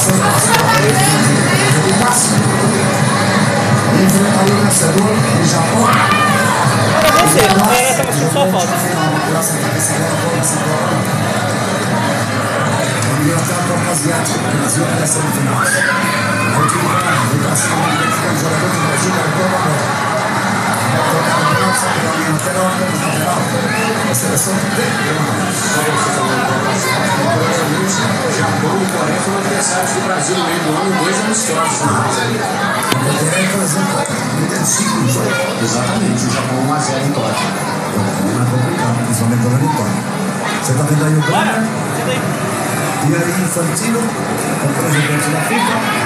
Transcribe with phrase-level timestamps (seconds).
[0.00, 0.06] O
[4.64, 5.84] vencedor do Japão.
[14.56, 15.60] Brasil na semifinal.
[15.60, 16.64] O
[18.40, 20.09] jogadores do Copa agora.
[24.12, 24.54] Seleção
[28.92, 30.44] Coreia foram adversários do Brasil no
[31.04, 31.16] dois
[34.44, 35.08] intensivo o
[36.30, 37.48] Japão 1 a 0 em Tóquio.
[38.26, 39.98] Não é complicado, principalmente pela vitória.
[40.62, 41.64] Você está vendo aí o Bora.
[43.02, 44.04] E aí, Infantino, o.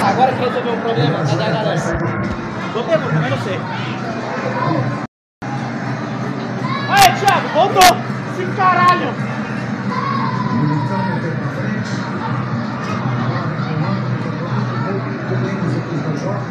[0.05, 1.81] Agora que resolveu o problema, cadê a galera?
[2.73, 3.59] Boa pergunta, mas não sei.
[6.89, 7.97] Aí, Thiago, voltou!
[8.33, 9.13] Esse caralho!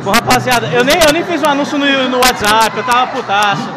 [0.04, 3.68] Bom, rapaziada, eu nem, eu nem fiz um anúncio no, no WhatsApp, eu tava putaço.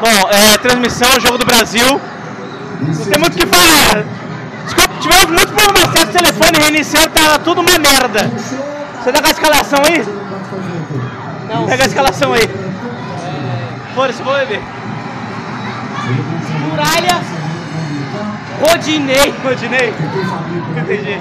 [0.00, 2.00] Bom, é, transmissão, jogo do Brasil.
[2.80, 4.04] Não tem muito o que falar.
[4.64, 8.30] Desculpa, tivemos muito problema o telefone reiniciando, tava tudo uma merda.
[9.02, 10.04] Você tá com a escalação aí?
[11.48, 11.66] Não.
[11.66, 12.42] Pega a escalação aí.
[13.94, 14.62] Foda-se, vou beber.
[16.68, 17.22] Muralha.
[18.60, 19.34] Rodinei.
[19.42, 19.94] Rodinei.
[20.76, 21.18] Entendi.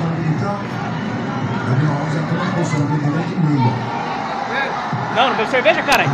[5.16, 6.10] Não, não bebo cerveja, caralho.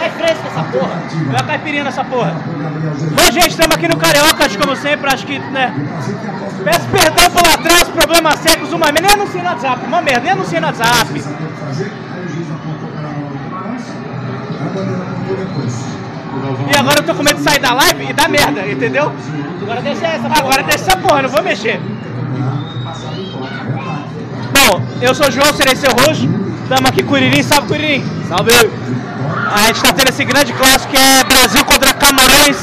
[0.00, 1.02] É fresca essa porra.
[1.28, 2.34] Deu a caipirinha nessa porra.
[2.34, 5.74] Bom, gente, estamos aqui no Carioca, como sempre, acho que, né?
[6.64, 9.00] Peço perdão por lá atrás, problemas secos, uma merda.
[9.02, 11.22] Nem anunciei no WhatsApp, uma merda, nem anunciei no WhatsApp.
[16.72, 19.12] E agora eu tô com medo de sair da live e dar merda, entendeu?
[19.62, 20.38] Agora deixa essa porra.
[20.38, 21.80] Agora deixa essa porra, não vou mexer.
[24.52, 26.28] Bom, eu sou o João, serei seu host.
[26.62, 28.04] Estamos aqui com o Iririm, salve Curirim.
[28.28, 28.50] Salve.
[29.52, 32.56] A gente tá tendo esse grande clássico que é Brasil contra Camarões.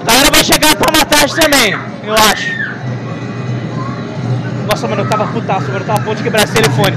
[0.00, 2.52] A galera vai chegar pra matar a gente também, eu acho.
[4.66, 6.96] Nossa, mano, eu tava putaço, mano, eu tava a ponto de quebrar esse telefone.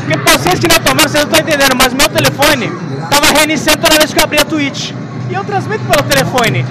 [0.00, 2.72] Porque pra vocês que não tomaram, vocês não estão entendendo, mas meu telefone
[3.10, 4.92] tava reiniciando toda vez que eu abria a Twitch.
[5.28, 6.64] E eu transmito pelo telefone.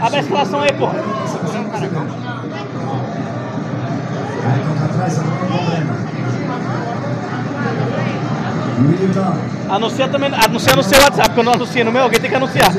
[0.00, 0.94] Abre a escalação aí, porra.
[4.44, 6.01] Aí toca atrás, agora o problema.
[9.68, 12.36] Anuncia também, anuncia no seu WhatsApp, porque eu não anuncio no meu, alguém tem que
[12.36, 12.72] anunciar.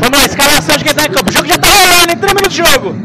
[0.00, 1.30] Vamos lá, escalação de quem tá em campo.
[1.30, 2.96] O jogo já tá rolando, em 3 minutos de jogo.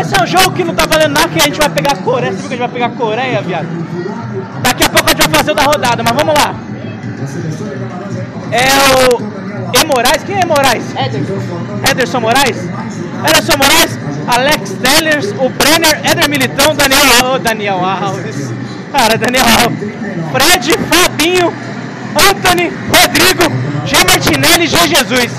[0.00, 1.96] Esse é um jogo que não tá valendo nada, que a gente vai pegar a
[1.96, 2.32] Coreia.
[2.32, 3.66] Você viu que a gente vai pegar a Coreia, viado?
[4.62, 6.54] Daqui a pouco a gente vai fazer o da rodada, mas vamos lá.
[8.50, 8.68] É
[9.14, 9.41] o
[9.72, 9.84] E.
[9.84, 10.22] Moraes?
[10.24, 10.84] Quem é Moraes?
[11.90, 12.56] Ederson Moraes?
[13.28, 17.42] Ederson Moraes, Alex Tellers, o Brenner, Eder Militão, Daniel Alves.
[17.42, 18.52] Daniel Alves.
[18.92, 19.78] Cara, Daniel Alves.
[20.32, 21.52] Fred, Fabinho,
[22.30, 23.44] Anthony, Rodrigo,
[23.86, 23.96] G.
[24.04, 24.76] Martinelli G.
[24.88, 25.32] Jesus.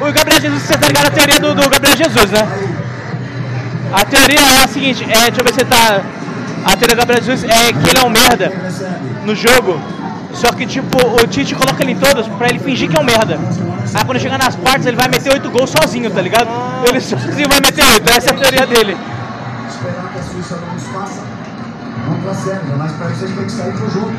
[0.00, 2.46] O Gabriel Jesus, você tá ligado a teoria do, do Gabriel Jesus, né?
[3.92, 6.02] A teoria é a seguinte, é, deixa eu ver se tá.
[6.64, 8.52] A teoria do Gabriel Jesus é que ele é um merda
[9.24, 9.80] no jogo.
[10.36, 13.04] Só que tipo, o Tite coloca ele em todas pra ele fingir que é um
[13.04, 13.38] merda.
[13.94, 16.48] Aí quando chegar nas quartas ele vai meter oito gols sozinho, tá ligado?
[16.86, 18.96] Ele sozinho vai meter oito, essa é a teoria dele.
[19.68, 21.22] Esperar que a Suíça não nos faça.
[22.06, 24.12] Vamos pra Sérvia, mas para isso a gente tem que sair pro jogo.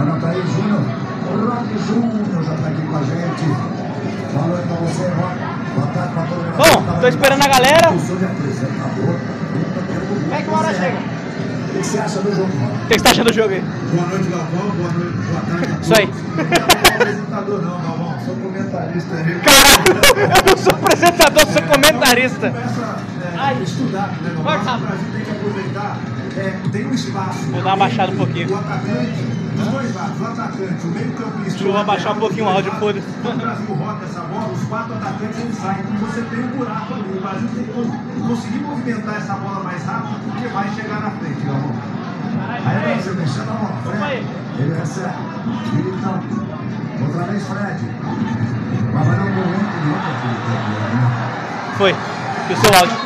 [0.00, 0.82] Anota aí, Júnior.
[1.26, 3.44] Rock Júnior já tá aqui com a gente.
[4.32, 5.36] Boa noite pra você, Rock.
[5.74, 6.56] Boa tarde pra todo mundo.
[6.56, 7.92] Bom, tô esperando a galera.
[7.92, 9.14] Eu sou de apresentador.
[10.32, 10.98] É que hora chega?
[12.06, 12.74] O que você acha do jogo, mano?
[12.74, 13.60] O que você tá achando do jogo aí?
[13.60, 14.70] Boa noite, Galvão.
[14.76, 15.82] Boa noite, boa tarde.
[15.82, 16.08] Isso aí.
[16.36, 18.14] Eu não sou apresentador, não, Galvão.
[18.24, 19.40] Sou comentarista aí.
[19.40, 22.50] Caralho, eu não sou apresentador, sou comentarista.
[22.50, 24.76] Começa é, a estudar, né, Galvão?
[24.76, 25.98] O Brasil tem que aproveitar.
[26.36, 27.38] É, tem um espaço.
[27.50, 28.50] Vou dar uma baixada um pouquinho.
[28.52, 29.22] O atacante,
[29.56, 31.50] dos dois lados, o atacante, o meio campista.
[31.50, 33.06] Deixa eu abaixar um pouquinho o áudio, foda-se.
[33.22, 35.80] Quando o Brasil roda essa bola, os quatro atacantes eles saem.
[35.80, 37.02] Então você tem um buraco ali.
[37.16, 41.10] O Brasil tem que con- conseguir movimentar essa bola mais rápido porque vai chegar na
[41.10, 41.95] frente, Galvão.
[42.64, 43.96] Aí o Brasil deixando a bola.
[43.98, 44.26] Fred,
[44.58, 45.14] ele recebe.
[45.72, 46.22] Militão.
[47.02, 47.78] Outra vez, Fred.
[48.92, 50.30] Vai no momento de outra aqui.
[51.76, 51.94] Foi.
[52.48, 52.96] E o seu áudio.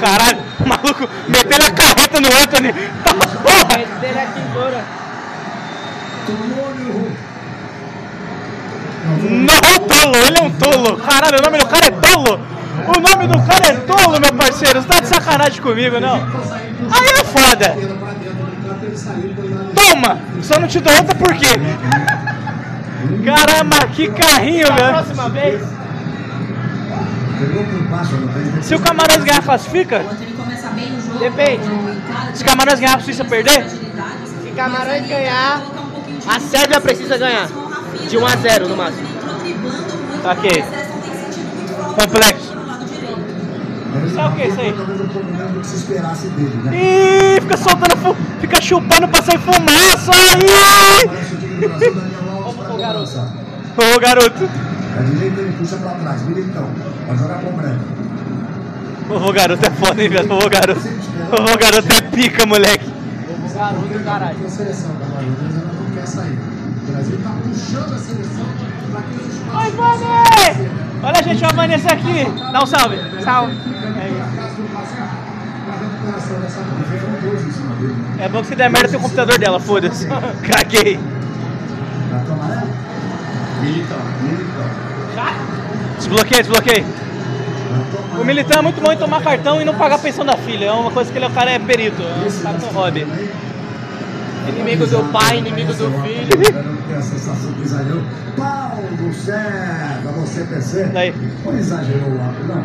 [0.00, 2.72] Caralho, maluco metendo a carreta no Anthony.
[3.02, 3.78] Tá porra!
[6.26, 7.16] Tolônio.
[9.06, 10.96] Não, tolo, ele é um tolo.
[10.98, 12.55] Caralho, o nome do cara é tolo.
[12.88, 14.80] O nome do cara é tolo, meu parceiro.
[14.80, 16.14] Você tá de sacanagem comigo, não?
[16.14, 17.76] Aí é foda.
[19.74, 20.18] Toma!
[20.42, 21.48] Só não te dou outra por quê?
[23.24, 24.92] Caramba, que carrinho, velho.
[24.92, 25.62] Próxima vez.
[28.62, 30.04] Se o Camarões ganhar, classifica?
[31.18, 31.64] Depende.
[32.34, 33.68] Se o Camarões ganhar, a Suíça perder?
[33.68, 35.62] Se Camarões ganhar,
[36.26, 37.48] a Sérvia precisa ganhar.
[38.08, 39.08] De 1 a 0 no máximo.
[40.24, 40.64] Ok.
[42.00, 42.45] Complexo.
[44.14, 44.72] Sabe o que é isso aí?
[45.60, 46.70] Que se esperasse dele, né?
[46.74, 51.04] Ih, fica soltando, fu- fica chupando pra sair fumaça aí!
[51.56, 51.92] O Brasil,
[52.56, 53.20] para garoto.
[53.78, 54.48] Ô garoto,
[54.98, 56.66] A direita ele puxa pra trás, Militão.
[57.06, 57.84] Vai jogar com o Branco.
[59.28, 60.32] ô garoto é foda, hein, velho?
[60.32, 60.80] Ô garoto,
[61.32, 62.92] ô garoto é pica, moleque.
[63.54, 64.36] Garoto, caralho.
[64.44, 66.38] a seleção, Camarões, mas ela não quer sair.
[66.88, 68.46] O Brasil tá puxando a seleção
[68.94, 70.70] Oi, Vani!
[71.02, 72.24] Olha, gente, a Vanessa aqui.
[72.52, 72.98] Dá um salve.
[73.22, 73.56] Salve.
[78.18, 80.06] É bom que se der merda tem o computador dela, foda-se.
[80.46, 80.98] Caguei.
[85.96, 86.84] Desbloqueei, desbloqueei.
[88.20, 90.66] O militão é muito bom em tomar cartão e não pagar a pensão da filha.
[90.66, 92.02] É uma coisa que ele, o cara é perito.
[92.02, 93.06] É um hobby.
[94.48, 96.28] Inimigo do pai, inimigo do filho.
[96.32, 98.02] Eu tenho a sensação que exagerou.
[98.36, 100.84] Paulo César, você PC.
[100.84, 101.14] Daí.
[101.44, 102.64] Não exagerou lá, não.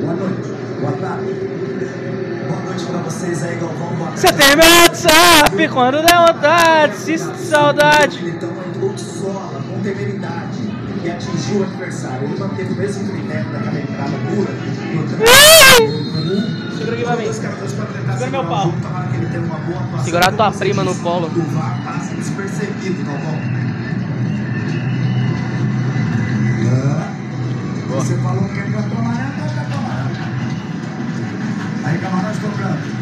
[0.00, 0.48] Boa noite.
[0.80, 1.34] Boa tarde.
[2.48, 4.10] Boa noite pra vocês aí, Galvão.
[4.14, 8.28] Você tem meu WhatsApp quando der vontade, se saudade.
[8.28, 8.50] Então
[8.96, 10.49] sola, com temeridade
[11.10, 12.24] e atingiu o adversário.
[12.24, 14.52] Ele manteve o mesmo critério daquela entrada dura.
[14.92, 17.32] No Segura aqui pra mim.
[17.32, 18.72] Segura meu pau.
[20.04, 21.26] Segurar tua prima no colo.
[21.26, 23.70] O VAR passa despercebido, Galvão.
[27.90, 30.10] Você falou que é cartão amarelo, é cartão amarelo.
[31.84, 33.00] Aí Camarões tocando.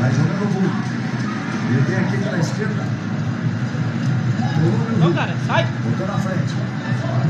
[0.00, 0.76] Vai jogando o Hulk.
[1.70, 2.84] Ele vem aqui pela esquerda.
[4.98, 5.66] Não, cara, sai.
[5.84, 6.73] Botou na frente.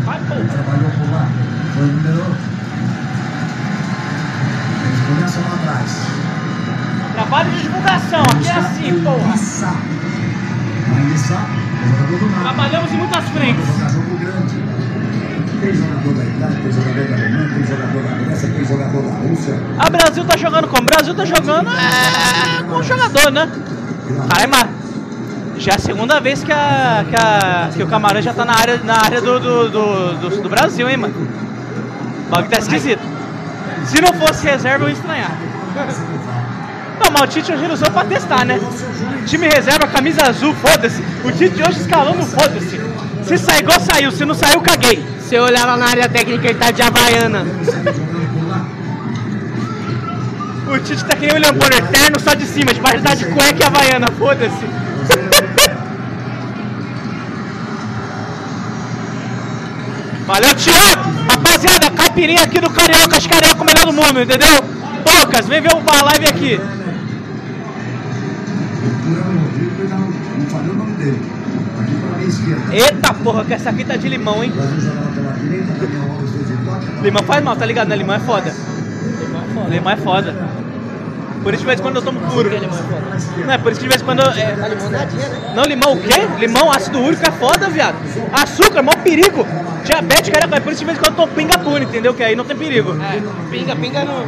[0.04, 0.34] Vai, pô.
[0.34, 1.28] Trabalhou por lá.
[1.74, 2.24] Foi número.
[4.84, 5.90] Eles começam lá atrás.
[7.14, 9.34] Trabalho de divulgação, aqui é assim, porra.
[9.34, 9.72] Issa.
[10.88, 11.38] Maíssa,
[11.88, 12.40] jogador do Mar.
[12.42, 13.64] Trabalhamos em muitas frentes.
[13.92, 14.64] Jogo grande.
[15.60, 19.10] Tem jogador da Itália, tem jogador da Alemanha, tem jogador da Grécia, tem jogador da
[19.12, 19.60] Rússia.
[19.78, 20.82] A Brasil tá jogando como?
[20.82, 23.48] O Brasil tá jogando é, com o jogador, né?
[24.36, 24.66] Ai, mas
[25.56, 28.54] já é a segunda vez que, a, que, a, que o Camarão já tá na
[28.54, 31.14] área, na área do, do, do, do- do Brasil, hein, mano?
[32.26, 33.00] O bagulho tá esquisito.
[33.86, 35.32] Se não fosse reserva, eu ia estranhar.
[37.04, 38.60] Não, mas o Tite hoje usou pra testar, né?
[39.26, 41.02] Time reserva, camisa azul, foda-se.
[41.24, 42.80] O Tite hoje escalando, foda-se.
[43.24, 45.04] Se sair igual saiu, se não saiu, caguei.
[45.18, 47.44] Se eu olhar lá na área técnica, ele tá de Havaiana.
[50.72, 53.14] O Tite tá que nem o William Bonner, terno só de cima, de baixo tá
[53.14, 54.64] de cueca e havaiana, foda-se.
[60.26, 61.02] Valeu, Thiago!
[61.28, 64.62] Rapaziada, caipirinha aqui do Carioca, as carioca o melhor do mundo, entendeu?
[65.04, 66.60] Poucas, vem ver a live aqui.
[72.72, 74.52] Eita porra, que essa aqui tá de limão, hein?
[77.02, 77.96] Limão faz mal, tá ligado, né?
[77.96, 78.54] Limão é foda.
[79.68, 80.63] Limão é foda.
[81.44, 82.50] Por isso de vez em quando eu tomo puro.
[83.44, 84.56] Não, é por isso que de vez em quando eu, é?
[85.54, 86.26] Não, limão o quê?
[86.38, 87.96] Limão, ácido úrico é foda, viado.
[88.32, 89.46] Açúcar, mó perigo.
[89.84, 92.14] Diabetes, cara, é por isso que de vez em quando eu tomo pinga pura, entendeu?
[92.14, 92.96] Que aí não tem perigo.
[92.98, 93.20] É,
[93.50, 94.24] pinga, pinga no.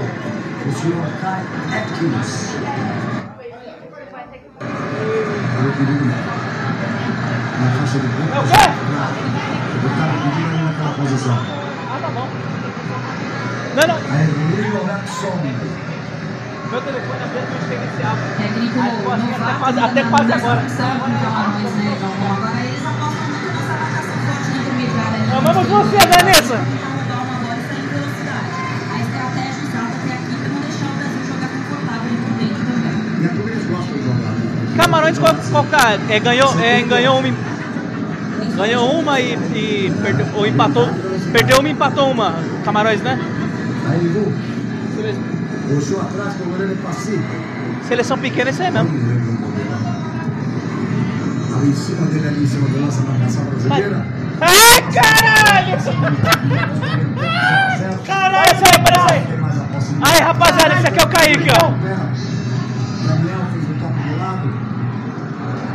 [32.64, 33.20] Também.
[33.20, 34.30] E é como eles gostam de jogar.
[34.30, 34.76] né?
[34.76, 36.00] Camarões, qual, qual cara?
[36.08, 37.56] É, ganhou, é, ganhou uma.
[38.56, 39.92] Ganhou uma e, e
[40.34, 40.88] ou empatou.
[41.32, 42.34] Perdeu uma e empatou uma.
[42.64, 43.18] Camarões, né?
[43.88, 44.32] Aí, Lu,
[45.68, 47.20] puxou atrás o goleiro Passi.
[47.88, 49.16] Seleção pequena, isso aí Não mesmo.
[51.56, 52.68] Ali em cima dele, ali em cima
[53.02, 54.06] marcação brasileira.
[54.40, 55.78] Ai, caralho!
[58.06, 59.22] Caralho, aí, aparece aí.
[60.02, 61.70] Aí, rapaziada, esse aqui é o Kaique, ó.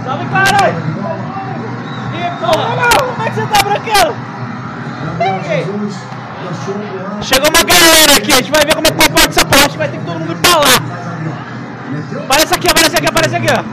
[0.04, 0.76] Salve, caralho!
[2.14, 4.16] E, porra, como é que você tá, branquelo?
[7.22, 9.68] Chegou uma galera aqui, a gente vai ver como é que comporta essa porra, a
[9.68, 10.71] gente vai ter que todo mundo ir pra lá.
[13.32, 13.64] Aparece aqui, ó.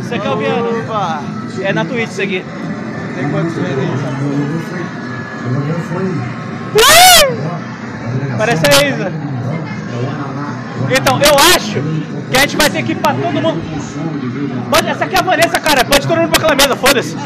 [0.00, 1.22] Isso aqui é o Viano, opa.
[1.60, 2.44] É na Twitch isso aqui.
[3.16, 3.64] Tem quantos aí?
[8.38, 9.12] Parece a Isa.
[10.96, 11.80] Então, eu acho
[12.30, 13.60] que a gente vai ter que ir pra todo mundo.
[14.70, 15.84] Pode, essa aqui é a Vanessa, cara.
[15.84, 17.16] Pode todo mundo pra aquela mesa, foda-se.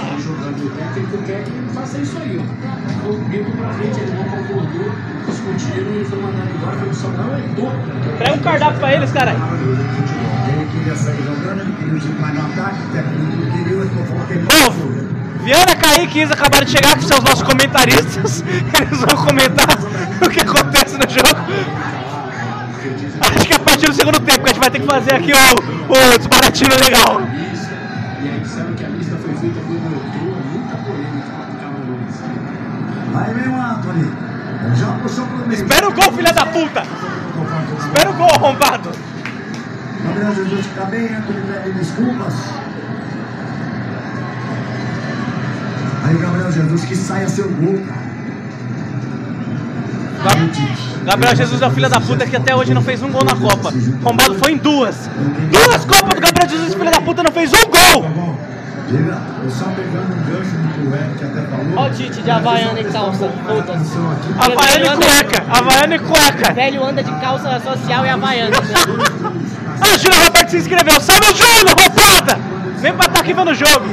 [1.75, 3.09] faça isso aí, ó.
[3.09, 4.91] O Guido pra frente, ele não concordou,
[5.27, 7.73] discutiram e foi mandado embora, foi só não entrou.
[8.19, 9.39] Pega um cardápio pra eles, caralho.
[10.49, 13.91] Ele queria sair jogando, ele queria um time mais no ataque, o técnico queria, ele
[13.95, 14.07] não
[14.45, 18.43] Bom, Viana, Kaique e Isa acabaram de chegar, que são os nossos comentaristas.
[18.75, 19.79] Eles vão comentar
[20.25, 21.41] o que acontece no jogo.
[23.21, 25.33] Acho que a partir do segundo tempo que a gente vai ter que fazer aqui
[25.33, 25.37] o,
[25.93, 27.21] o desbaratino legal.
[28.23, 32.17] E aí disseram que a lista foi feita por doutor, muita polêmica lá do Camarões.
[33.35, 34.13] Vem o Anthony.
[34.75, 35.53] Já puxou pro meio.
[35.53, 36.83] Espera o gol, filha da puta!
[37.79, 38.91] Espera o gol, arrombado!
[40.07, 42.35] Gabriel Jesus fica bem, Anthony pede desculpas.
[46.05, 48.07] Aí Gabriel Jesus que saia seu gol, cara.
[51.05, 53.35] Gabriel Jesus é o filho da puta que até hoje não fez um gol na
[53.35, 53.73] Copa.
[54.05, 55.09] Arrombado foi em duas.
[55.51, 58.03] Duas Copas do Gabriel Jesus, filho da puta, não fez um gol!
[58.03, 58.39] Tá bom?
[58.89, 61.73] Diga, eu só pegando um gancho do que até falou.
[61.77, 63.83] Ó o Tite de Havaiana e calça, putas.
[64.39, 66.53] Havaiana e cueca, Havaiana e cueca.
[66.53, 68.57] Velho anda de calça social e Havaiana.
[69.81, 71.01] Ah, Júlio Roberto se inscreveu.
[71.01, 72.39] Salve o Júlio, roubada!
[72.79, 73.87] Vem pra estar aqui vendo o jogo.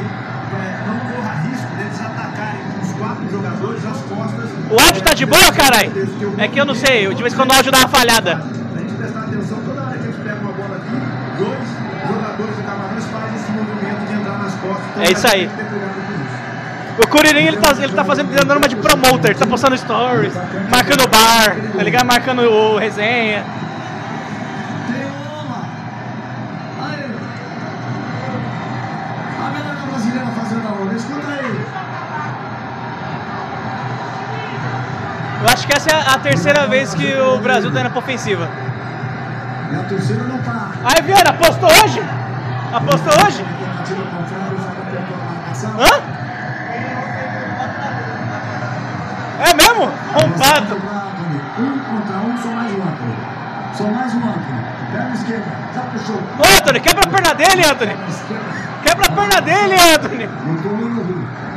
[4.69, 5.91] O áudio tá de boa, caralho?
[6.37, 8.43] É que eu não sei, de vez em quando o áudio dá uma falhada.
[14.99, 15.49] É isso aí.
[16.97, 20.33] O Curirim, ele tá, ele tá fazendo, dando uma de promoter, ele tá postando stories,
[20.69, 22.05] marcando bar, tá ligado?
[22.05, 23.43] Marcando o resenha.
[35.63, 38.49] Acho que essa é a terceira vez que o Brasil tá indo pra ofensiva.
[39.71, 40.71] E a torcida não tá.
[40.83, 42.03] Aí, Viana, apostou hoje?
[42.73, 43.45] Apostou hoje?
[45.79, 46.01] Hã?
[49.39, 49.91] É mesmo?
[50.13, 50.81] Roubado.
[51.59, 53.15] Um contra um, só mais um Anthony.
[53.73, 54.21] Só mais um.
[54.91, 55.45] Perna esquerda.
[55.73, 56.15] Já puxou.
[56.15, 57.95] Ô, Anthony, quebra a perna dele, Anthony.
[58.83, 60.29] Quebra a perna dele, Anthony.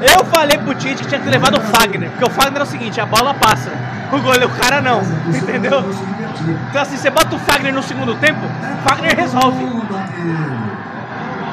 [0.00, 2.62] Eu falei pro Tite que tinha que ter levado o Fagner, porque o Fagner é
[2.62, 3.70] o seguinte, a bola passa,
[4.12, 5.84] o goleiro, o cara não, entendeu?
[6.70, 9.64] Então assim, você bota o Fagner no segundo tempo, o Fagner resolve.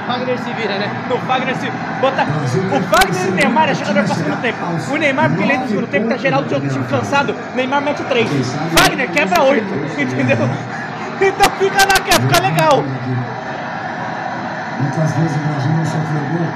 [0.07, 0.91] Wagner se vira, né?
[1.09, 2.23] O Fagner se bota.
[2.23, 4.57] O Fagner e o Neymar é jogador pra segundo tempo.
[4.91, 7.81] O Neymar, porque ele entra no segundo tempo pra gerar o jogo time cansado, Neymar
[7.81, 8.29] mete três.
[8.77, 10.49] Fagner quebra oito, entendeu?
[11.21, 12.83] Então fica na quer, fica legal.
[14.79, 16.47] Muitas vezes o Brasil não sofreu gol.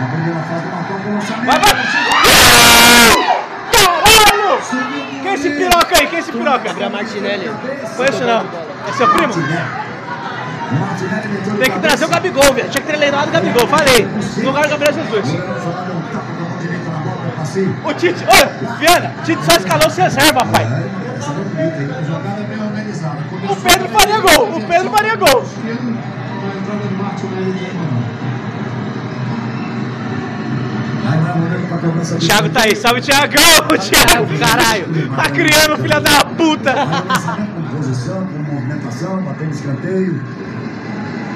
[0.00, 1.46] Na primeira fase marcou com o lançamento.
[1.46, 3.43] Vai, vai!
[5.22, 6.06] Quem é esse piroca aí?
[6.06, 6.58] Quem é esse piroca?
[6.58, 7.50] Gabriel Martinelli.
[7.96, 8.46] Conheço não.
[8.88, 9.32] É seu primo?
[11.58, 12.68] Tem que trazer o Gabigol, velho.
[12.68, 14.08] Tinha que ter levado o Gabigol, falei.
[14.38, 15.28] No lugar do Gabriel Jesus.
[17.84, 20.66] O Tite, ô, Viana, Tite só escalou se reserva, pai.
[23.48, 25.44] O Pedro faria gol, o Pedro faria gol.
[25.44, 28.04] A entrada do Martinelli de Emmanuel.
[28.56, 28.62] Aí vai olhando
[29.74, 30.93] pra cobrança de
[32.18, 35.08] Thiago tá aí, salve Thiagão, Thiago, caralho.
[35.16, 36.72] Tá criando, filha da puta.
[36.74, 40.22] Com movimentação, batendo escanteio.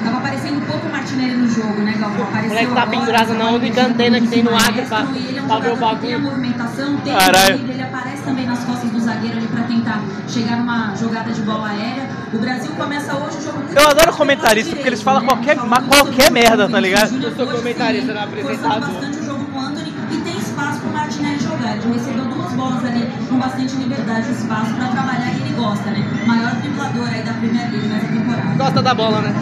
[0.03, 2.23] Tava aparecendo pouco o Martinelli no jogo, né, Galvão?
[2.23, 5.45] Apareceu moleque tá pendurado na única antena que tem no Acre pra- ele é um
[5.47, 6.21] pra ver o que tem a bagulho.
[6.21, 7.55] movimentação, tem Caralho.
[7.55, 11.67] ele aparece também nas costas do zagueiro ali pra tentar chegar numa jogada de bola
[11.69, 12.07] aérea.
[12.33, 15.27] O Brasil começa hoje o jogo muito Eu adoro comentarista, porque eles falam né?
[15.27, 17.21] qualquer- qualquer o merda, tá ligado?
[17.21, 18.79] Eu sou comentarista, sim, não Forçando apresentador.
[18.93, 19.18] bastante
[19.59, 21.77] o o Anthony e tem espaço pro Martinelli jogar.
[21.77, 25.89] Ele recebeu duas bolas ali com bastante liberdade e espaço pra trabalhar e ele gosta,
[25.91, 26.05] né?
[26.25, 28.55] Maior driblador aí da Premier League nessa temporada.
[28.57, 29.33] Gosta da bola, né?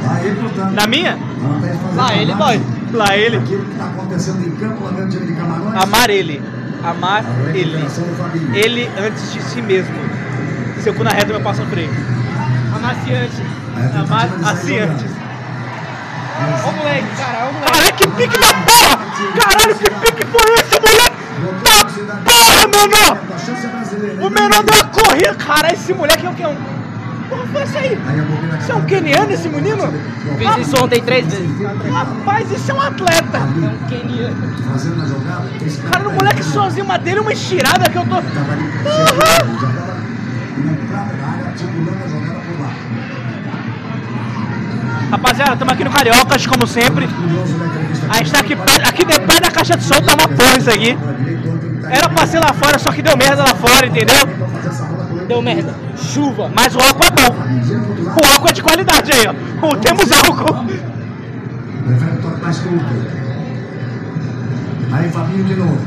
[0.73, 1.17] Na minha?
[1.95, 2.61] Lá ele, boy.
[2.93, 3.37] Lá ele.
[3.37, 5.83] Aquilo que tá acontecendo em campo, lá dentro do time de Camarões.
[5.83, 6.41] Amar ele.
[6.83, 7.87] Amar ele.
[8.53, 9.95] Ele antes de si mesmo.
[10.81, 11.89] Seu cu na reta, meu passo no freio.
[12.75, 13.41] Amaciante.
[13.75, 14.91] Aí a tentativa Amar de sair jogando.
[14.91, 15.17] antes.
[16.37, 17.71] Ó o moleque, cara, ó o moleque.
[17.71, 18.96] Caralho, que pique da porra!
[19.39, 21.17] Caralho, que pique foi esse, moleque?
[21.67, 22.21] Velocidade.
[22.23, 23.17] Porra, menor!
[23.97, 24.25] É.
[24.25, 25.35] O menor deu uma corrida.
[25.35, 26.55] Cara, esse moleque é o que é um.
[27.29, 27.97] porra foi essa aí?
[28.59, 29.93] Isso é um keniano esse menino?
[30.37, 31.49] Fiz isso ontem três vezes.
[31.91, 33.39] Rapaz, isso é um atleta.
[35.01, 35.49] a jogada.
[35.65, 38.15] Esse Cara, no moleque sozinho, uma dele, uma estirada que eu tô.
[38.15, 38.57] tava
[45.11, 47.07] Rapaziada, estamos aqui no Cariocas, como sempre.
[48.09, 50.97] A gente tá aqui, aqui depois da caixa de som, tá uma porra isso aqui.
[51.89, 54.27] Era pra ser lá fora, só que deu merda lá fora, entendeu?
[55.27, 55.73] Deu merda.
[55.95, 56.51] Chuva.
[56.53, 57.35] Mas o álcool é bom.
[58.21, 59.75] O álcool é de qualidade aí, ó.
[59.77, 60.65] Temos álcool.
[64.91, 65.79] Aí Fabinho de novo.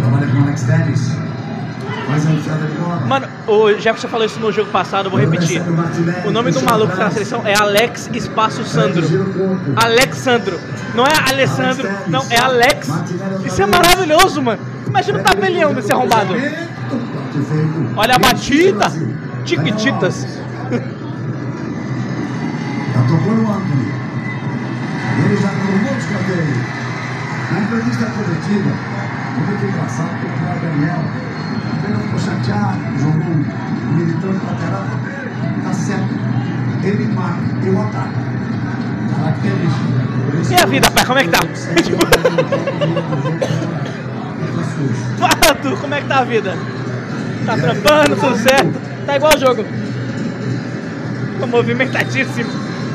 [0.00, 1.25] Trabalha com o Alex Telles.
[3.06, 5.60] Mano, o Jefferson falou isso no jogo passado, eu vou repetir.
[6.24, 9.04] O nome do maluco que tá na seleção é Alex Espaço Sandro.
[9.76, 10.58] Alexandro.
[10.94, 12.88] Não é Alessandro, não, é Alex.
[13.44, 14.62] Isso é maravilhoso, mano.
[14.86, 16.34] Imagina o tabelião desse arrombado.
[17.96, 18.86] Olha a batida.
[19.44, 20.26] Tiquititas.
[22.94, 23.92] Já tocou no Anthony.
[25.24, 26.76] Ele já tomou escanteio.
[27.52, 28.70] Na entrevista coletiva,
[29.36, 31.04] muito engraçado, o Daniel
[31.88, 34.84] ele ficou chateado, jogou um militante lateral.
[35.62, 36.08] Tá certo.
[36.82, 38.26] Ele marca, eu ataco.
[39.16, 40.06] Característica.
[40.50, 41.40] E a vida, pai, como é que tá?
[45.18, 46.56] Fala tu, como é que tá a vida?
[47.46, 48.80] Tá trampando, tudo certo?
[49.06, 49.64] Tá igual o jogo.
[51.40, 52.50] Tô movimentadíssimo.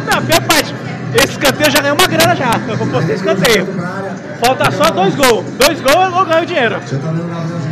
[0.06, 0.76] Não, pior parte,
[1.14, 2.52] esse escanteio já ganhou uma grana já.
[2.68, 3.68] Eu vou postar escanteio.
[4.40, 5.46] Falta só dois gols.
[5.58, 6.80] Dois gols eu ganho dinheiro.
[6.80, 7.71] Você tá vendo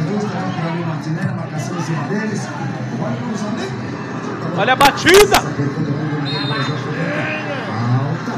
[4.57, 5.39] Olha a batida.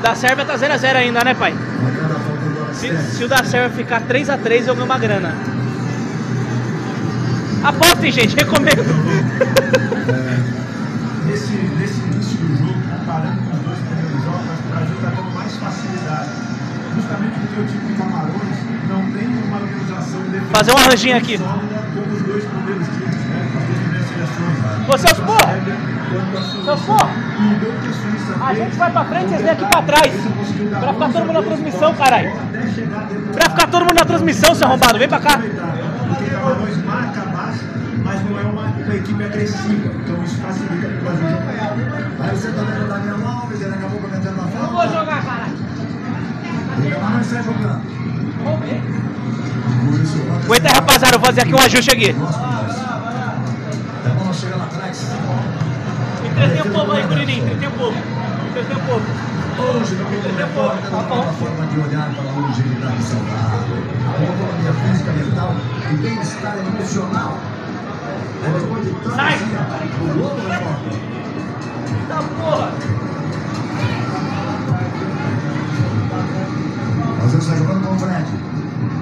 [0.01, 1.55] Da Sérvia tá 0x0 ainda, né, pai?
[2.73, 5.35] Se, se o da Sérvia ficar 3x3, eu ganho uma grana.
[7.63, 8.83] Apostem, gente, recomendo.
[11.25, 14.95] Nesse, nesse início do jogo, comparando com os dois primeiros jogos, acho que o Brasil
[14.95, 16.29] está tendo mais facilidade.
[16.95, 18.57] Justamente porque o time de Camarões
[18.89, 21.37] não tem uma organização defensiva Fazer um arranjinho aqui.
[21.37, 23.00] sólida como os dois primeiros times,
[24.93, 25.57] Ô, seus porra!
[26.65, 27.09] Seus porra!
[28.45, 30.13] A gente vai pra frente, vocês vêm aqui pra trás.
[30.79, 32.31] Pra ficar todo mundo na transmissão, caralho.
[33.31, 34.99] Pra ficar todo mundo na transmissão, seu arrombado.
[34.99, 35.37] Vem pra cá.
[35.37, 37.63] Porque Camarões marca baixo,
[38.03, 39.91] mas não é uma, equipe agressiva.
[40.03, 41.27] Então isso facilita Brasil.
[42.19, 44.73] Aí você tá vendo o Daniel Alves, ele acabou cometendo a falta.
[44.73, 45.55] Vou jogar, caralho.
[46.77, 47.81] O Camarões sai jogando.
[48.43, 48.81] Rocha
[50.45, 51.15] Aguenta aí, rapaziada.
[51.15, 52.15] Eu vou fazer aqui um ajuste aqui.
[56.41, 57.37] Entretém o povo aí, Curirim.
[57.37, 57.97] Entretém o povo.
[58.49, 59.05] Entretém o povo.
[59.61, 63.77] Hoje, no mundo repórter, uma nova forma de olhar para a longevidade saudável,
[64.07, 65.55] a autonomia física, mental
[65.91, 67.37] e bem-estar emocional.
[68.41, 69.37] Depois de tantos Sai!
[70.01, 70.99] o Globo Repórter.
[72.07, 72.71] Tá porra.
[77.17, 78.25] Brasil está jogando com o Fred.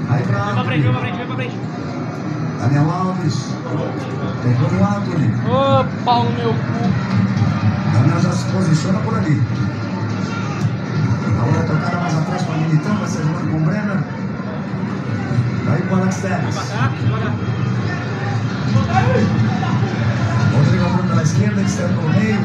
[0.10, 1.56] Aí para Vem pra frente, vem pra frente, vem pra frente.
[2.60, 3.56] Daniel Alves.
[3.63, 5.34] Tocou no Anthony.
[5.48, 7.93] Ô, pau no meu cu.
[7.93, 9.41] Daniel já se posiciona por ali.
[11.39, 14.04] A outra tocada mais atrás para Militão, vai ser jogando com o Brenner.
[15.72, 16.22] Aí com o Alex?
[17.08, 17.34] Bora.
[20.54, 22.39] Rodrigo abriu pela esquerda, ele saiu pelo meio.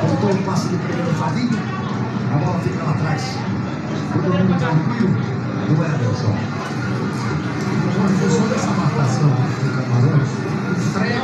[0.00, 1.58] Voltou o passe do primeiro Fabinho.
[2.32, 3.36] A bola fica lá atrás.
[4.12, 5.10] Todo mundo tranquilo
[5.66, 6.58] do Ederson.
[8.98, 9.36] Em marcação do
[9.76, 10.28] Camarões,
[10.70, 11.22] o Fred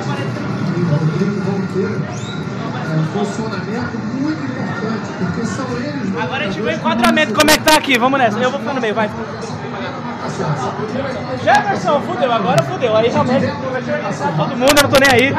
[0.76, 6.46] e o Rodrigo vão ter é, um funcionamento muito importante, porque são eles Agora a
[6.46, 7.98] gente vê o enquadramento, como é que tá aqui.
[7.98, 8.38] Vamos nessa.
[8.38, 9.10] Eu vou ficar no meio, vai.
[11.42, 12.96] Jefferson, fudeu, agora fudeu.
[12.96, 15.32] Aí realmente vai todo mundo, eu não tô nem aí.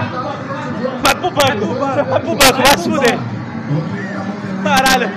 [1.03, 3.17] Vai pro banco, vai pro banco, vai se fuder.
[4.61, 5.09] Caralho.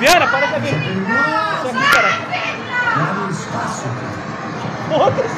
[0.00, 0.74] Viana, para aqui.
[0.74, 2.10] Isso aqui, cara.
[4.88, 5.33] Foda-se.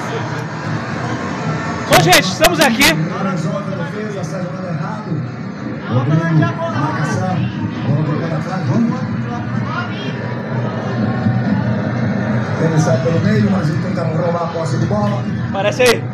[8.06, 9.00] Jogando atrás, vamos.
[12.62, 15.24] Ele sai pelo meio, mas ele tenta roubar a posse de bola.
[15.52, 16.04] Parece aí.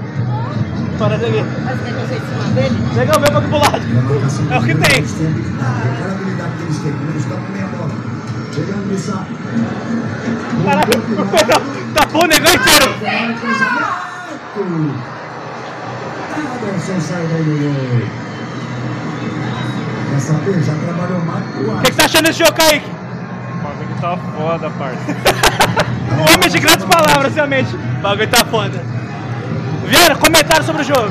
[0.99, 1.45] Parece aqui.
[1.65, 2.77] Mas tem você em cima dele?
[2.97, 3.83] Legal mesmo aqui pro lado.
[4.51, 5.07] É o que tem.
[8.53, 8.83] Chegando.
[10.65, 10.93] Caralho,
[11.95, 12.95] tapou o negão inteiro.
[16.63, 18.23] Anderson sai daí do gol.
[20.11, 20.63] Quer saber?
[20.63, 22.87] Já trabalhou mais que o O que, que você tá achando desse jogo, Kaique?
[22.87, 25.17] O bagulho tá foda, parça.
[26.19, 27.75] O homem de grandes palavras, realmente.
[27.75, 28.85] O bagulho tá foda.
[29.87, 31.11] Viana, comentário sobre o jogo.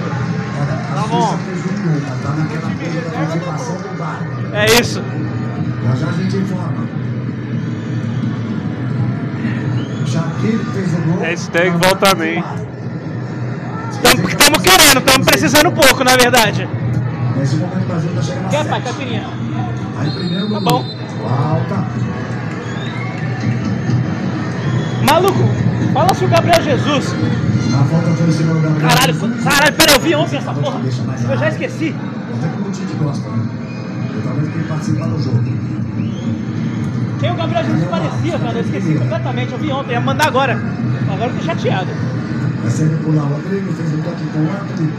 [0.96, 1.34] Tá bom.
[1.34, 3.52] um tá
[3.98, 4.20] VAR.
[4.54, 5.04] É isso.
[5.84, 6.88] Já já a gente informa.
[10.06, 11.20] Shaquille fez o gol.
[11.20, 12.44] Hashtag na volta do bem.
[14.04, 16.68] Estamos querendo, estamos precisando um pouco, na verdade.
[17.38, 19.24] Nesse momento o Brasil está chegando Quer, pai, caipirinha?
[19.98, 20.86] Aí primeiro Tá bom.
[21.22, 21.86] Falta.
[25.04, 25.44] Maluco,
[25.94, 27.16] fala se o Gabriel Jesus.
[27.74, 28.90] A falta foi em cima do Gabriel.
[28.90, 30.80] Caralho, caralho, pera, eu vi ontem essa porra.
[31.30, 31.96] Eu já esqueci.
[32.38, 33.46] Até como o Tite gosta, né?
[34.14, 35.44] Eu talvez quem participar do jogo.
[37.20, 39.52] Quem o Gabriel Jesus parecia, cara, eu esqueci completamente.
[39.52, 40.54] Eu vi ontem, ia mandar agora.
[41.12, 42.11] Agora eu tô chateado.
[42.62, 43.24] Vai ser por lá.
[43.24, 44.94] Rodrigo fez o toque com o Anthony.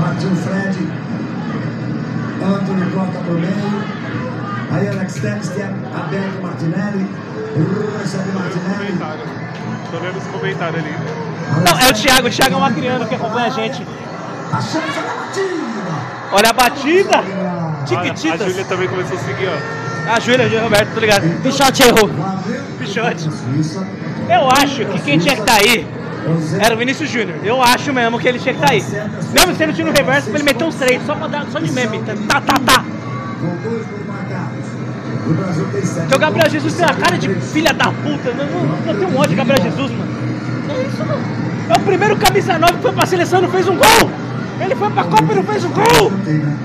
[0.00, 0.78] Partiu o Fred.
[2.42, 4.02] Anthony corta pro meio.
[4.72, 7.06] Aí Alex Telles tem aberto o Martinelli.
[8.00, 8.98] Recebe Martinelli.
[9.90, 10.94] Tô lendo os comentários ali.
[11.64, 13.86] Não, é o Thiago, o Thiago é um acriano que acompanha a gente.
[14.50, 15.52] A chance da batida.
[16.32, 17.18] Olha a batida.
[17.18, 18.48] Olha, a Tiquititas.
[18.48, 20.12] Júlia também começou a seguir, ó.
[20.14, 21.42] A Júlia, Júlia Roberto, tô ligado.
[21.42, 22.08] Pichote errou.
[22.08, 22.62] Valeu.
[22.78, 23.28] Pichote.
[24.28, 25.86] Eu acho que quem tinha que estar aí
[26.24, 26.58] José.
[26.64, 27.38] era o Vinícius Júnior.
[27.44, 28.82] Eu acho mesmo que ele tinha que estar aí.
[29.32, 32.00] Mesmo sendo tiro reverso, pra ele meter uns três, só pra dar, só de meme.
[32.28, 32.84] Tá, tá, tá.
[33.40, 34.66] Com dois gols marcados.
[35.26, 36.00] O Brasil tem sete.
[36.00, 38.28] Porque o Gabriel Jesus tem a cara de filha da puta.
[38.28, 40.12] Eu, não, eu tenho um ódio de Gabriel Jesus, mano.
[40.68, 41.74] Não é isso, não.
[41.74, 44.10] É o primeiro camisa 9 que foi pra seleção e não fez um gol.
[44.60, 46.10] Ele foi pra Copa e não fez um gol.
[46.10, 46.56] Né?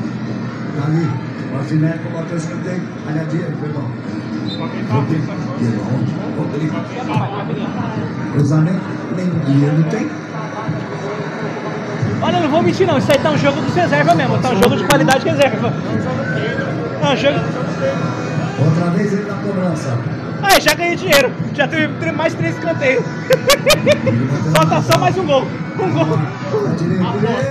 [0.79, 1.09] Tá ali.
[1.53, 2.81] Martinelli com o Matheus escanteio.
[3.07, 3.91] Aliás, Diego, perdão.
[5.57, 6.13] Diego, aonde?
[6.37, 6.75] Rodrigo.
[8.33, 8.81] Cruzamento.
[9.15, 10.09] Nem Diego tem.
[12.21, 14.49] Olha, eu não vou mentir não, isso aí tá um jogo dos reserva mesmo, tá
[14.49, 15.73] um jogo de qualidade reserva.
[17.01, 17.39] É um jogo.
[18.59, 19.97] Outra vez ele na cobrança.
[20.41, 21.31] Ah, já ganhei dinheiro.
[21.53, 23.03] Já teve mais três escanteios.
[24.55, 25.45] Falta só mais um gol.
[25.79, 26.19] Um gol.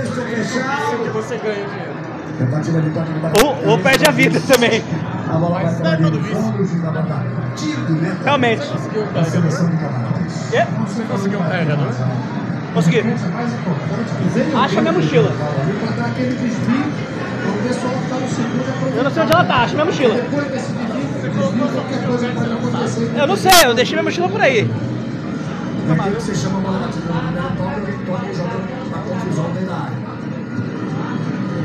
[0.04, 1.12] Isso, fechado.
[1.12, 1.96] Você ganha dinheiro.
[2.36, 3.44] De.
[3.44, 4.82] Ou, ou perde a vida também.
[5.28, 5.96] A bola vai para o
[7.56, 8.24] tiro de meta.
[8.24, 8.66] Realmente.
[8.66, 8.88] Você
[11.04, 11.88] conseguiu um carregador?
[12.74, 13.02] Consegui.
[13.02, 15.30] mais importante que veio Acha minha mochila.
[15.30, 15.32] o
[18.96, 20.14] Eu não sei onde ela tá, acho minha mochila.
[23.16, 24.70] Eu não sei, eu deixei minha mochila por aí.
[25.88, 28.58] É que você chama a bola batida no primeiro toque, alguém toca e joga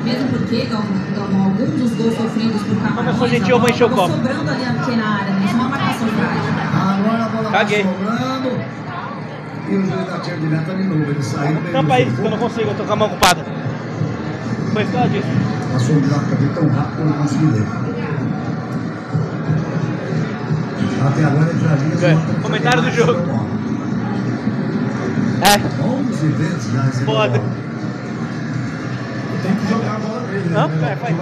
[0.04, 3.84] Mesmo porque, Galvão, alguns dos gols sofridos por Camarões, Professor Gentil, a eu vou encher
[3.86, 4.14] o copo.
[4.14, 5.52] sobrando ali na pequena área, né?
[5.54, 6.52] Uma marcação frágil.
[6.74, 7.84] Agora a bola Caguei.
[7.84, 8.62] vai sobrando.
[9.70, 11.12] E o juiz dá tiro de meta de novo.
[11.12, 13.46] Ele saiu meio Tampa aí, que eu não consigo, eu tô com a mão ocupada.
[14.74, 15.28] Foi isso que ela disse.
[15.72, 17.68] Passou o gráfico ali tão rápido que eu não consegui ler.
[21.06, 21.50] Até agora.
[21.52, 23.14] É, uma tentativa comentário do jogo.
[23.14, 23.48] da bola.
[25.42, 25.84] É.
[25.84, 27.40] 11 vezes já recebeu Foda.
[27.40, 27.44] bola.
[27.44, 27.60] Tem que jogar
[28.82, 29.41] a bola nele.
[30.56, 30.68] Hã?
[30.68, 31.16] Wi-Fi.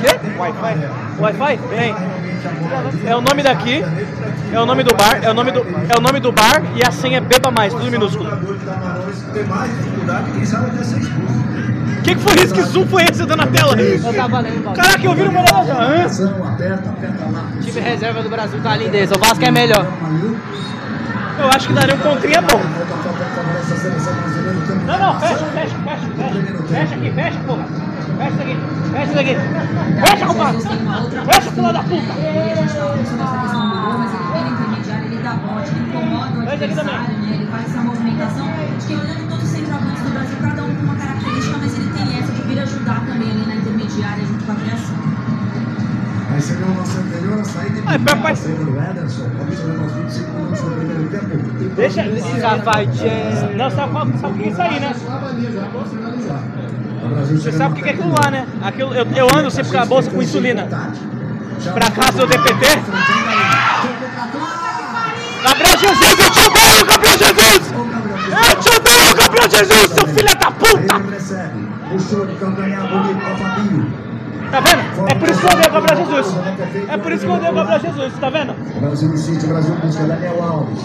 [0.00, 0.20] Quê?
[0.38, 0.74] Wi-Fi?
[1.20, 1.58] Wi-Fi?
[1.68, 3.84] Tem ali, É o nome daqui,
[4.52, 6.86] é o nome do bar, é o nome do, é o nome do bar e
[6.86, 8.30] a senha é Beba Mais, tudo minúsculo.
[11.98, 12.52] O que, que foi isso?
[12.54, 13.74] Que zoom foi esse dando na tela?
[13.80, 14.62] Eu tava lendo.
[14.74, 15.74] Caraca, eu vi uma olhada já.
[15.74, 16.04] Hã?
[16.04, 17.48] Ação, aperta, aperta lá.
[17.56, 19.14] O time reserva do Brasil tá lindeza.
[19.16, 19.86] O Vasco é melhor.
[21.38, 22.60] Eu acho que daria um contrinha bom.
[23.64, 24.58] Seleção brasileira.
[24.58, 26.62] o tempo Não, não, fecha, fecha, fecha, fecha.
[26.68, 27.64] Fecha aqui, fecha, porra.
[28.18, 28.56] Fecha isso aqui,
[28.92, 29.34] fecha isso aqui.
[30.00, 30.60] Fecha, compadre.
[31.32, 32.12] Fecha, filha da puta.
[32.14, 35.22] Ele, a gente fala muito sobre essa questão do gol, mas ele vem intermediária, ele
[35.22, 36.94] dá bote, ele incomoda o Fecha aqui também.
[36.94, 37.28] adversário, né?
[37.34, 38.46] Ele faz essa movimentação.
[38.76, 41.90] Acho que olhando todos os centroavantes do Brasil, cada um com uma característica, mas ele
[41.92, 44.96] tem essa de vir ajudar também ali na intermediária junto com a criação.
[46.34, 48.34] Viu o lance anterior, a saída de Ai, papai.
[48.34, 49.30] do Ederson.
[49.40, 51.74] Observando aos 25 minutos do primeiro tempo.
[51.76, 52.02] Deixa.
[52.40, 53.56] Safadinho.
[53.56, 54.94] Não, sabe, qual- sabe o que é isso aí, né?
[57.30, 58.46] Você sabe o que é aquilo lá, né?
[58.62, 60.66] Aquilo, eu, eu ando sempre com a bolsa com insulina.
[61.72, 62.66] Pra casa do DPT.
[65.42, 67.74] Gabriel Jesus, eu te odeio, Gabriel Jesus!
[68.48, 70.80] Eu te odeio, Gabriel Jesus, seu filho da puta!
[70.80, 71.68] Ele recebe.
[71.90, 73.92] Puxou de calcanhar bonito para Fabinho.
[74.50, 75.10] Tá vendo?
[75.10, 76.36] É por isso que eu odeio o Gabriel Jesus.
[76.88, 78.52] É por isso que eu odeio o Gabriel Jesus, tá vendo?
[78.76, 80.80] O Brasil insiste, o Brasil busca Daniel Alves.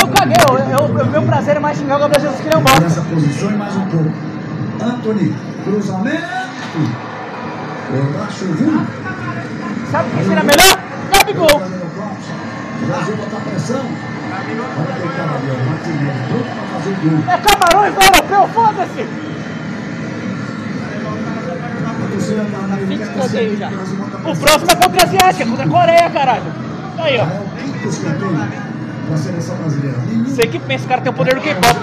[0.00, 2.60] Eu caguei, eu, eu- o meu prazer é mais xingar o Gabriel Jesus que um
[2.60, 2.80] bosta.
[2.80, 4.12] Nessa posição e mais um pouco.
[4.82, 6.26] Anthony, cruzamento.
[7.88, 8.80] Olá, choveu.
[9.90, 10.76] Sabe o que seria melhor?
[11.10, 11.46] Gabigol!
[11.46, 13.80] O Brasil botar pressão.
[14.36, 17.18] Olha Martinelli, pronto fazer o gol.
[17.32, 19.35] É Camarões Europeu, foda-se!
[22.16, 23.68] Tá escanteio já.
[23.68, 26.52] O próximo é contra a Asiática, contra a Coreia, caralho.
[26.98, 27.26] Aí, ó.
[30.24, 31.78] Você que pensa, os caras têm o poder do K-pop.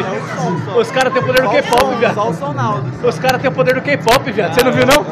[0.78, 2.16] Os caras têm o poder do K-pop, viado.
[2.16, 3.08] Só o Sonaldo.
[3.08, 4.54] Os caras têm o poder do K-pop, viado.
[4.54, 5.04] Você não viu, não?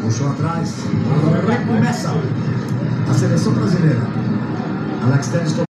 [0.00, 0.74] Puxou atrás.
[1.16, 2.14] Agora recomeça
[3.10, 4.00] a seleção brasileira.
[5.02, 5.67] Alex Telles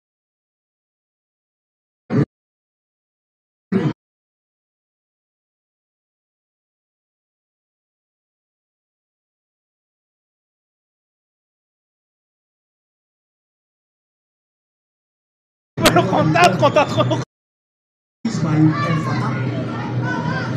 [16.06, 17.24] contato, contato com o...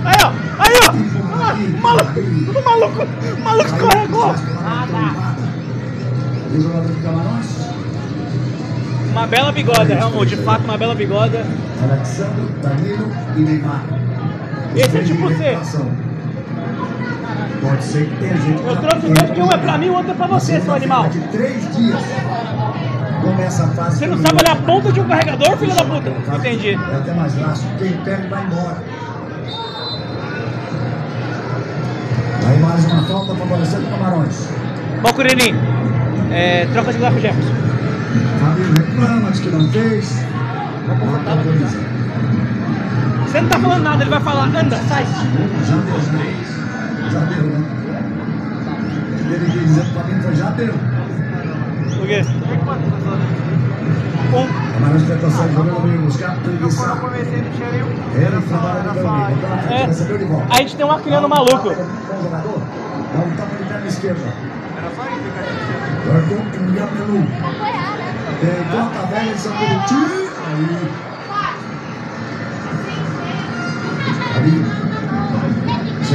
[0.06, 0.32] Aí, ó.
[0.60, 0.92] Aí, ó.
[1.40, 2.12] Ah, maluco.
[2.20, 3.04] O maluco.
[3.04, 4.32] O maluco escorregou.
[6.50, 6.68] O
[9.12, 10.36] Uma bela bigoda, realmente.
[10.36, 11.46] De fato, uma bela bigoda.
[11.82, 13.84] Alexandre, Danilo e Neymar.
[14.76, 15.34] Esse é tipo você.
[15.34, 15.92] Movimentação.
[17.62, 18.64] Pode ser que tenha gente.
[18.64, 20.74] Eu trouxe dois, que um é pra mim e o outro é pra você, seu
[20.74, 21.10] animal.
[21.32, 22.02] Três dias
[23.38, 24.00] começa a fase.
[24.00, 26.10] Você não sabe olhar a ponta de um carregador, filho da puta?
[26.38, 26.74] Entendi.
[26.74, 27.70] É até mais fácil.
[27.78, 28.78] Quem perde vai embora.
[32.48, 34.50] Aí mais uma falta favorecendo o Camarões.
[35.02, 35.56] Bom, Curirim.
[36.32, 37.54] É, troca de lugar com o Jefferson.
[38.40, 40.26] Fabinho reclama, diz que não fez.
[43.26, 45.06] Você não tá falando nada, ele vai falar, anda, sai.
[45.06, 46.36] Já deu, né?
[47.12, 47.64] Já deu, né?
[49.30, 50.97] Ele dizer que o Fabinho foi já deu.
[51.98, 52.22] Por quê?
[54.34, 54.48] Um.
[54.74, 56.78] Camarões tenta sair jogando meio buscar, preguiça.
[56.78, 57.50] Quando eu comecei no
[58.34, 59.86] no É.
[59.86, 60.48] recebeu de volta.
[60.54, 61.70] A gente tem um arquilhando maluco.
[61.70, 64.22] Dá um tapa de perna esquerda.
[64.78, 65.78] era só isso que a gente tinha.
[66.12, 67.28] Cortou um Gabrielu.
[68.40, 69.68] Pegou a tabela de São Paulo.
[70.46, 71.07] Aí.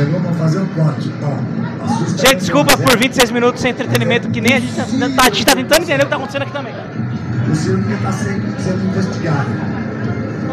[0.03, 1.13] Chegou pra fazer o corte.
[1.23, 5.23] Ó, assusta Gente, desculpa por 26 minutos sem entretenimento, que nem a gente tá, tá-
[5.23, 6.89] a gente tá tentando entender o que tá acontecendo aqui também, cara.
[6.89, 9.49] O que está sendo, sendo investigado.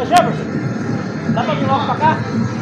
[0.00, 2.16] Ô, Jefferson, dá pra vir logo pra cá?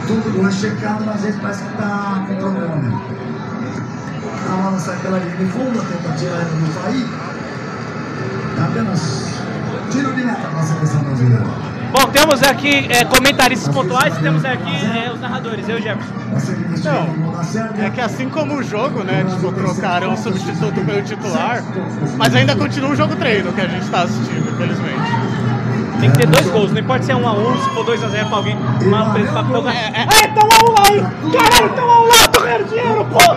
[0.06, 3.02] Tudo é checado, mas ele parece que tá com problema.
[4.50, 7.06] A bola sai pela linha de fundo, tenta tirar ela no sair.
[8.56, 9.34] Tá apenas
[9.90, 11.44] tiro de meta para a seleção brasileira.
[11.90, 16.14] Bom, temos aqui é, comentaristas pontuais, temos aqui é, os narradores, eu e o Jefferson.
[17.78, 19.24] É que assim como o jogo, né?
[19.28, 21.62] Tipo, trocaram o substituto pelo titular,
[22.16, 25.38] mas ainda continua o jogo treino que a gente tá assistindo, infelizmente.
[26.00, 28.04] Tem que ter dois gols, não importa se é 1 a 1 se for 2
[28.04, 28.56] a 0 pra alguém.
[28.82, 30.06] Uma pra, pra, pra, É, é.
[30.08, 31.00] Ah, então 1 a 1 lá aí!
[31.32, 33.36] Caralho, então 1 a 1 lá, eu tô ganhando dinheiro, porra!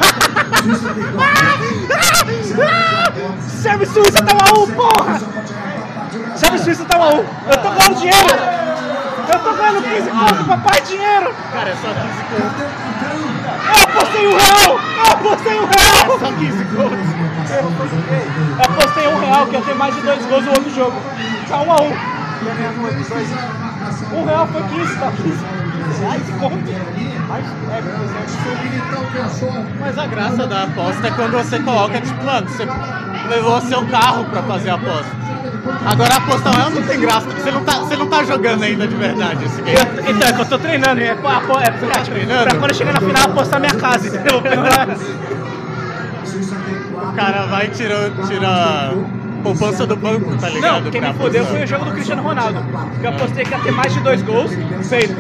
[0.62, 1.62] Suíça tem quatro.
[3.50, 5.41] Serve Suíça tá 1 a 1, porra!
[6.72, 7.12] Suíça tá 1 a 1.
[7.12, 7.26] Eu
[7.58, 8.34] tô ganhando dinheiro!
[9.28, 11.36] Eu tô ganhando 15 conto, papai, dinheiro!
[11.52, 12.54] Cara, é só 15 gols.
[13.68, 14.80] Eu apostei um real!
[14.96, 16.20] Eu apostei um real!
[16.20, 16.94] Só 15 gols.
[17.52, 20.96] Eu apostei um real, que ia ter mais de dois gols no outro jogo.
[21.50, 21.78] Tá 1 a 1.
[24.14, 26.56] Um real foi 15, tá 15 reais de conto.
[27.28, 27.82] Mas, é,
[29.78, 32.66] Mas a graça da aposta é quando você coloca, tipo, mano, você
[33.28, 35.21] levou seu carro pra fazer a aposta.
[35.86, 38.64] Agora a aposta ela não tem graça, porque você não tá, você não tá jogando
[38.64, 39.78] ainda de verdade esse game.
[39.78, 42.44] Eu- Então, é que eu tô treinando, é pra, é pra, pra, treinando?
[42.50, 44.42] pra quando eu chegar na final apostar minha casa, entendeu?
[47.10, 48.94] O cara vai tirando, tira
[49.44, 50.84] poupança do banco, tá ligado?
[50.86, 51.46] Não, quem me fodeu apostar.
[51.46, 52.64] foi o jogo do Cristiano Ronaldo.
[53.00, 54.52] Que eu apostei que ia ter mais de dois gols,
[54.88, 55.16] feito.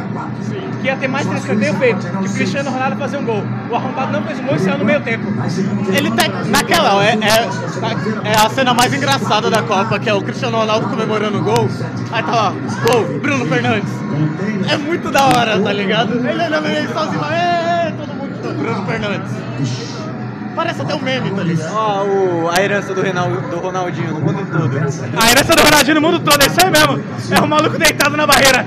[0.81, 2.07] Que ia ter mais de três escanteios, feito.
[2.07, 3.43] Que o Cristiano Ronaldo ia fazer um gol.
[3.71, 5.25] O arrombado não fez um gol e saiu no meio tempo.
[5.95, 10.21] Ele tá naquela, é, é, é a cena mais engraçada da Copa, que é o
[10.21, 11.69] Cristiano Ronaldo comemorando o gol.
[12.11, 12.53] Aí tá lá,
[12.85, 13.89] gol, Bruno Fernandes.
[14.69, 16.15] É muito da hora, tá ligado?
[16.15, 20.00] Ele olhando ele sozinho, é, todo mundo, Bruno Fernandes.
[20.55, 21.73] Parece até um meme, tá ligado?
[21.73, 24.77] Ó, o, a herança do, Renal, do Ronaldinho no mundo todo.
[24.77, 27.03] A herança do Ronaldinho no mundo todo, é isso aí mesmo.
[27.31, 28.65] É o maluco deitado na barreira.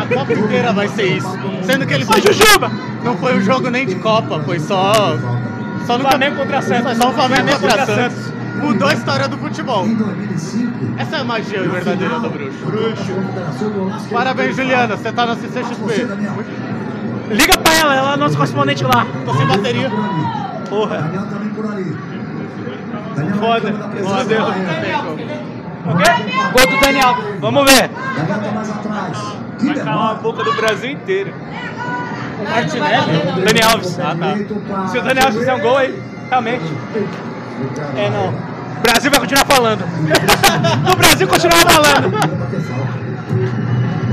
[0.00, 1.28] A Copa inteira vai ser isso.
[1.64, 2.70] Sendo que ele Ô, Jujuba!
[3.04, 4.92] não foi um jogo nem de Copa, foi só.
[5.86, 6.82] Só no Flamengo contra Santos.
[6.82, 8.32] Foi só um Flamengo contra, Santos.
[8.56, 9.86] Mudou a história do futebol.
[9.86, 10.94] Em 2005.
[10.98, 14.08] Essa é a magia verdadeira do bruxo.
[14.10, 16.08] Parabéns, Juliana, você tá na CCXP.
[17.30, 19.06] Liga pra ela, ela é nosso correspondente lá.
[19.24, 19.90] Tô sem bateria.
[20.68, 20.98] Porra.
[20.98, 21.96] Daniel também por ali.
[23.14, 23.74] Daniel Foda.
[25.86, 26.04] O quê?
[26.52, 27.16] Gol do Daniel.
[27.40, 27.88] Vamos ver.
[27.88, 29.36] Daniel tá mais atrás.
[29.58, 31.32] Que Vai calar a boca do Brasil inteiro.
[32.38, 33.44] O Martinelli.
[33.44, 33.98] Dani Alves.
[33.98, 34.88] Ah, tá.
[34.88, 36.64] Se o Dani Alves fizer um gol aí, realmente.
[37.96, 38.28] É, não.
[38.28, 39.82] O Brasil vai continuar falando.
[40.92, 42.10] o Brasil continuar falando.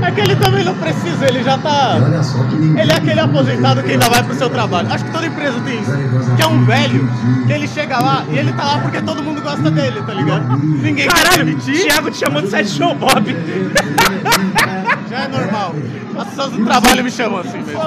[0.02, 1.98] É que ele também não precisa, ele já tá.
[2.02, 4.92] Olha só que ninguém- Ele é aquele aposentado que ainda vai pro seu trabalho.
[4.92, 5.90] Acho que toda empresa tem isso.
[6.36, 7.08] Que é um velho,
[7.46, 10.56] que ele chega lá e ele tá lá porque todo mundo gosta dele, tá ligado?
[10.58, 13.24] Ninguém quer Caralho, demitir, Thiago te chamou de sideshow Bob.
[15.10, 15.74] já é normal.
[16.18, 17.80] As pessoas do trabalho me chamam assim mesmo.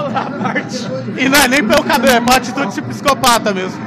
[1.18, 3.80] E não é nem pelo cabelo, é pela atitude de psicopata mesmo.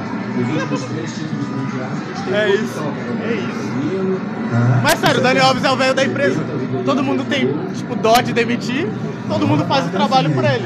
[2.33, 2.81] É isso.
[3.23, 3.90] É isso.
[4.83, 6.39] Mas sério, o Dani Alves é o velho da empresa.
[6.85, 8.87] Todo mundo tem, tipo, dó de demitir,
[9.27, 10.65] todo mundo faz o trabalho por ele.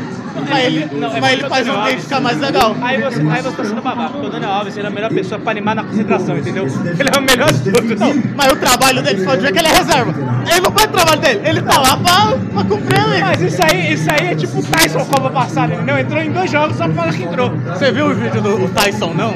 [0.49, 2.39] Mas ele, Não, é mas ele porque o faz Daniel o ambiente Alves- ficar mais
[2.41, 2.75] legal.
[2.81, 5.09] Aí você, aí você tá sendo babaca, porque o Daniel Alves ele é a melhor
[5.13, 6.65] pessoa pra animar na concentração, entendeu?
[6.65, 7.99] Ele é o melhor de todos.
[7.99, 10.13] Não, mas o trabalho dele só de ver que ele é reserva.
[10.49, 13.21] Ele não faz o trabalho dele, ele tá lá pra, pra cumprir a lei.
[13.21, 15.97] Mas isso aí, isso aí é tipo o Tyson Copa passada, entendeu?
[15.99, 17.51] Entrou em dois jogos só pra falar que entrou.
[17.51, 19.33] Você viu o vídeo do o Tyson, não?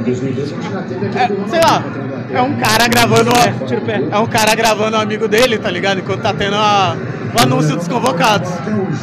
[0.00, 1.84] Em 2012 a gente já teve É, sei lá,
[2.32, 6.00] É um cara gravando É, é um cara gravando um amigo dele, tá ligado?
[6.00, 6.96] Enquanto tá tendo a,
[7.34, 8.50] o anúncio dos convocados.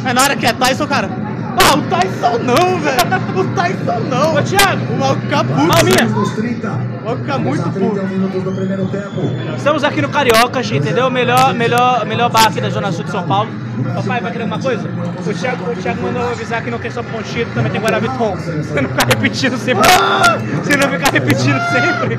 [0.04, 1.27] Aí na hora que é Tyson, cara.
[1.60, 2.98] Ah, o Tyson não, velho!
[3.36, 4.34] O Tyson não!
[4.34, 5.68] Ô, Thiago, O maluco fica puto.
[5.68, 6.06] Palminha.
[6.06, 6.68] Dos 30.
[6.68, 8.06] O maluco fica muito Vamos a 31 puto.
[8.06, 9.20] minutos do primeiro tempo.
[9.56, 11.10] estamos aqui no Cariocas, entendeu?
[11.10, 13.50] Melhor, melhor, melhor bar aqui da Zona Sul de São Paulo.
[13.94, 14.88] Papai, vai querer alguma coisa?
[15.26, 18.34] O Thiago, o Thiago mandou avisar que não quer só Ponchito, também tem Guaraviton.
[18.36, 19.88] Você não ficar repetindo sempre.
[20.62, 22.18] Você não ficar repetindo sempre.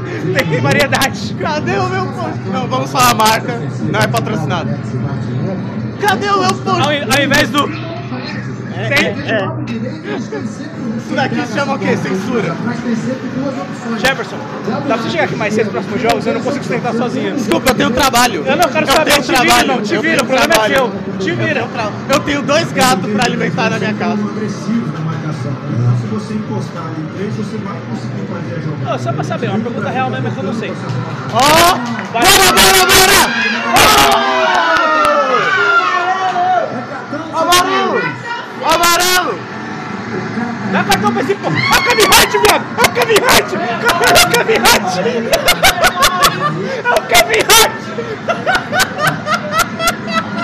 [0.49, 1.35] Tem variedade.
[1.39, 2.39] Cadê o meu post?
[2.51, 3.61] Não, vamos falar a marca.
[3.91, 4.69] Não é patrocinado.
[6.01, 6.81] Cadê o meu post?
[6.81, 7.88] Ao, ao invés do.
[8.87, 9.13] Tem,
[10.97, 11.97] Isso daqui se chama o quê?
[11.97, 12.55] Censura.
[13.99, 14.37] Jefferson,
[14.67, 16.25] dá pra você chegar aqui mais cedo nos próximos jogos?
[16.27, 17.35] Eu não consigo sustentar sozinho.
[17.35, 18.43] Desculpa, eu tenho trabalho.
[18.45, 20.47] Eu não quero saber, tenho te vira, trabalho, irmão, te eu vira, o problema é
[20.47, 20.73] trabalho.
[20.75, 20.91] seu.
[21.19, 21.67] Te Eu vira.
[22.09, 24.21] Eu tenho dois gatos pra alimentar na minha casa.
[24.23, 25.51] agressivo na marcação.
[25.71, 28.97] Então, se você encostar ali em três, você vai conseguir fazer a jogada.
[28.99, 30.71] Só pra saber, uma pergunta real mesmo é que eu não sei.
[31.33, 31.75] Ó!
[32.13, 32.23] Vai.
[32.23, 34.29] Bora, bora, bora!
[37.33, 38.01] Amarelo!
[38.65, 39.39] Amarelo!
[40.71, 41.47] Dá cartão pra esse pô.
[41.47, 42.63] É o Kevin Hart, viado!
[42.77, 43.53] É o Kevin Hart!
[43.53, 44.97] É o Kevin Hart!
[46.85, 47.79] É o Kevin Hart!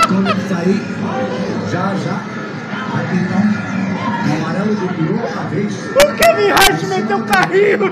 [0.08, 0.82] Quando ele sair,
[1.72, 2.18] já, já,
[2.92, 3.44] vai pintar
[4.26, 5.74] um amarelo de virou outra vez.
[5.96, 7.92] O Kevin Hart meteu um carrinho,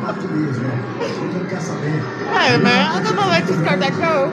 [0.00, 0.78] parte mesmo, né?
[1.34, 2.02] Não quer saber.
[2.34, 4.32] É, mas eu não vai descartar não.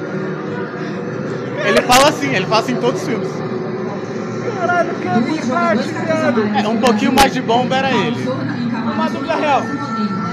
[1.65, 3.48] Ele fala assim, ele fala assim em todos os filmes.
[4.55, 6.57] Caralho, viado!
[6.57, 8.27] É, um pouquinho mais de bomba era ele.
[8.27, 9.63] Uma dúvida real.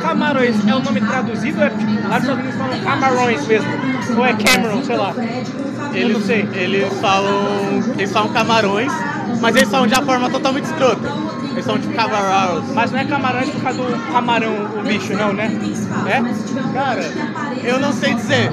[0.03, 3.69] Camarões é o nome traduzido ou é tipo, lá nos Estados Unidos falam camarões mesmo?
[4.17, 5.15] Ou é Cameron, sei lá.
[5.93, 6.49] Eu Eles, não sei.
[6.53, 7.83] eles falam.
[7.97, 8.93] Eles falam camarões,
[9.41, 11.09] mas eles falam de uma forma totalmente escrota.
[11.53, 12.65] Eles são tipo camarões.
[12.75, 15.51] Mas não é camarões por causa do camarão, o bicho, não, né?
[16.07, 16.73] É?
[16.75, 17.13] Cara,
[17.65, 18.51] eu não sei dizer.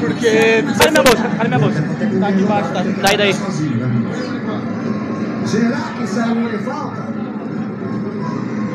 [0.00, 0.64] Porque.
[0.78, 1.28] Cadê minha bolsa?
[1.36, 1.82] Cadê minha bolsa?
[2.20, 2.82] Tá aqui embaixo, tá?
[3.02, 3.34] Daí, daí.
[5.52, 5.60] Né?
[5.60, 7.02] Será que saiu uma falta?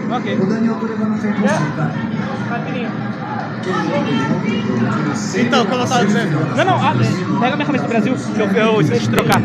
[0.09, 0.39] Ok.
[0.39, 1.49] O Daniel tá levando tempo É.
[1.49, 1.93] assim, cara.
[2.49, 2.91] Rapidinho.
[5.35, 6.55] Então, como eu tava dizendo.
[6.55, 6.93] Não, não, ah,
[7.41, 9.41] pega minha camisa do Brasil, que eu, eu esqueci de trocar.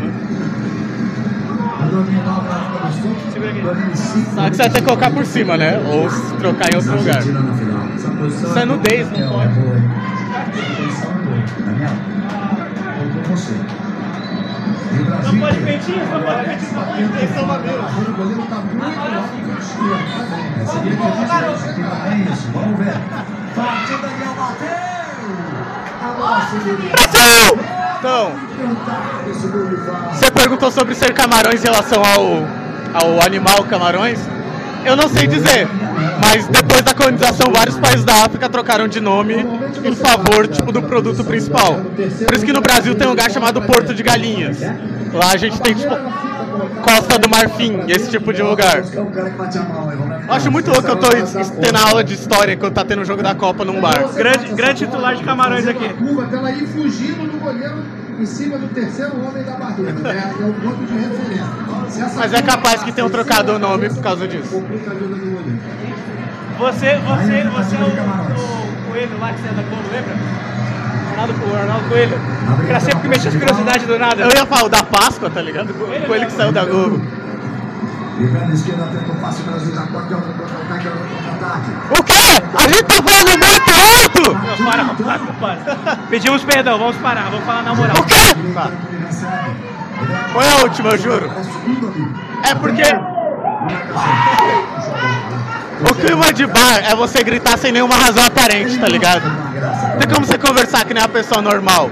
[3.33, 3.97] Segura aqui.
[3.97, 5.77] Só que você vai ter que colocar por cima, né?
[5.79, 6.07] Ou
[6.39, 7.21] trocar em outro lugar.
[7.21, 9.43] Isso é nudez, não é pode.
[9.43, 9.75] é boa.
[11.65, 11.91] Daniel,
[13.01, 13.53] eu com você.
[15.23, 17.17] Não pode peitinho, não pode peitinho.
[17.17, 17.85] Eles são maneiros.
[18.07, 19.33] O goleiro tá muito alto.
[20.61, 20.93] Essa aqui é
[21.53, 22.51] Essa aqui é isso.
[22.53, 22.95] Vamos ver.
[23.55, 24.93] Partiu Daniel bateu.
[27.99, 28.33] Então,
[30.11, 34.19] você perguntou sobre ser camarões em relação ao, ao animal camarões.
[34.85, 35.67] Eu não sei dizer,
[36.21, 39.35] mas depois da colonização, vários países da África trocaram de nome
[39.83, 41.75] em favor tipo, do produto principal.
[42.25, 44.59] Por isso que no Brasil tem um lugar chamado Porto de Galinhas.
[45.13, 45.95] Lá a gente tem tipo
[46.81, 48.83] Costa do Marfim, esse tipo de lugar.
[48.83, 51.09] Eu acho muito louco que eu tô
[51.61, 54.09] tendo aula de história enquanto tá tendo o jogo da Copa num bar.
[54.13, 55.85] Grande, grande titular de camarões aqui.
[55.85, 59.91] ela fugindo do goleiro em cima do terceiro homem da barreira.
[59.93, 60.33] né?
[60.39, 62.11] É o ponto de referência.
[62.15, 64.63] Mas é capaz que tenham trocado o nome por causa disso.
[66.59, 70.15] Você, você, você é o, o Coelho lá que você é da Globo, lembra?
[71.09, 72.19] Ronaldo, o Ronaldo Coelho.
[72.69, 74.23] Era sempre que mexia as curiosidades do nada.
[74.23, 75.71] Eu ia falar o da Páscoa, tá ligado?
[75.71, 77.01] O coelho que saiu da Globo.
[78.23, 81.71] E perna esquerda tenta o passe, o Brasil já corta o contra-ataque, é o contra-ataque.
[81.99, 82.13] O quê?
[82.57, 84.33] A gente tá falando muito alto!
[84.33, 85.95] Não, para, para, para.
[86.09, 87.97] Pedimos perdão, vamos parar, vamos falar na moral.
[87.97, 88.15] O quê?
[89.05, 89.73] Recebe.
[90.31, 91.29] Foi a última, eu juro.
[92.45, 92.51] É.
[92.51, 92.83] É porque
[95.81, 99.23] o clima de bar é você gritar sem nenhuma razão aparente, tá ligado?
[99.25, 101.91] Não tem como você conversar que nem uma pessoa normal.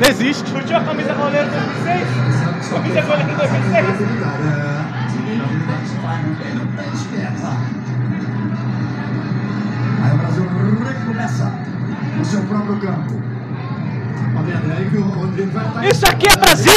[0.00, 0.50] Não existe.
[0.50, 1.50] Curtiu a camisa goleiro
[1.84, 2.68] 2006?
[2.70, 4.95] Camisa goleiro 2006?
[10.02, 10.44] Aí o Brasil
[10.84, 11.52] recomeça
[12.16, 13.14] no seu próprio campo.
[14.34, 14.42] Tá?
[14.46, 15.86] É aí que o Rodrigo vai estar.
[15.86, 16.72] Isso aqui é Brasil!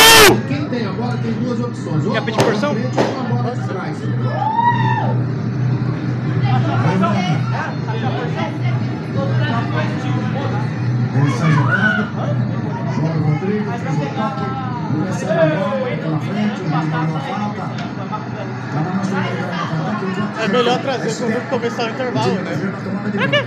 [0.47, 2.05] Quem tem a bola tem duas opções.
[2.05, 2.73] Ou Quer pedir porção?
[2.73, 3.97] na frente ou a bola atrás.
[12.95, 14.09] Joga o Rodrigo, fez o
[15.31, 17.98] a bola pela frente, uma falta.
[20.41, 22.73] É melhor trazer quando começar o intervalo, né?
[23.11, 23.43] Pra quê?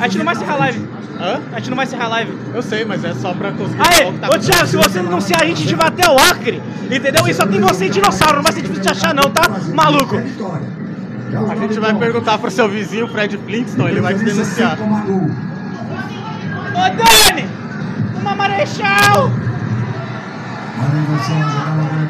[0.00, 0.88] A gente não vai encerrar a live.
[1.20, 1.40] Hã?
[1.52, 2.38] A gente não vai encerrar a live.
[2.52, 5.42] Eu sei, mas é só pra conseguir Aê, tá ô Thiago, se você não anunciar
[5.42, 6.62] a gente, a gente vai até o Acre.
[6.90, 7.26] Entendeu?
[7.28, 9.48] E só tem você e dinossauro, não vai ser difícil de achar não, tá?
[9.72, 10.16] Maluco.
[10.16, 14.76] A gente vai perguntar pro seu vizinho, Fred Flintstone, ele vai te denunciar.
[16.74, 17.48] Ô Dani!
[18.20, 19.30] Uma marechal!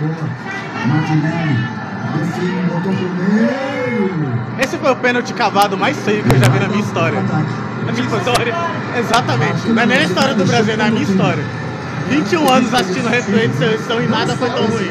[0.01, 0.29] Boa.
[0.87, 4.35] Martinelli, define, botou pro meio.
[4.59, 7.21] Esse foi o pênalti cavado mais feio que eu já vi na minha história.
[7.21, 8.55] Na minha história.
[8.99, 9.69] Exatamente.
[9.69, 11.45] Não é nem a história do Brasil, é na minha história.
[12.09, 14.91] 21 anos assistindo replay de seleção e nada foi tão ruim.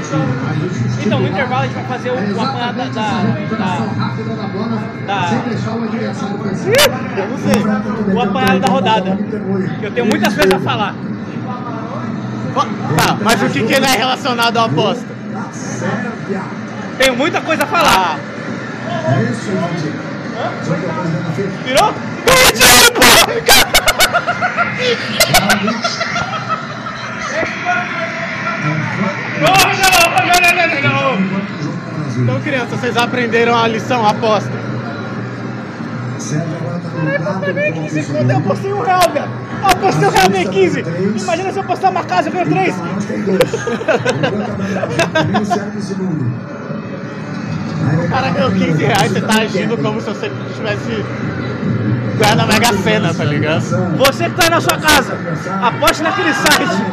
[1.06, 3.24] Então, no intervalo a gente vai fazer o, apanhado da, da.
[7.18, 8.14] Eu não sei.
[8.14, 9.18] O apanhado da rodada.
[9.82, 10.96] Eu tenho muitas coisas a falar.
[12.98, 15.06] Tá, mas o que, que não é relacionado à aposta?
[15.52, 16.63] Sérvia.
[16.98, 18.20] Tenho muita coisa a falar.
[18.90, 19.94] É isso, Ivandir.
[20.64, 21.64] Só que a presidente da FIFA.
[21.64, 21.94] Virou?
[29.42, 32.24] Não, não, não, não, não, não, não.
[32.24, 34.52] Então, crianças, vocês aprenderam a lição, a aposta.
[36.20, 36.80] Sérvia agora
[37.20, 39.30] no lado Também do 15 ofício conto, eu apostei um real, velho.
[39.62, 40.86] Eu apostei um real, ganhei 15.
[41.22, 42.76] Imagina se eu apostar uma casa, eu ganho 3.
[48.14, 51.04] Cara ganhou 15 reais, você tá agindo como se você tivesse
[52.20, 53.64] ganhado a Mega Sena, tá ligado?
[53.98, 55.18] Você que tá aí na sua casa,
[55.64, 56.84] aposte naquele site.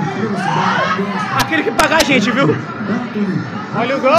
[1.39, 2.57] Aquele que paga a gente, viu?
[3.77, 4.11] Olha o gol!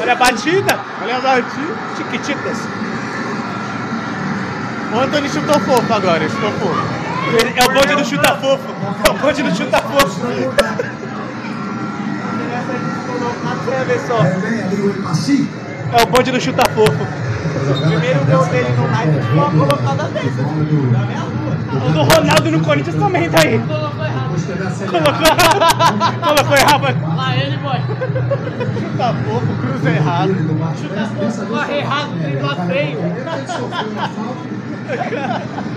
[0.00, 0.78] Olha a batida.
[1.02, 1.74] Olha a batida.
[1.96, 2.58] Chiquititas.
[4.92, 7.04] O Anthony chutou fofo agora, chutou fofo.
[7.56, 8.68] É o bonde do chuta fofo.
[9.04, 10.20] É o bonde do chuta fofo.
[13.66, 14.22] Quer ver só?
[15.96, 17.06] É o bonde do chuta fofo.
[17.86, 20.42] Primeiro gol dele no United foi uma colocada dessa.
[21.74, 23.58] O do Ronaldo no Corinthians também tá aí.
[23.58, 24.34] Colocou errado.
[26.20, 27.16] Colocou errado.
[27.16, 27.80] Lá ele, boy.
[28.80, 30.34] Chuta fofo, cruza errado.
[31.48, 32.98] Corre errado, dribla feio.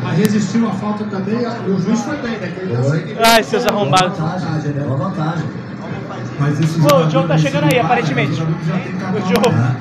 [0.03, 2.51] Mas resistiu à falta também, o juiz foi bem, né?
[2.83, 3.21] Seguimento.
[3.23, 4.17] Ai, seus arrombados.
[4.17, 4.83] Vantagem, né?
[4.83, 5.66] Uma vantagem.
[6.39, 8.41] Mas esses Ô, o Joe tá chegando aí, aparentemente.
[8.41, 9.75] O né?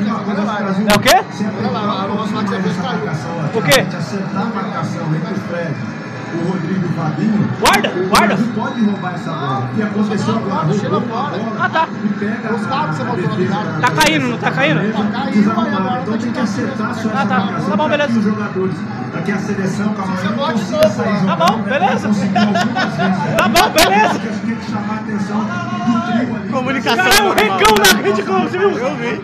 [0.00, 1.24] E o Brasil É o quê?
[3.54, 3.86] O quê?
[6.32, 7.48] A a o Rodrigo Fabinho.
[7.60, 8.26] Guarda, guarda.
[8.34, 9.68] Brasil pode roubar essa bola.
[9.72, 10.66] O que aconteceu agora?
[10.66, 11.88] Roubou a bola Ah, tá.
[12.04, 13.80] e pega Os carros que você a botou lugar.
[13.80, 14.80] Tá caindo, não tá caindo?
[15.32, 16.00] desarrumada.
[16.02, 17.60] Então tem que acertar essa Ah, tá.
[17.68, 18.18] Tá bom, beleza.
[18.18, 18.76] os jogadores,
[19.12, 21.26] para que a seleção Camarão não pode consiga novo, sair.
[21.26, 22.08] Tá bom, beleza.
[23.36, 24.06] Tá bom, beleza.
[24.06, 26.48] A gente tem que chamar a atenção do trio ali.
[26.50, 28.70] Comunicação Caralho, um recão na rede, como você viu?
[28.70, 29.22] Eu vi.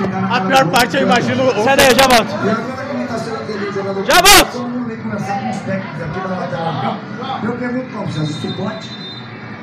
[0.00, 1.64] Na A cara pior parte eu imagino.
[1.64, 2.79] Sai daí, já volto.
[3.10, 4.04] Como está sendo jogador?
[4.04, 5.02] Já volto.
[5.02, 6.96] Conversar com os técnicos aqui da lateral.
[7.42, 8.99] Eu pergunto vocês, isso pode?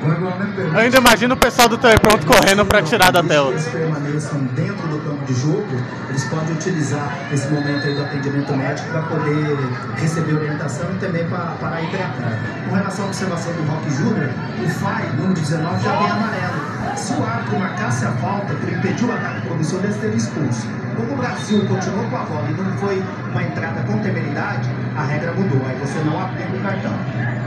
[0.00, 3.50] Eu ainda imagino o pessoal do Telepronto correndo pra tirar da tela.
[3.50, 5.66] eles permaneçam dentro do campo de jogo,
[6.08, 9.58] eles podem utilizar esse momento aí do atendimento médico para poder
[9.96, 12.38] receber orientação e também para e tratar.
[12.68, 14.30] Com relação à observação do Rock Júnior,
[14.64, 16.68] o FAI, número 19, já tem amarelo.
[16.96, 20.66] Se o árbitro marcasse a falta por impedir o ataque promissor, ele seria expulso.
[20.96, 25.04] Como o Brasil continuou com a bola e não foi uma entrada com temeridade, a
[25.04, 25.60] regra mudou.
[25.66, 27.37] Aí você não aplica o cartão.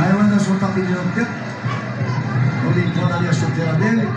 [0.00, 1.30] Aí o Anderson tá pedindo tempo.
[2.62, 4.08] Tô limpando ali a chuteira dele.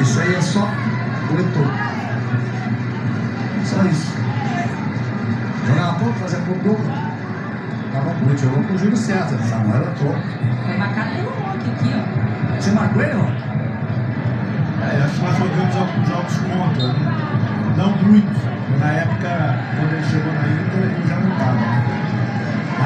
[0.00, 0.60] Isso aí é só
[1.30, 1.72] o retorno.
[3.64, 4.12] Só isso.
[5.66, 6.80] Jogar pouco, fazer pouco gol.
[7.92, 8.40] Tá bom, muito.
[8.40, 9.38] Jogou com o Júlio César.
[9.50, 10.14] Samuel entrou.
[10.64, 12.60] Foi marcado pelo Rock aqui, ó.
[12.60, 13.67] Você marcou ele, ó?
[14.88, 17.74] É, acho que nós jogamos alguns jogos contra, né?
[17.76, 18.42] não muitos.
[18.80, 21.58] Na época, quando ele chegou na Inter, ele já não estava.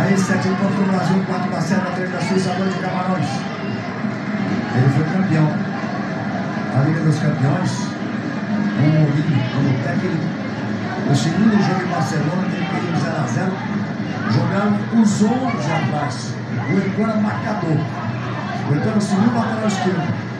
[0.01, 3.29] Aí, 7 pontos do Brasil, 4 da Sérvia, 3 da Suíça, 2 de Camarões.
[4.75, 5.49] Ele foi campeão.
[6.75, 7.71] A Liga dos Campeões.
[7.71, 10.27] com o Mourinho como técnico.
[11.09, 13.53] O segundo jogo em Barcelona terminou 0 a 0
[14.33, 16.35] Jogaram os 11 atrás.
[16.69, 17.79] O Heitor marcador.
[18.69, 20.32] O Heitor era o lateral esquerdo.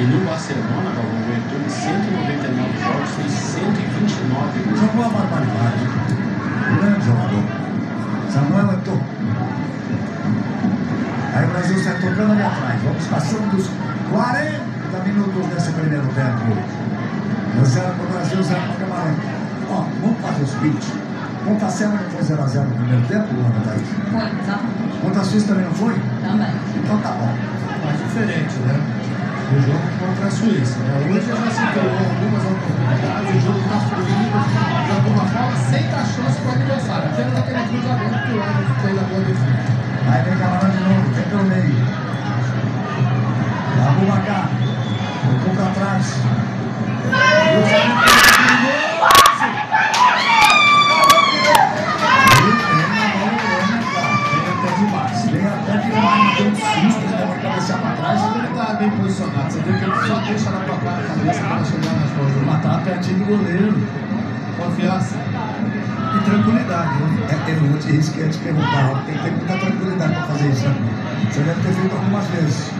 [0.00, 4.80] E no Barcelona, Galvão, Heitor, em 199 jogos, fez 129 gols.
[4.80, 5.84] Jogou a barbaridade.
[6.80, 7.44] Grande jogador.
[8.30, 9.00] Samuel Eto'o.
[11.34, 12.80] Aí o Brasil sai tocando ali atrás.
[12.82, 13.68] Vamos passando dos
[14.10, 16.46] 40 minutos desse primeiro tempo.
[17.62, 19.16] 0 para o Brasil, 0 para o Camarão.
[19.68, 20.92] Ó, vamos fazer o speech.
[21.44, 23.88] Contra a Selma não foi 0x0 no primeiro tempo, Luana Thaís?
[24.10, 25.00] Foi, exatamente.
[25.02, 25.94] Contra a Suíça também não foi?
[26.22, 26.54] Também.
[26.74, 27.34] Então tá bom.
[27.84, 28.99] mais diferente, né?
[29.50, 30.78] O jogo contra a Suíça.
[30.78, 31.10] Né?
[31.10, 34.38] Hoje já se criou algumas oportunidades, o jogo está fluindo
[34.86, 37.08] de alguma forma, sem dar chance para o adversário.
[37.10, 39.80] Apenas aquele cruzamento que o Anderson fez na boa defesa.
[40.08, 41.74] Aí vem Camarão de novo, vem pelo meio.
[43.88, 44.50] Abubacar.
[45.24, 46.06] Tocou pra trás.
[47.50, 48.29] Cruzamento
[58.80, 59.52] bem posicionado.
[59.52, 62.46] Você vê que ele só deixa na tua cara a cabeça para chegar nas.
[62.46, 63.74] Mas tá pertinho do goleiro.
[64.56, 65.16] Confiança.
[66.16, 67.38] E tranquilidade, né?
[67.46, 69.04] É, eu vou te riscar te perguntar.
[69.06, 70.76] Tem que ter muita tranquilidade pra fazer isso, né?
[71.30, 72.70] Você deve ter feito algumas vezes.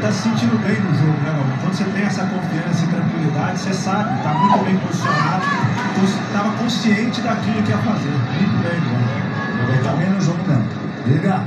[0.00, 1.56] Tá se sentindo bem no jogo, né, Galvão?
[1.60, 5.44] Quando você tem essa confiança e tranquilidade, você sabe, tá muito bem posicionado,
[6.04, 8.10] estava consciente daquilo que ia fazer.
[8.10, 9.72] Muito bem, Galvão.
[9.72, 10.68] Ele tá bem no jogo mesmo.
[11.06, 11.40] Liga.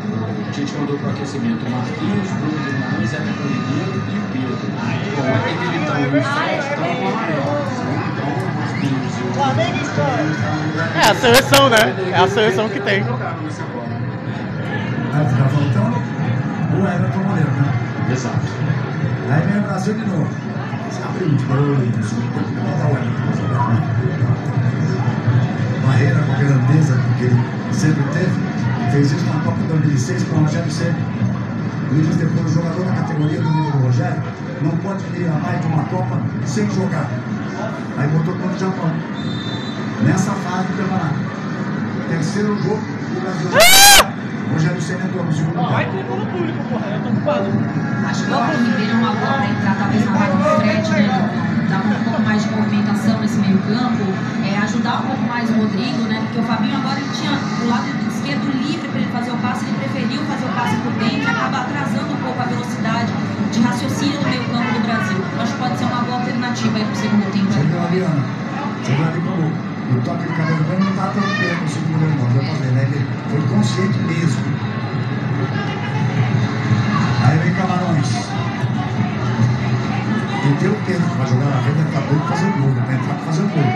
[0.60, 4.57] Tite mandou para o aquecimento o Marquinhos, Bruno Guimarães, Everton Ribeiro e o Pedro.
[5.16, 5.26] Com o
[5.72, 7.47] Militão e o Fred estão com o amarelo.
[8.12, 9.32] Então, o Marquinhos e o
[10.99, 11.78] É a seleção, né?
[12.12, 13.05] É a seleção que tem.
[13.05, 13.88] jogaram nessa bola.
[15.14, 15.97] Aí fica faltando
[16.76, 18.12] o Everton Moreira, né?
[18.12, 18.47] Exato.
[19.32, 20.28] Aí vem o Brasil de novo.
[20.89, 21.93] Você abriu de dois,
[22.60, 23.30] botar o Everton?
[25.88, 27.39] Barreira com a grandeza que ele
[27.72, 28.49] sempre teve.
[28.91, 30.95] Fez isso Copa de 2006 com o Rogério Ceni.
[31.89, 34.22] Ele diz depois, o jogador da categoria do nível do Rogério
[34.62, 37.10] não pode ir a mais de uma Copa sem jogar.
[37.97, 38.91] Aí botou contra o Japão.
[40.06, 41.16] Nessa fase do campeonato.
[42.10, 43.50] Terceiro jogo, o Brasil.
[44.54, 45.72] Rogério Ceni entrou no segundo tempo.
[45.72, 46.86] Vai clicar no público, porra.
[46.93, 47.45] Eu tô ocupado.
[48.06, 51.66] Acho que o Ribeiro é uma bola para entrar, talvez na vaga do Fred, né?
[51.70, 54.06] Dar um pouco mais de movimentação nesse meio campo,
[54.45, 56.22] é, ajudar um pouco mais o Rodrigo, né?
[56.26, 57.99] Porque o Fabinho agora ele tinha o lado
[58.30, 61.58] esquerdo livre para ele fazer o passe, ele preferiu fazer o passe por dentro acaba
[61.62, 63.12] atrasando um pouco a velocidade
[63.52, 65.18] de raciocínio do meio campo do Brasil.
[65.40, 67.52] Acho que pode ser uma boa alternativa aí pro segundo tempo.
[67.52, 68.24] Você viu a Liana?
[68.84, 71.98] Você viu ali como o toque de cabelo branco não está tão perto no segundo
[72.06, 72.56] tempo, não.
[72.60, 72.84] Ver, né?
[72.84, 74.44] Ele foi consciente mesmo.
[77.26, 78.10] Aí vem Camarões.
[80.60, 83.26] Tem o tempo para jogar na frente, acabou de fazer o gol, vai entrar para
[83.26, 83.69] fazer o gol.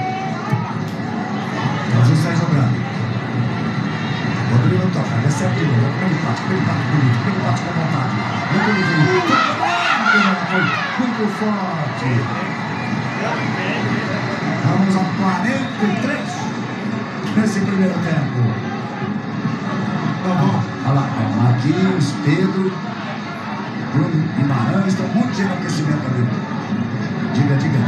[6.11, 8.15] Empate bonito, pelo empate com vontade.
[8.53, 9.53] Muito.
[10.49, 10.61] Foi
[10.99, 12.09] muito forte.
[14.65, 14.99] Vamos a
[15.79, 16.19] 43
[17.37, 18.39] nesse primeiro tempo.
[20.23, 20.63] Tá bom.
[20.85, 22.71] Olha lá, é Marquinhos, Pedro,
[23.93, 26.27] Bruno Guimarães, um monte de aquecimento ali.
[27.33, 27.79] Diga, diga.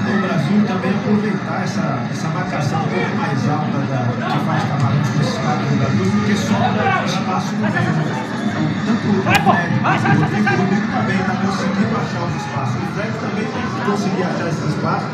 [0.00, 4.99] O Brasil também aproveitar essa, essa marcação um pouco mais alta da, que faz Camarões
[5.44, 8.20] porque sobra espaço no meio.
[8.50, 9.52] Então, tanto o Vai, pô!
[9.82, 12.76] Vai, sai, o sai, sai, o Rodrigo também está conseguindo achar os espaços.
[12.76, 15.08] O Fred também tem que conseguir achar esses espaços,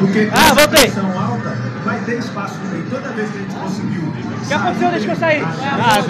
[0.00, 0.80] porque com Ah, voltei.
[0.82, 2.84] pressão alta vai ter espaço no meio.
[2.90, 4.02] Toda vez que a gente conseguiu.
[4.02, 4.90] O que aconteceu?
[4.90, 5.42] Deixa eu sair.
[5.42, 6.02] Nada.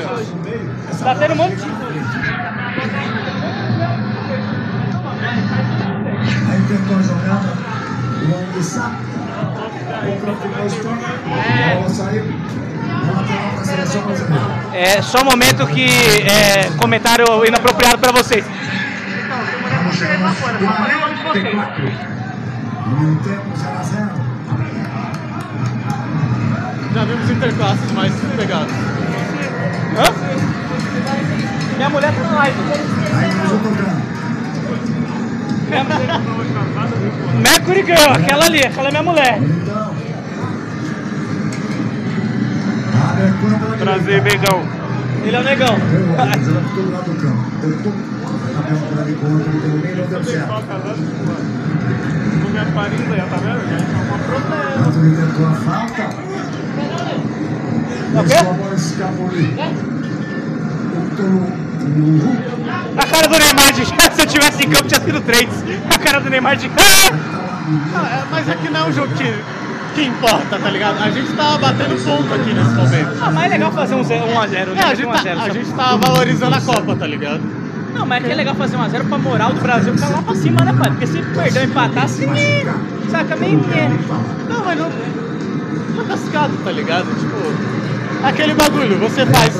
[1.04, 1.68] Tá tendo um monte de-
[6.50, 7.52] Aí tentou a jogada,
[8.22, 8.92] o Anguissá.
[10.06, 10.92] O próprio Costão.
[10.92, 12.24] A bola saiu.
[13.12, 14.44] Lateral para a seleção brasileira.
[14.72, 15.88] É só um momento que
[16.26, 18.44] é comentário inapropriado pra vocês.
[18.44, 21.92] Vamos chegar aos 44.
[22.84, 24.08] Primeiro tempo, 0 a 0.
[26.94, 28.72] Já vimos interclasses mais pegados.
[29.96, 30.12] Hã?
[31.76, 32.58] Minha mulher tá na live.
[33.14, 34.08] Aí Brasil tocando.
[37.42, 39.38] Mercury Girl, aquela ali, aquela é minha mulher.
[43.78, 44.20] Prazer.
[44.22, 44.62] Begão.
[45.24, 45.76] Ele é o negão.
[45.76, 46.16] Não
[53.26, 53.60] tá vendo?
[53.68, 54.92] Já é uma problema.
[55.16, 56.02] Tentou a falta.
[58.12, 58.22] É?
[58.22, 59.38] Deixou a bola.
[62.96, 65.48] A cara do Neymar de se eu tivesse em campo tinha sido 3.
[65.94, 66.70] A cara do Neymar de.
[67.94, 69.24] Ah, é, mas aqui não é um jogo que,
[69.98, 71.02] que importa, tá ligado?
[71.02, 73.18] A gente tá batendo ponto aqui nesse momento.
[73.20, 74.80] Ah, mas é legal fazer um 1x0, um, a zero, né?
[74.80, 77.40] É, a gente, Um tá, zero, a gente tá valorizando a Copa, tá ligado?
[77.92, 80.34] Não, mas é que é legal fazer 1x0 pra moral do Brasil ficar lá pra
[80.36, 80.90] cima, né, pai?
[80.90, 82.26] Porque se perder empatar, assim,
[83.10, 83.80] saca meio que.
[84.48, 84.90] Não, mas não.
[84.90, 87.06] Tá cascado, tá ligado?
[87.18, 88.24] Tipo.
[88.24, 89.54] Aquele bagulho, você faz.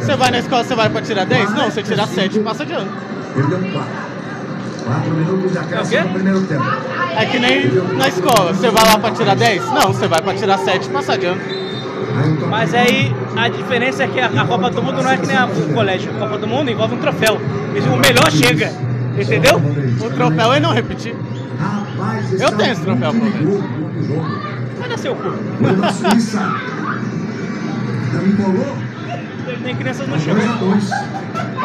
[0.00, 1.50] Você vai na escola, você vai pra tirar 10?
[1.54, 2.90] Não, você tira 7 e passa de ano.
[3.34, 4.12] Perdeu 4.
[4.84, 6.64] 4 minutos de acréscimo É o no primeiro tempo.
[7.16, 9.64] É que nem na escola, você vai lá pra tirar 10?
[9.66, 11.40] Não, você vai pra tirar 7 e passa de ano.
[12.48, 15.36] Mas aí a diferença é que a, a Copa do Mundo não é que nem
[15.36, 16.10] a, o colégio.
[16.14, 17.36] A Copa do Mundo envolve um troféu.
[17.36, 18.72] O melhor chega.
[19.18, 19.56] Entendeu?
[20.00, 21.14] O troféu é não repetir.
[22.38, 23.64] Eu tenho esse troféu, pelo menos.
[24.78, 25.32] Vai dar seu cu.
[29.62, 30.34] Nem crianças no 2 chão.
[30.34, 30.90] a 2.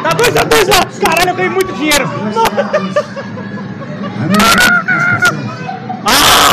[0.02, 0.86] Tá 2x2 lá!
[1.10, 2.06] Caralho, eu ganhei muito dinheiro!
[2.06, 2.44] Não.
[4.20, 5.38] Aí não classificação.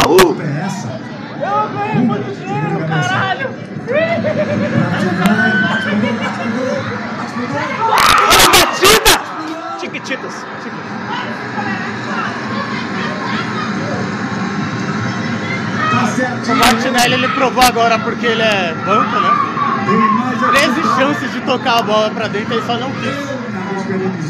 [0.05, 0.35] Uh!
[0.39, 0.99] É essa.
[1.41, 3.49] Eu ganhei muito dinheiro, caralho!
[8.31, 9.79] Ah, batida!
[9.79, 10.33] Chiquititas.
[15.91, 16.51] Tá certo.
[16.51, 19.31] O Martinelli ele provou agora porque ele é banco, né?
[19.85, 23.44] Tem mais a 13 chances de tocar a bola pra dentro, ele só não quis.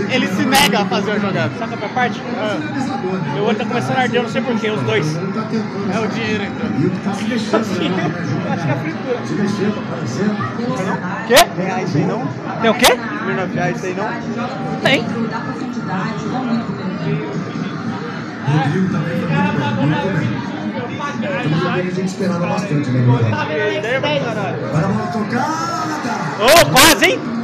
[0.09, 1.51] Ele se nega a fazer a jogada.
[1.57, 2.19] Saca pra parte?
[2.19, 3.31] Finalizador, né?
[3.33, 5.13] Meu olho tá começando a arder, eu não sei porquê, os dois.
[5.13, 5.47] Tá.
[5.93, 6.81] É o dinheiro entrando.
[6.81, 7.11] E o que tá
[7.59, 7.63] né?
[8.51, 9.25] Acho que é a fritura.
[9.25, 10.35] Se mexendo, aparecendo.
[11.27, 11.61] Quê?
[11.61, 12.27] Reais aí não?
[12.61, 12.97] Tem o quê?
[13.21, 14.81] Smirnoff Reais aí não?
[14.81, 15.05] Tem.
[21.75, 24.07] A gente esperava bastante, né, Guilherme?
[24.69, 25.85] Agora vamos tocar.
[26.39, 27.34] Ô, quase, hein?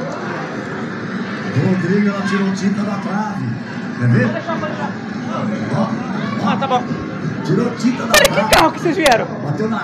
[1.60, 3.46] Rodrigo, ela tirou tinta da trave.
[4.00, 4.30] Quer ver?
[5.76, 5.88] Ó,
[6.48, 6.84] Ah, tá bom.
[7.46, 8.50] tirou tinta da Peraí, que trave.
[8.56, 9.26] carro que vocês vieram?
[9.44, 9.80] Bateu na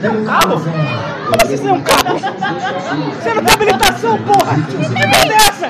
[0.00, 0.60] Tem um carro?
[0.60, 2.18] Como assim você tem um carro?
[2.18, 4.54] Você não tem habilitação, porra!
[4.68, 5.68] Que merda é essa?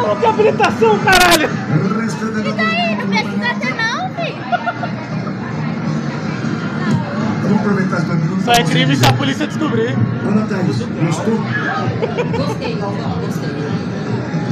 [0.00, 1.48] Não tem habilitação, caralho!
[1.48, 3.87] O restante da Não precisa ter não,
[7.48, 8.44] Vamos aproveitar os dois minutos.
[8.44, 9.96] Só é crime se a polícia descobrir.
[10.26, 11.36] Ana Thaís, gostou?
[12.36, 13.68] Gostei, Galvão, gostei.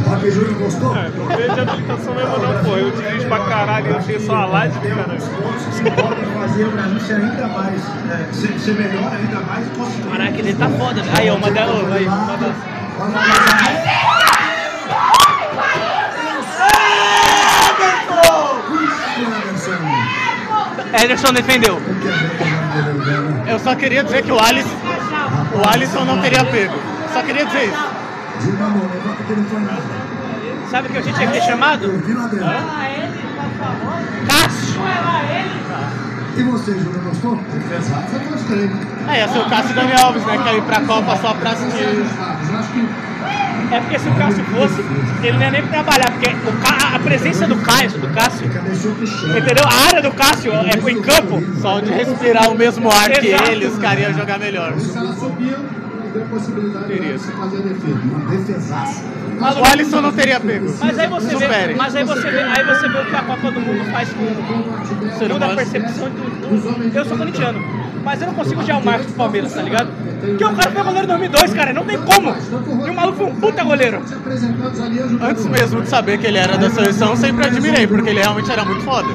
[0.07, 0.95] Rock Júnior gostou?
[0.95, 2.77] Não vejo habilitação mesmo não, pô.
[2.77, 5.17] Eu dirijo pra caralho, eu tenho só a live, cara.
[5.17, 9.71] que podem fazer o Brasil ser ainda mais, é, ser, ser melhor ainda mais e
[9.71, 10.09] conseguir.
[10.09, 11.19] Caraca, ele tá foda, velho.
[11.19, 11.67] Aí, ó, manda.
[11.67, 12.55] ô, Aí, manda.
[21.03, 21.81] Ederson defendeu.
[23.47, 24.77] Eu só queria dizer que o Alisson,
[25.55, 26.75] o Alisson não teria pego.
[27.13, 27.85] Só queria dizer isso.
[30.71, 31.89] Sabe o que a gente tinha que ter chamado?
[34.29, 34.81] Cássio!
[36.37, 37.41] E você, Júnior, gostou?
[37.71, 37.81] Eu.
[39.09, 40.37] É, ia ser o Cássio Dani Alves, né?
[40.37, 42.05] Que ia ir pra Copa só pra assistir.
[43.71, 44.81] É porque se o Cássio fosse,
[45.23, 49.65] ele não ia nem trabalhar, porque o Ca- a presença do Cássio, do Cássio, entendeu?
[49.67, 51.43] A área do Cássio é em campo.
[51.61, 53.51] Só de respirar o mesmo ar que Exato.
[53.51, 54.73] ele, os caras iam jogar melhor.
[54.79, 55.57] se ela subia,
[56.15, 58.01] deu a possibilidade de você fazer a defesa.
[58.05, 59.05] Uma defesaça.
[59.61, 60.75] O Alisson não teria pego.
[60.81, 63.51] Mas aí você vê, mas aí você vê, aí você vê o que a Copa
[63.51, 64.23] do Mundo faz com
[65.35, 67.59] muda a percepção do, do- Eu sou corintiano,
[68.07, 69.89] mas eu não consigo odiar o Marcos do Palmeiras, tá ligado?
[70.21, 72.35] Porque o cara foi goleiro em 2002, cara, não tem como.
[72.87, 74.01] E o maluco foi um puta goleiro.
[75.21, 78.51] Antes mesmo de saber que ele era da seleção, eu sempre admirei, porque ele realmente
[78.51, 79.09] era muito foda.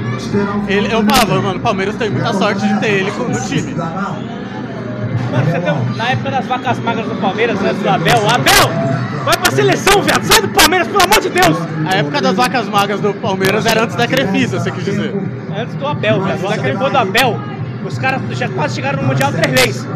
[0.68, 3.74] Ele, eu falava, mano, o Palmeiras tem muita sorte de ter ele no time.
[3.74, 9.24] Mano, você tem, um- na época das vacas magras do Palmeiras, né, do Abel, Abel,
[9.24, 11.58] vai pra seleção, viado, sai do Palmeiras, pelo amor de Deus.
[11.90, 15.14] A época das vacas magras do Palmeiras era antes da Crefisa, você quis dizer.
[15.58, 17.40] Antes do Abel, viado, antes depois do Abel,
[17.86, 19.88] os caras já quase chegaram no Mundial três vezes.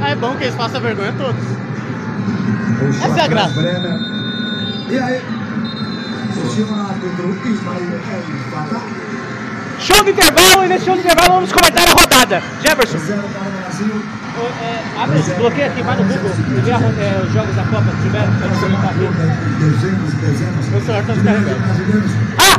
[0.00, 1.42] Ah, é bom que eles façam vergonha a todos.
[3.02, 3.60] Essa é a graça.
[4.88, 5.20] E aí?
[8.50, 8.80] Fatah.
[9.78, 12.42] Show de intervalo, e nesse show de intervalo vamos comentar a rodada.
[12.62, 12.98] Jefferson,
[14.62, 18.02] é, abre, bloqueia aqui, vai no Google, e vê é, os jogos da Copa que
[18.02, 19.04] tiveram, pra você comentar aqui.
[20.76, 21.60] O senhor tá descarregando.
[22.38, 22.56] Ah!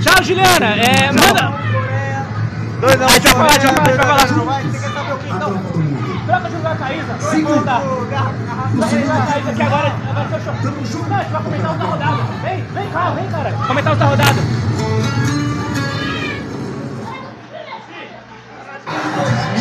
[0.00, 1.99] Tchau, Juliana, é, manda...
[2.80, 4.32] Dois não, A gente vai falar, a gente vai falar, a gente vai falar.
[4.32, 4.62] Não vai?
[4.64, 5.62] Você quer saber o que então?
[6.26, 7.42] Troca de lugar com a Isa, Sim.
[7.42, 7.80] vamos voltar.
[7.80, 10.54] No Troca de lugar que agora vai ser o show.
[10.62, 11.08] Tamo junto.
[11.08, 12.22] Não, a gente vai comentar da rodada.
[12.42, 13.52] Vem, vem cá, vem, cara.
[13.66, 14.40] Comentar da rodada.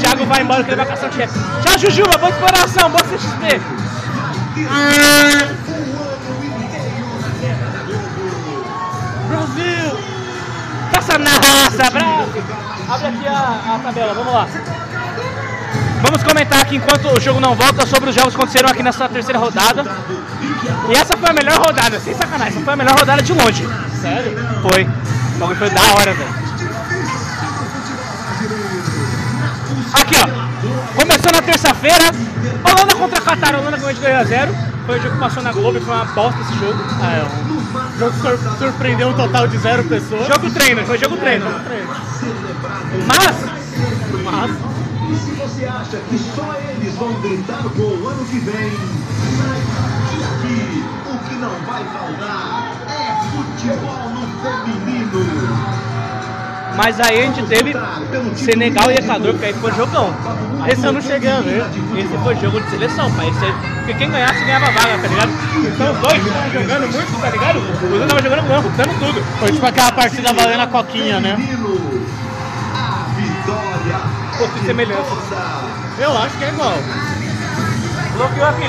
[0.01, 1.39] Thiago vai embora que ele vai caçar o chefe.
[1.61, 2.17] Tchau, Jujuba.
[2.17, 2.89] Boa exploração.
[2.89, 3.61] Boa CXP.
[11.19, 12.29] Na raça, bravo!
[12.89, 14.47] Abre aqui a, a tabela, vamos lá.
[16.01, 19.07] Vamos comentar aqui enquanto o jogo não volta sobre os jogos que aconteceram aqui nessa
[19.09, 19.83] terceira rodada.
[20.89, 23.67] E essa foi a melhor rodada, sem sacanagem, essa foi a melhor rodada de longe.
[24.01, 24.37] Sério?
[24.61, 24.83] Foi.
[24.83, 26.33] O foi da hora, velho.
[29.93, 30.99] Aqui, ó.
[30.99, 32.05] Começou na terça-feira.
[32.63, 34.68] Holanda contra Qatar, Holanda ganhou de 2 a 0.
[34.89, 36.79] Foi o jogo que passou na Globo e foi uma bosta esse jogo.
[36.99, 37.23] Ah, é.
[37.23, 40.25] Um jogo sur surpreendeu um total de zero pessoas.
[40.25, 41.45] Jogo treino, foi jogo treino.
[41.45, 41.87] É, treino.
[43.05, 43.35] Mas,
[44.23, 44.51] mas.
[45.11, 48.71] E se você acha que só eles vão gritar gol ano que vem,
[49.37, 49.99] saiba
[50.41, 55.68] que o que não vai faltar é futebol no feminino
[56.75, 57.73] mas aí a gente teve
[58.35, 60.13] Senegal e Equador, que aí foi jogão.
[60.67, 61.65] esse eu não cheguei a ver.
[61.97, 63.29] Esse foi jogo de seleção, pai.
[63.29, 65.31] Esse aí- porque quem ganhasse ganhava vaga, tá ligado?
[65.57, 67.59] Então os dois estavam jogando muito, tá ligado?
[67.59, 69.23] Os dois estavam jogando muito, dando tudo.
[69.39, 71.35] Foi tipo aquela partida valendo a coquinha, né?
[74.37, 75.17] Pô, que semelhança.
[75.99, 76.73] Eu acho que é igual.
[78.15, 78.67] Bloqueou aqui.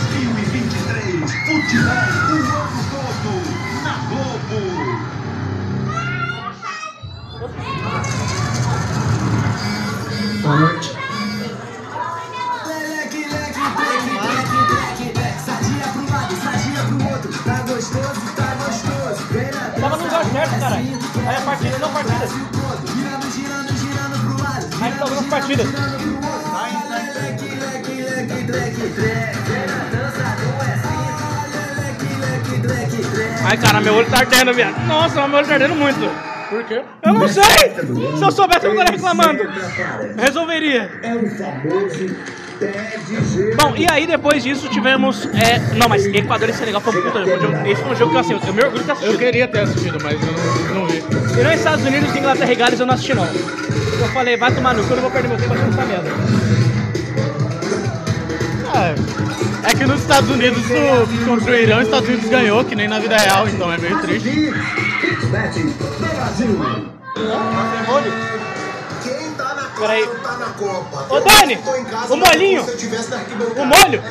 [0.00, 2.49] 2023, futebol
[10.58, 10.90] Noite.
[19.80, 20.98] Tava no lugar certo, caralho.
[21.26, 22.28] Aí a partida não partida.
[24.82, 25.66] Aí tá algumas partidas.
[33.44, 34.86] Ai, cara, meu olho tá ardendo, viado.
[34.86, 36.29] Nossa, meu olho tá ardendo muito.
[36.50, 36.82] Por quê?
[37.04, 37.42] Eu não sei!
[37.44, 39.42] Se eu soubesse, eu não estaria reclamando.
[40.20, 40.90] Resolveria.
[41.02, 42.16] É o famoso
[42.58, 43.56] pé de gelo.
[43.56, 45.26] Bom, e aí depois disso tivemos.
[45.26, 47.30] É, não, mas Equador e Senegal foi um puta jogo.
[47.30, 49.16] Foi um jogo- Esse foi um jogo que assim, eu me orgulho de ter Eu
[49.18, 50.98] queria ter assistido, mas eu não, não vi.
[51.38, 53.24] E nos Estados Unidos, Inglaterra e Gales eu não assisti não.
[53.24, 56.59] Eu falei, vai tomar no cu, eu não vou perder meu tempo assistindo essa merda.
[58.82, 62.88] É, que nos Estados Unidos, o, contra o Irã, os Estados Unidos ganhou, que nem
[62.88, 64.52] na vida real, então é meio triste.
[69.78, 70.04] Peraí.
[71.08, 71.58] Ô, Dani,
[72.10, 72.62] o molinho.
[73.56, 74.02] O molho.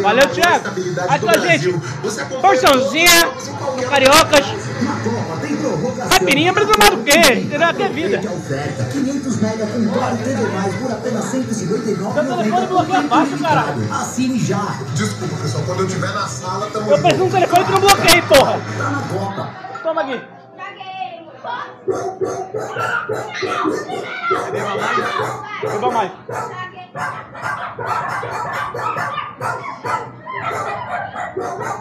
[0.00, 0.70] Valeu, Thiago.
[0.70, 1.74] do com a gente.
[2.40, 3.28] Porçãozinha,
[3.88, 4.46] cariocas,
[6.10, 7.18] Caipirinha pra tomar o quê?
[7.18, 7.68] Entendeu?
[7.68, 8.18] Aqui é vida.
[8.18, 8.84] Aproveite a oferta.
[8.84, 13.92] 500 mega com Claro TV Mais por apenas 159,90 Seu telefone bloqueia fácil, caralho.
[13.92, 14.78] Assine já.
[14.94, 18.22] Desculpa, pessoal, quando eu estiver na sala, tamo Eu preciso um telefone que não bloqueie,
[18.22, 18.60] porra.
[18.78, 19.50] Tá na Copa.
[19.82, 20.20] Toma aqui.
[25.92, 26.10] Mais.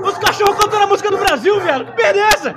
[0.01, 1.85] Os cachorros cantando a música do Brasil, velho.
[1.85, 2.55] Que merda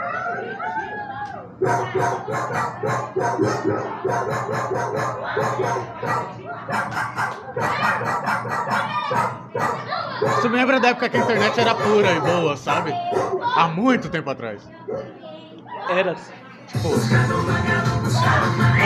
[10.21, 12.95] Você me lembra da época que a internet era pura e boa, sabe?
[13.57, 14.63] Há muito tempo atrás.
[15.91, 16.15] Era.
[16.67, 16.89] Tipo,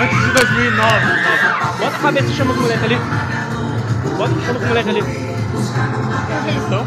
[0.03, 1.07] antes de 2009.
[1.79, 2.99] Bota a cabeça e chama o moleque ali.
[4.17, 5.01] Bota e chama o moleque ali.
[6.67, 6.85] Então,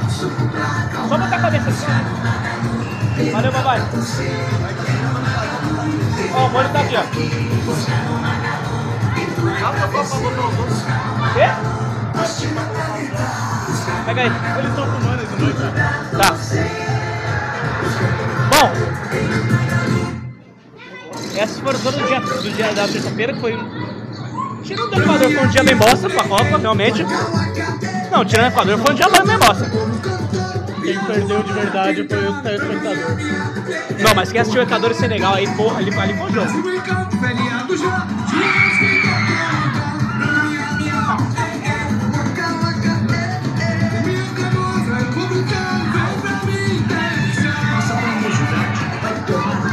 [1.07, 2.86] Só botar a cabeça assim.
[3.17, 3.81] Valeu, papai.
[6.33, 7.01] Ó, o molho tá aqui, ó.
[11.33, 11.47] Quê?
[14.05, 14.31] Pega aí.
[14.59, 15.59] eles estão fumando esse noite.
[16.15, 16.37] Tá.
[18.51, 18.71] Bom.
[21.35, 23.57] Essas foram todas do dia, do dia da terça-feira, que foi.
[24.63, 27.03] Tirando o Equador, foi um dia bem bosta pra Copa, realmente.
[28.11, 29.71] Não, tirando o Equador, foi um dia bem bosta.
[30.87, 33.17] Quem perdeu de verdade foi o telespectador.
[33.99, 36.63] Não, mas quem assistiu Equador e Senegal aí, porra, ali, ali foi o jogo.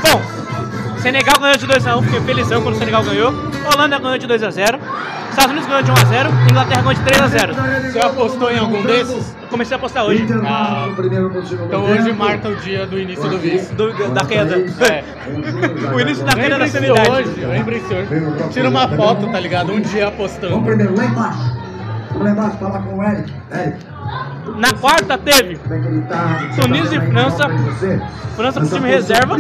[0.03, 3.33] Bom, Senegal ganhou de 2x1, fiquei felizão quando o Senegal ganhou.
[3.73, 4.81] Holanda ganhou de 2x0.
[5.35, 6.51] Estados Unidos ganhou de 1x0.
[6.51, 7.93] Inglaterra ganhou de 3x0.
[7.93, 9.37] Você apostou em algum desses?
[9.43, 10.26] Eu comecei a apostar hoje.
[10.47, 10.89] Ah,
[11.66, 13.72] então hoje marca o dia do início do vice.
[13.74, 14.57] Do- da queda.
[14.57, 15.05] É.
[15.95, 17.11] o início da queda da sanidade.
[17.11, 18.09] hoje, lembre-se hoje.
[18.51, 19.72] Tira uma foto, tá ligado?
[19.72, 20.51] Um dia apostando.
[20.51, 21.39] Vamos primeiro lá embaixo.
[22.11, 23.32] Vamos lá embaixo falar com o Eric.
[23.53, 23.76] Eric,
[24.57, 25.59] Na quarta teve
[26.61, 27.45] Tunísia e França.
[28.37, 29.37] França com time reserva.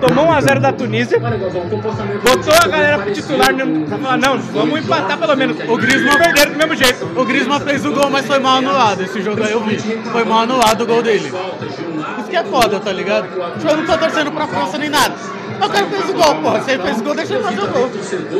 [0.00, 1.20] Tomou 1x0 da Tunísia.
[1.20, 3.54] Botou a galera pro titular
[4.00, 5.56] falar, não, vamos empatar pelo menos.
[5.68, 7.20] O Griezmann perderam do mesmo jeito.
[7.20, 9.02] O Griezmann fez o gol, mas foi mal anulado.
[9.02, 9.78] Esse jogo aí eu vi.
[9.78, 11.32] Foi mal anulado o gol dele.
[12.18, 13.28] Isso que é foda, tá ligado?
[13.36, 15.14] Eu não tô torcendo pra França nem nada.
[15.60, 16.62] Eu quero que fez o gol, porra.
[16.62, 17.90] Se ele fez o gol, deixa ele fazer o gol.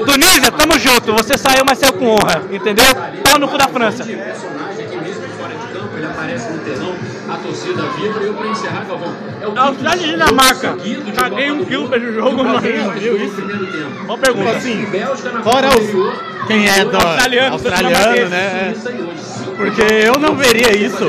[0.05, 1.13] Tunísia, tamo junto.
[1.13, 2.43] Você saiu, mas saiu com honra.
[2.51, 2.87] Entendeu?
[3.23, 4.05] Pau no cu da França.
[4.05, 6.95] personagem aqui mesmo fora de campo, ele aparece no telão,
[7.29, 9.12] a torcida vibra e eu pra encerrar, Galvão.
[9.41, 10.77] É o Austrália e Dinamarca.
[11.14, 12.61] Caguei um quilo pra esse jogo, mano.
[12.61, 13.35] viu isso?
[13.35, 14.05] primeiro tempo.
[14.07, 14.51] Boa pergunta.
[14.51, 15.75] Assim, Bélgica na fora os.
[15.77, 16.14] anterior,
[16.47, 18.72] Quem é do Australiano, australiano, né?
[18.72, 19.14] é.
[19.57, 21.05] Porque eu não veria isso.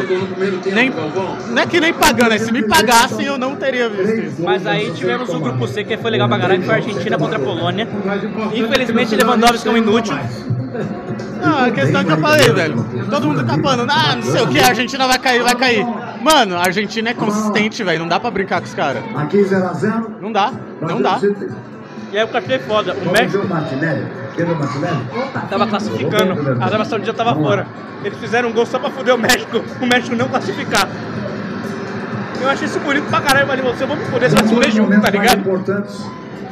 [0.71, 4.41] Nem, não é que nem pagando, é se me pagassem eu não teria visto isso.
[4.43, 7.17] Mas aí tivemos o grupo C que foi legal pra caralho, que foi a Argentina
[7.17, 7.87] contra a Polônia.
[8.53, 10.15] Infelizmente Lewandowski é um inútil.
[11.45, 12.85] Não, a questão é que eu falei, velho.
[13.09, 15.85] Todo mundo tá falando, ah, não sei o que, a Argentina vai cair, vai cair.
[16.21, 17.99] Mano, a Argentina é consistente, velho.
[17.99, 19.03] Não dá pra brincar com os caras.
[19.15, 20.21] Aqui 0x0.
[20.21, 21.19] Não dá, não dá.
[22.11, 22.93] E aí eu achei foda.
[22.93, 24.07] O México ver o Martinelli.
[24.35, 24.99] Quer ver o Martinelli?
[25.49, 26.61] tava classificando.
[26.61, 27.67] A Arábia Saudita tava fora.
[28.03, 29.63] Eles fizeram um gol só pra foder o México.
[29.81, 30.87] O México não classificar.
[32.41, 35.01] Eu achei isso bonito pra caralho, mas você vamos foder, você vai se foder junto,
[35.01, 35.43] tá ligado?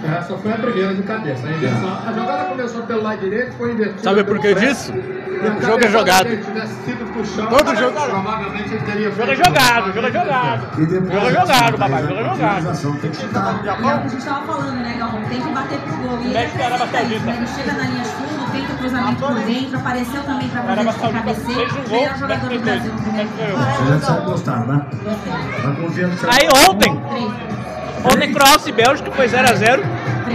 [0.05, 1.47] Essa foi a primeira de cabeça.
[1.47, 1.99] A, inversão.
[2.07, 4.01] a jogada começou pelo lado direito, foi invertida.
[4.03, 4.93] Sabe por que disso?
[4.93, 6.29] O jogo é jogado.
[7.25, 10.81] chão, Todo jogo- Provavelmente ele teria Jogo é jogado, jogo é jogado.
[10.81, 12.99] E depois, Jogo é jogado, papai, jogo é jogado.
[13.01, 13.65] Tem que chutar.
[13.65, 15.21] É o que a gente tava falando, né, Galvão?
[15.23, 16.19] Tem que bater pro gol.
[16.21, 17.35] E ele né?
[17.37, 20.99] Ele chega na linha de fundo, tenta cruzamento por dentro, apareceu também pra fazer esse
[20.99, 21.67] cabeceio.
[21.89, 23.31] Melhor jogador do México Brasil tempo.
[23.75, 24.85] Vocês já sabem gostar, né?
[26.21, 27.01] Tá Aí ontem,
[28.05, 29.81] ontem Croácia e Bélgica foi 0x0.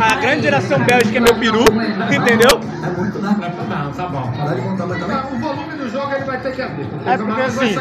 [0.01, 1.65] A grande geração Bélgica é meu peru,
[2.13, 2.61] entendeu?
[2.85, 3.37] É muito, né?
[3.69, 4.33] Não, tá bom.
[4.37, 5.17] Parar de contar mais também.
[5.17, 6.87] Não, O volume do jogo ele vai ter que abrir.
[7.07, 7.75] É porque assim,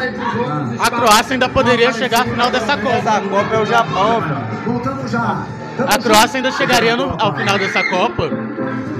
[0.80, 2.96] a Croácia ainda poderia chegar à final dessa Copa.
[2.96, 4.22] Essa Copa é o Japão.
[4.66, 5.42] Voltando já.
[5.86, 8.28] A Croácia ainda chegaria no- ao final dessa Copa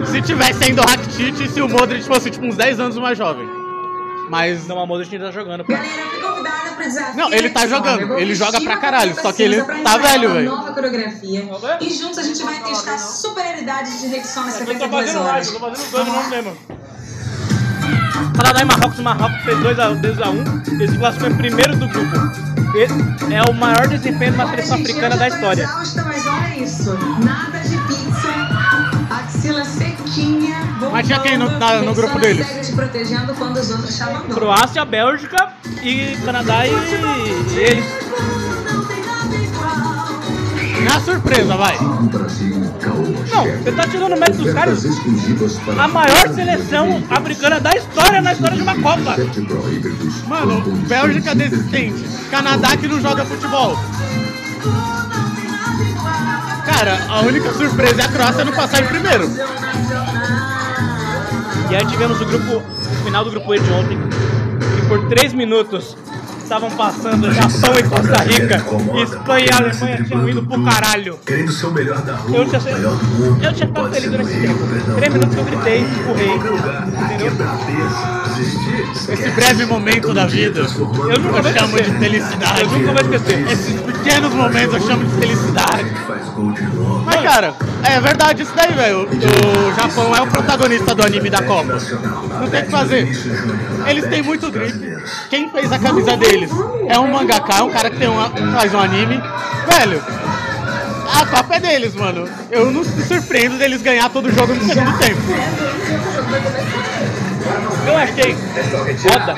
[0.05, 3.18] se tivesse ainda o Rakitic e se o Modric fosse tipo uns 10 anos mais
[3.18, 3.49] jovem.
[4.29, 5.64] Mas Não, a Modric tá jogando.
[5.64, 5.72] pô.
[5.72, 7.16] Galera, fui convidada pro desafio.
[7.16, 10.51] Não, ele tá jogando, ele joga pra caralho, só que ele pra tá velho, velho.
[10.51, 11.49] nova coreografia.
[11.81, 15.47] E juntos a gente vai testar superioridade de nas Eu tô 72 fazendo live, horas.
[15.49, 16.57] eu tô fazendo os dois no mesmo.
[18.37, 22.16] Canadá e Marrocos, Marrocos fez 2x1, eles se classificam em primeiro do grupo.
[22.76, 22.95] Esse
[23.35, 25.62] é o maior desempenho de uma seleção africana da história.
[25.62, 26.99] Exausta, mas olha isso.
[27.24, 28.29] Nada de pizza,
[29.11, 29.88] axila sequinha.
[30.92, 32.38] Mas tinha quem no- na- no grupo deles?
[32.38, 34.28] nas regras, te protegendo quando os outros te abandonam.
[34.36, 35.48] Croácia, Bélgica
[35.82, 37.84] e Canadá e, e eles.
[40.96, 41.76] É surpresa, vai.
[41.78, 44.84] Não, você tá tirando o mérito dos caras.
[45.78, 49.16] A maior seleção africana da história na história de uma Copa.
[50.26, 52.04] Mano, Bélgica desistente.
[52.30, 53.76] Canadá que não joga futebol.
[56.64, 59.28] Cara, a única surpresa é a Croácia não passar em primeiro.
[61.70, 63.98] E aí tivemos o grupo, o final do grupo E de ontem,
[64.74, 65.96] que por 3 minutos
[66.49, 68.64] estavam passando Japão e Costa Rica,
[69.03, 71.18] Espanha e Alemanha tinham ido pro caralho.
[71.26, 73.44] Querendo ser o melhor da rua, Eu tinha, o melhor do mundo.
[73.44, 74.96] eu tinha ficado Pode feliz nesse no tempo.
[74.96, 76.34] 3 minutos que eu gritei, empurrei.
[77.05, 77.32] Entendeu?
[78.34, 79.12] Desistir.
[79.12, 82.61] Esse breve momento da vida, Eu nunca vou chamo de felicidade.
[82.62, 83.53] Eu nunca vou esquecer.
[83.53, 85.92] Esses pequenos momentos eu chamo de felicidade.
[87.05, 89.07] Mas, cara, é verdade isso daí, velho.
[89.07, 91.78] O Japão é o protagonista do anime da Copa.
[92.40, 93.09] Não tem o que fazer.
[93.86, 94.78] Eles têm muito grip.
[95.30, 96.51] Quem fez a camisa deles
[96.89, 99.20] é um mangaka, é um cara que tem uma, faz um anime.
[99.66, 100.03] Velho,
[101.20, 102.28] a Copa é deles, mano.
[102.51, 105.20] Eu não me surpreendo deles ganhar todo jogo no segundo tempo.
[107.86, 108.34] Eu achei
[108.99, 109.34] foda.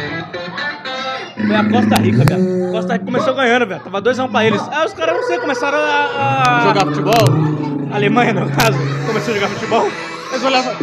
[1.46, 2.70] Foi a Costa Rica, velho.
[2.72, 3.80] Costa Rica começou ganhando, velho.
[3.80, 4.62] Tava 2x1 pra eles.
[4.70, 7.90] Aí os caras, não sei, começaram a, a- Jogar futebol?
[7.92, 9.88] A Alemanha, no caso, começou a jogar futebol.
[10.30, 10.74] Eles olhavam.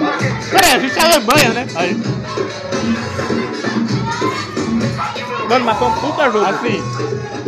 [0.51, 1.67] Peraí, a gente é Alemanha, né?
[1.75, 2.01] Aí,
[5.49, 6.45] Mano, mas foi um puta jogo.
[6.45, 6.83] assim,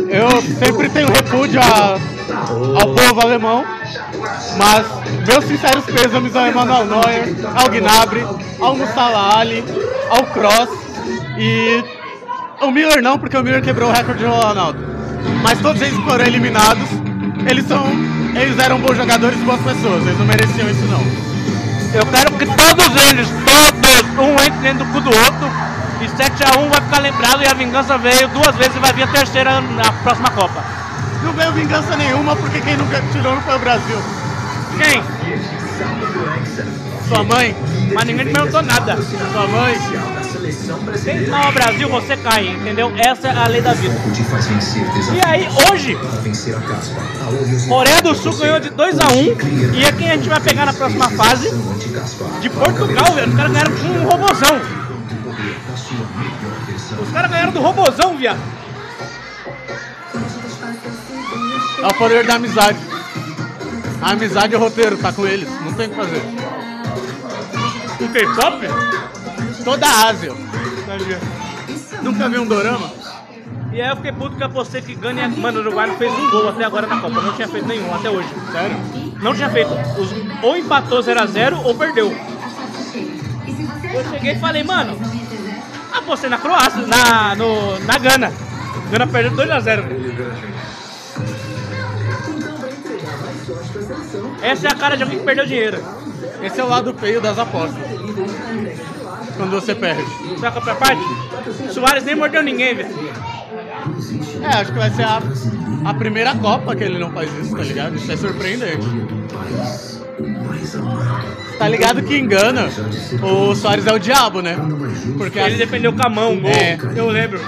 [0.08, 1.98] eu sempre tenho repúdio a-
[2.80, 3.64] ao povo alemão,
[4.56, 4.86] mas
[5.26, 8.26] meus sinceros pêsames ao Emanuel Neuer, ao Gnabry,
[8.60, 9.62] ao Mussala Ali,
[10.08, 10.68] ao Kroos
[11.38, 11.84] e
[12.62, 14.78] o Miller não, porque o Miller quebrou o recorde do Ronaldo.
[15.42, 16.88] Mas todos eles foram eliminados.
[17.48, 17.86] Eles são,
[18.34, 20.06] eles eram bons jogadores e boas pessoas.
[20.06, 21.00] Eles não mereciam isso não.
[21.92, 25.50] Eu quero que todos eles, todos, um entre dentro do cu do outro.
[26.00, 29.08] E 7x1 vai ficar lembrado e a vingança veio duas vezes e vai vir a
[29.08, 30.64] terceira na próxima Copa.
[31.22, 33.98] Não veio vingança nenhuma porque quem nunca tirou não foi o Brasil.
[34.78, 35.02] Quem?
[37.06, 37.54] Sua mãe?
[37.92, 38.96] Mas ninguém me perguntou nada.
[39.02, 39.74] Sua mãe?
[41.04, 42.92] Quem não é Brasil, você cai, entendeu?
[42.96, 43.94] Essa é a lei da vida.
[44.14, 44.22] Te
[45.14, 45.98] E aí, hoje,
[47.68, 51.10] Coreia do Sul ganhou de 2x1 e é quem a gente vai pegar na próxima
[51.10, 51.50] fase
[52.40, 53.28] de Portugal, velho.
[53.28, 54.89] Os caras ganharam com um robozão.
[57.02, 58.40] Os caras ganharam do robozão, viado.
[61.82, 62.78] É o poder da amizade.
[64.02, 65.48] A amizade é o roteiro, tá com eles.
[65.62, 66.22] Não tem o que fazer.
[68.00, 68.66] O K-pop?
[69.64, 70.32] Toda a Ásia.
[72.02, 72.90] Nunca vi um dorama?
[73.72, 76.30] E aí eu fiquei puto que apostei que Gana, mano, o Uruguai não fez um
[76.30, 77.20] gol até agora na Copa.
[77.20, 78.28] Não tinha feito nenhum até hoje.
[78.50, 78.76] Sério?
[79.22, 79.70] Não tinha feito.
[79.98, 82.10] Os- ou empatou 0x0 ou perdeu.
[83.92, 84.98] Eu cheguei e falei, mano,
[85.92, 88.32] apostei na Croácia, na, no, na Gana.
[88.90, 89.84] Gana perdeu 2x0.
[94.42, 95.82] Essa é a cara de alguém que perdeu dinheiro.
[96.42, 97.82] Esse é o lado feio das apostas.
[99.36, 100.04] Quando você perde.
[100.40, 101.02] Sabe a parte?
[101.72, 102.94] Soares nem mordeu ninguém, velho.
[104.42, 105.20] É, acho que vai ser a,
[105.84, 107.96] a primeira Copa que ele não faz isso, tá ligado?
[107.96, 108.86] Isso é surpreendente.
[111.58, 112.68] Tá ligado que engana
[113.22, 114.56] o Soares é o diabo, né?
[115.18, 116.50] Porque Ele defendeu com a mão, gol.
[116.50, 116.78] É.
[116.96, 117.40] Eu lembro.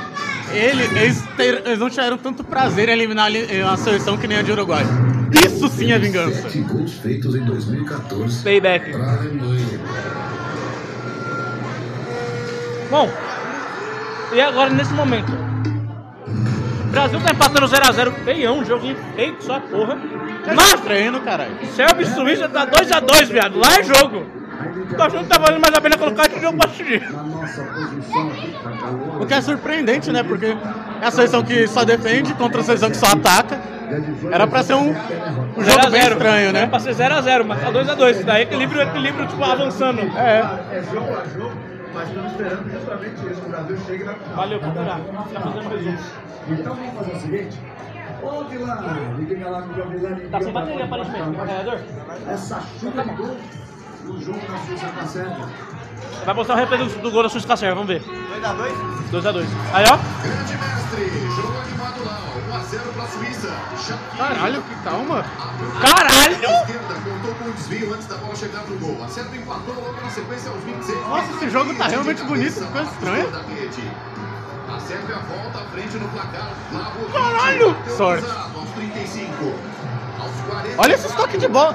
[0.53, 4.37] Ele, eles, ter- eles não tiveram tanto prazer em eliminar ali- a seleção que nem
[4.39, 4.85] a de Uruguai.
[5.47, 6.43] Isso sim é vingança.
[6.43, 8.43] Sete gols feitos em 2014.
[8.45, 8.93] Payback.
[12.91, 13.11] Bom,
[14.35, 15.33] e agora nesse momento?
[15.33, 19.97] O Brasil tá empatando 0x0, feião, um joguinho feio, só porra.
[20.55, 21.53] Mas, treino, caralho.
[21.63, 24.27] E Suíça tá 2x2, viado, lá é jogo.
[24.97, 27.03] Tô achando que tá valendo mais a pena colocar esse jogo pra assistir.
[29.21, 30.23] O que é surpreendente, né?
[30.23, 30.47] Porque
[31.01, 33.59] é a seleção que só defende contra a seleção que só ataca.
[34.31, 36.13] Era pra ser um, um jogo bem 0x0.
[36.13, 36.61] estranho, né?
[36.61, 38.25] Era pra ser 0x0, mas tá 2x2.
[38.25, 40.01] Daí equilíbrio, equilíbrio, tipo, avançando.
[40.17, 40.39] É.
[40.73, 41.53] É jogo a jogo,
[41.95, 45.01] mas estamos esperando justamente isso, o Brasil chegue na Valeu, por cuidar.
[45.33, 45.99] Tá fazendo.
[46.49, 47.59] Então vamos fazer o seguinte.
[48.23, 48.77] Ô, Vilã,
[49.19, 50.31] liga lá no Gabriel.
[50.31, 51.79] Tá sem bateria, aparentemente, carregador?
[52.29, 53.37] Essa chuva de gol
[54.05, 55.49] no jogo da Suíça com a Sérvia.
[56.25, 58.03] Vai mostrar o replay do, do gol da Suíça com a Sérvia, vamos ver.
[58.03, 59.23] 2x2?
[59.23, 59.47] 2x2.
[59.73, 59.99] Aí, ó.
[60.23, 62.21] Grande mestre, jogo animado lá,
[62.61, 63.49] 1x0 pra Suíça.
[64.17, 65.25] Caralho, que calma.
[65.81, 66.35] Caralho!
[66.35, 69.03] Esquerda contou com um desvio antes da bola chegar pro gol.
[69.03, 71.01] A Sérvia empatou logo na sequência aos 26.
[71.09, 72.91] Nossa, esse jogo tá realmente bonito, que coisa
[74.87, 76.51] Sérvia volta à frente no placar.
[76.71, 77.77] Flávio Caralho!
[77.97, 78.25] Sorte.
[78.25, 79.55] cruzado Aos 35.
[80.21, 80.83] Aos 40.
[80.83, 81.75] Olha esse toque de bola.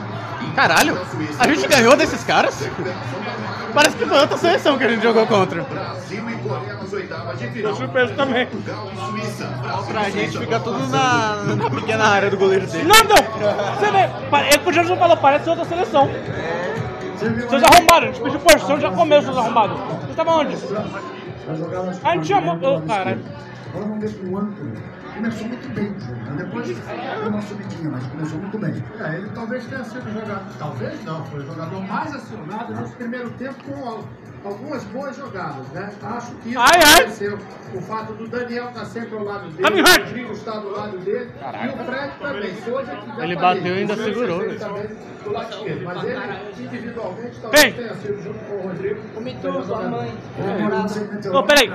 [0.56, 0.98] Caralho,
[1.40, 2.68] a gente ganhou desses caras?
[3.74, 5.62] Parece que foi outra seleção que a gente jogou contra.
[5.64, 7.72] Brasil e Coreia nas oitavas de final.
[7.72, 8.48] Tô surpreso também.
[8.48, 12.84] Pra e gente fica tudo na, na pequena área do goleiro dele.
[12.88, 13.76] Não, não!
[13.76, 16.10] Você vê, pa- é o que o Jorge falou, parece outra seleção.
[17.50, 19.78] Seus arrombados, a gente pediu porção, já comeu seus arrombados.
[20.08, 20.56] Você tava onde?
[22.04, 22.56] A gente chamou.
[22.56, 23.22] Ô, caralho.
[23.70, 24.84] Agora vamos ver com o Antônio.
[25.16, 26.20] Começou muito bem o jogo.
[26.22, 26.44] né?
[26.44, 28.84] Depois deu uma subidinha, mas começou muito bem.
[29.00, 30.42] É, ele talvez tenha sido jogador.
[30.60, 34.04] Talvez não, foi o jogador mais acionado nesse primeiro tempo com al-
[34.48, 35.92] algumas boas jogadas, né?
[36.04, 37.02] Acho que isso Ai, ai.
[37.02, 37.40] aconteceu.
[37.74, 39.86] O fato do Daniel estar sempre ao lado dele, o.
[40.06, 42.56] Rodrigo está do lado dele e o Fred também.
[42.56, 44.60] Se hoje aqui já Ele bateu e ainda segurou, ele né?
[44.60, 44.88] também
[45.24, 47.74] do lado esquerdo, Mas ele, individualmente, talvez Vem.
[47.74, 49.00] tenha sido junto com o Rodrigo.
[49.16, 50.14] O Mitu, sua mãe.
[51.34, 51.70] Ô, peraí.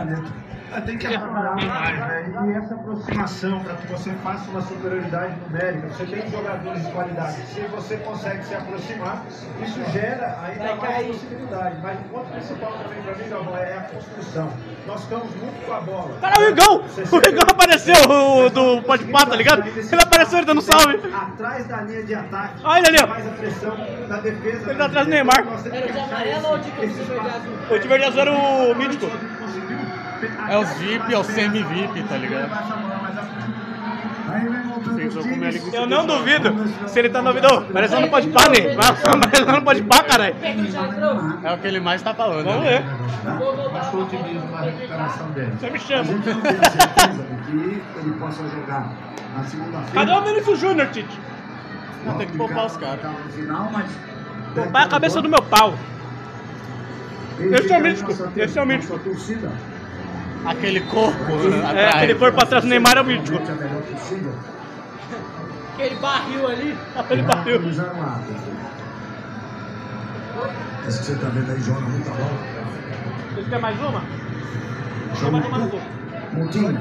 [0.74, 2.32] É, Tem que mais, né?
[2.46, 7.36] E essa aproximação para que você faça uma superioridade numérica, você tem jogadores de qualidade.
[7.46, 9.22] Se você consegue se aproximar,
[9.62, 11.76] isso gera ainda mais possibilidade.
[11.82, 14.50] Mas o ponto principal também para mim, Galvão, é a construção.
[14.86, 16.18] Nós estamos muito com a bola.
[16.20, 16.84] Caralho, o Igão!
[17.12, 19.66] O Igão apareceu, o do Pode Pá, tá ligado?
[19.66, 21.00] Ele apareceu, ele dando salve.
[21.14, 22.60] Atrás da linha de ataque.
[22.64, 23.06] Olha ali, ó.
[23.08, 23.76] Faz a pressão
[24.08, 24.70] da defesa.
[24.70, 25.44] Ele tá atrás do Neymar.
[25.70, 27.54] Era de amarelo ou de verde azul?
[27.70, 29.06] O de verde azul era o mítico.
[30.48, 32.50] É os VIP, é o semi-VIP, tá ligado?
[35.08, 36.54] Os ali Eu não duvido
[36.86, 37.66] se ele tá no ouvido.
[37.72, 38.74] Parece que não pode pá, né?
[38.74, 40.34] Parece que não pode pá, caralho.
[41.42, 42.44] É o que ele mais tá falando.
[42.44, 42.78] Vamos né?
[42.78, 43.72] ver.
[43.72, 45.52] Mas otimismo na recuperação dele.
[45.58, 46.04] Você me A chama.
[46.04, 48.92] gente não tem certeza de que ele possa jogar
[49.36, 49.92] na segunda-feira.
[49.92, 51.20] Cadê o Vinícius Júnior, Tite?
[52.06, 53.00] Não, tem que poupar os caras.
[54.54, 55.74] Poupar a cabeça do meu pau.
[57.38, 59.00] Esse é o mítico, esse é o mítico.
[60.44, 61.94] Aquele corpo né, É, atrás.
[61.96, 63.38] aquele corpo atrás do Neymar é o mítico.
[63.38, 63.42] A.
[65.74, 66.76] Aquele barril ali.
[67.10, 67.60] Ele bateu.
[67.60, 68.24] Cruzar um lado.
[70.88, 72.38] Esse que você tá vendo aí joga muita bola.
[73.34, 74.02] Você quer mais uma?
[75.20, 75.80] Tem mais uma no gol.
[76.32, 76.80] Montinho.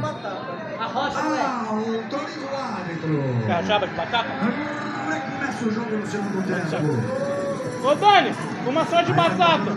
[0.80, 3.24] A rocha, Ah, o Toninho o árbitro.
[3.46, 4.30] Quer a chave de batata?
[4.32, 7.88] Começa o jogo no segundo tempo.
[7.88, 8.34] Ô, Dani,
[8.66, 9.72] uma só de batata.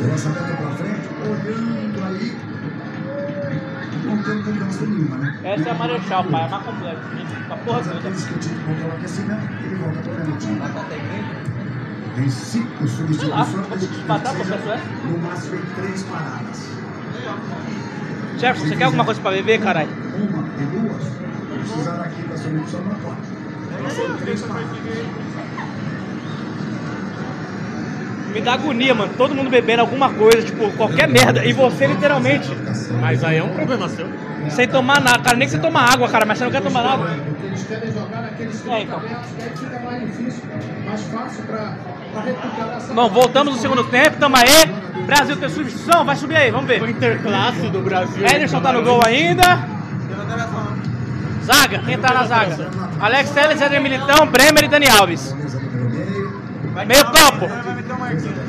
[0.00, 2.36] O lançamento pra frente, olhando aí.
[4.04, 5.38] Não tem mudança nenhuma, né?
[5.42, 7.00] Essa é a Marechal, pai, é a mais completa.
[7.50, 7.98] A porra toda.
[7.98, 11.48] Aqueles que tinham que montar o aquecimento, ele volta para frente.
[12.14, 13.48] Tem cinco substituições.
[13.50, 14.80] vou te matar, processo é?
[15.04, 16.68] No máximo em três paradas.
[18.38, 19.90] Jefferson, você quer alguma coisa pra beber, caralho?
[19.90, 21.02] Uma e duas,
[21.58, 23.94] precisar aqui da solução não pode.
[23.94, 24.70] São três paradas.
[28.38, 29.12] Me dá agonia, mano.
[29.16, 31.44] Todo mundo bebendo alguma coisa, tipo, qualquer merda.
[31.44, 32.48] E você, literalmente,
[33.00, 34.06] Mas aí é um problema seu.
[34.48, 35.18] sem tomar nada.
[35.18, 37.16] Cara, nem que você toma água, cara, mas você não quer tomar nada.
[37.42, 39.00] Eles querem jogar naqueles É, então.
[39.00, 39.06] que
[39.42, 40.42] aí fica mais difícil,
[40.86, 41.44] mais fácil
[42.24, 45.02] recuperar essa Bom, voltamos no segundo tempo, tamo aí.
[45.04, 46.80] Brasil tem substituição, vai subir aí, vamos ver.
[46.80, 48.24] O interclasse do Brasil.
[48.24, 49.66] Ederson tá no gol ainda.
[51.44, 52.70] Zaga, quem tá na zaga?
[53.00, 55.34] Alex Telles, Éder Militão, Bremer e Dani Alves.
[56.86, 57.48] Meio campo.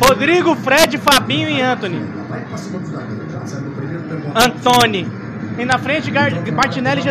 [0.03, 2.01] Rodrigo, Fred, Fabinho e Anthony.
[4.35, 5.11] Antony.
[5.57, 7.01] E na frente, Gar Martinelli.
[7.01, 7.09] Je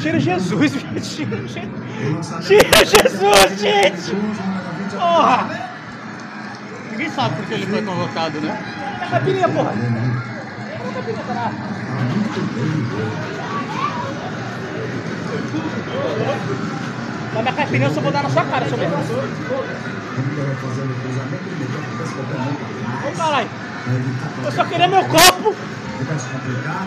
[0.00, 1.26] Tira Jesus, gente.
[2.46, 4.16] Tira Jesus, gente.
[4.92, 5.70] Porra.
[6.90, 8.58] Ninguém sabe porque ele foi convocado, né?
[9.02, 9.72] É caipirinha, porra.
[17.32, 19.99] Dá minha caipirinha, eu só vou dar na sua cara, seu mesmo.
[20.16, 20.82] Vai fazer
[23.08, 23.48] o caralho.
[24.44, 25.54] Eu só queria meu copo.
[25.54, 26.86] Se complicar.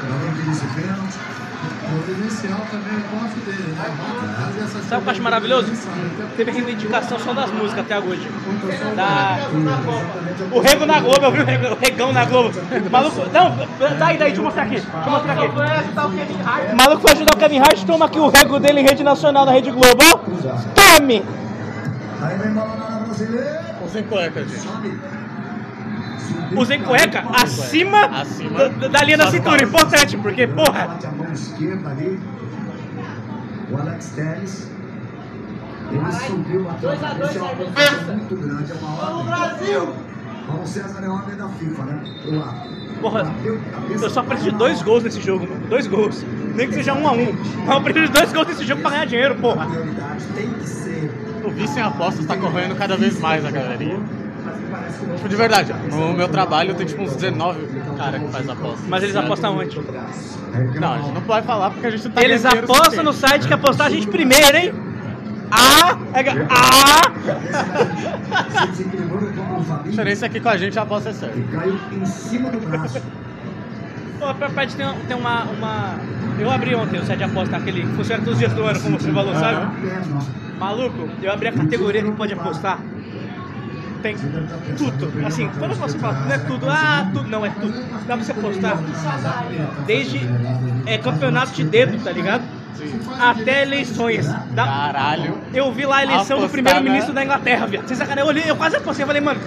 [0.00, 0.54] Também
[4.88, 5.72] Sabe o que eu acho maravilhoso?
[6.36, 8.28] Teve reivindicação só das músicas até hoje.
[8.96, 9.38] Da...
[10.50, 12.52] O Rego na Globo, eu vi o Regão na Globo.
[12.90, 13.22] Maluco.
[13.32, 13.56] Não,
[13.98, 14.80] daí, daí, deixa eu mostrar aqui.
[14.80, 16.74] Deixa eu mostrar aqui.
[16.74, 19.52] Maluco foi ajudar o Kevin Hart, toma aqui o Rego dele em rede nacional, na
[19.52, 20.04] Rede Globo.
[20.74, 21.24] Tome!
[22.24, 23.76] Aí vem bola na área brasileira.
[23.80, 24.68] Ou sem cueca, gente.
[26.56, 28.68] Usem cueca acima, Acima.
[28.68, 29.62] da, da linha da cintura.
[29.62, 30.86] Importante, porque, porra.
[30.88, 32.20] Bate a mão esquerda ali.
[33.70, 34.70] O Alex Telles.
[35.90, 38.72] Ele subiu a Dois a dois, é uma muito grande.
[38.72, 39.24] É uma ordem.
[39.26, 39.94] Brasil!
[40.46, 42.02] Paulo César é ordem da FIFA, né?
[42.26, 42.74] Lado.
[43.00, 43.34] Porra,
[43.90, 45.66] eu só preciso de dois gols nesse jogo, mano.
[45.68, 46.24] Dois gols.
[46.54, 47.32] Nem que seja um a um.
[47.66, 49.66] Mas eu preciso de dois gols nesse jogo pra ganhar dinheiro, porra.
[50.34, 51.10] Tem que ser.
[51.44, 54.00] O vício em apostas tá correndo cada vez mais a galerinha.
[55.16, 57.66] Tipo, de verdade, no meu trabalho tem tipo uns 19
[57.96, 58.88] cara que faz apostas.
[58.88, 59.80] Mas eles apostam onde?
[60.80, 63.54] Não, a gente não pode falar porque a gente tá Eles apostam no site que
[63.54, 64.74] apostar a gente primeiro, hein?
[65.50, 65.98] Ah!
[66.14, 67.00] é Ah!
[69.80, 71.40] A diferença é que com a gente a aposta é certa.
[71.52, 73.00] Caiu em cima do braço.
[74.18, 75.98] Pô, a Pet tem, tem uma, uma.
[76.38, 78.80] Eu abri ontem o site de aposta, aquele que funciona todos os dias do ano,
[78.80, 79.66] como você falou, sabe?
[80.58, 82.78] Maluco, eu abri a categoria que pode apostar.
[84.02, 84.16] Tem
[84.76, 85.26] tudo.
[85.26, 87.72] Assim, quando você fala, não é tudo, ah, tudo, não, é tudo.
[88.06, 88.78] Dá pra você apostar.
[89.86, 90.20] Desde
[90.86, 92.42] é, campeonato de dedo, tá ligado?
[93.18, 94.26] Até eleições.
[94.50, 95.38] Dá- Caralho.
[95.54, 97.20] Eu vi lá a eleição do Apostar, primeiro-ministro né?
[97.20, 97.86] da Inglaterra, viado.
[97.86, 98.22] Sem sacanagem.
[98.24, 99.40] Eu olhei, eu quase apostei, eu falei, mano,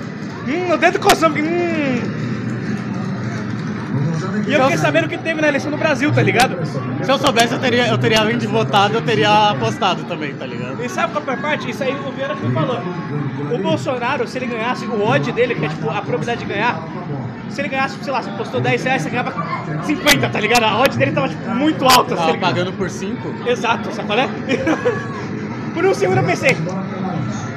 [0.48, 2.27] hum, o dedo coçando, hum.
[4.48, 6.58] E eu fiquei sabendo que teve na eleição do Brasil, tá ligado?
[7.04, 10.46] Se eu soubesse, eu teria, eu teria além de votado, eu teria apostado também, tá
[10.46, 10.84] ligado?
[10.84, 11.70] E sabe qual é a parte?
[11.70, 12.80] Isso aí o Vieira que falou.
[13.52, 16.80] O Bolsonaro, se ele ganhasse, o odd dele, que é tipo a probabilidade de ganhar,
[17.50, 19.34] se ele ganhasse, sei lá, você postou 10 reais, você ganhava
[19.84, 20.64] 50, tá ligado?
[20.64, 22.10] A odd dele tava tipo, muito alta.
[22.12, 23.34] se Tava ele- pagando por 5.
[23.50, 24.28] Exato, sabe qual é?
[25.74, 26.58] Por um segundo eu pensei,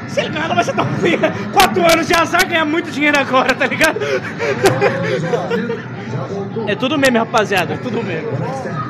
[0.06, 1.18] se ele ganhar não vai ser tão ruim.
[1.54, 3.98] Quatro anos de azar ganhar muito dinheiro agora, tá ligado?
[6.66, 7.74] É tudo meme, rapaziada.
[7.74, 8.28] É tudo meme.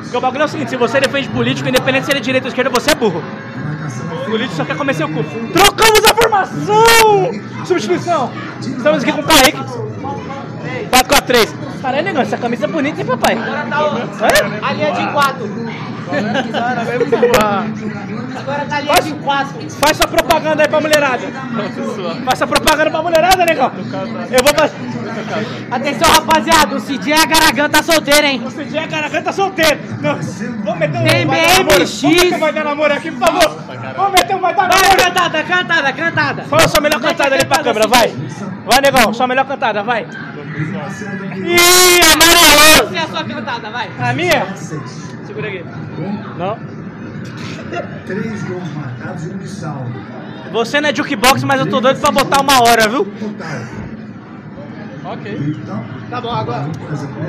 [0.01, 2.47] Porque o bagulho é o seguinte, se você defende político, independente se ele é direita
[2.47, 3.23] ou esquerda, você é burro.
[4.21, 5.23] O político só quer comer seu cu.
[5.53, 7.31] Trocamos a formação!
[7.65, 8.31] Substituição!
[8.59, 9.59] Estamos aqui com o Kaique.
[10.91, 11.70] 4x3.
[11.81, 13.33] Caralho, negão, essa camisa é bonita, hein, papai?
[13.37, 15.49] Agora tá o- a linha de quatro.
[18.39, 19.69] Agora tá a linha de quatro.
[19.71, 21.23] Faz sua propaganda aí pra mulherada.
[22.25, 23.71] Faz sua propaganda pra mulherada, negão.
[24.29, 24.75] Eu vou fazer.
[25.71, 28.41] Atenção, rapaziada, o Cidinho é Garagan tá solteiro, hein?
[28.45, 29.79] O Cidinho Garagan tá solteiro.
[30.01, 30.15] Não,
[30.63, 31.39] vamos meter um Tem vai.
[31.63, 32.01] BMX.
[32.01, 33.57] Vamos meter um vai dar namoro aqui, por favor.
[33.97, 34.97] Vamos meter um vai dar Vai, namoro.
[35.03, 36.45] cantada, cantada, cantada.
[36.47, 37.87] Qual é a sua melhor cantada ali pra câmera?
[37.87, 38.13] Vai.
[38.65, 39.13] Vai, negão.
[39.13, 40.05] Sua melhor cantada, vai.
[40.55, 42.87] Ih, amarelou.
[42.87, 43.89] Essa é a sua cantada, vai.
[43.99, 44.45] A minha?
[45.25, 45.63] Segura aqui.
[46.37, 46.59] Não.
[48.05, 49.93] Três gols marcados e um de saldo.
[50.51, 53.07] Você não é jukebox, mas eu tô doido pra botar uma hora, viu?
[55.05, 55.55] Ok.
[55.61, 56.67] Então, Tá bom, agora.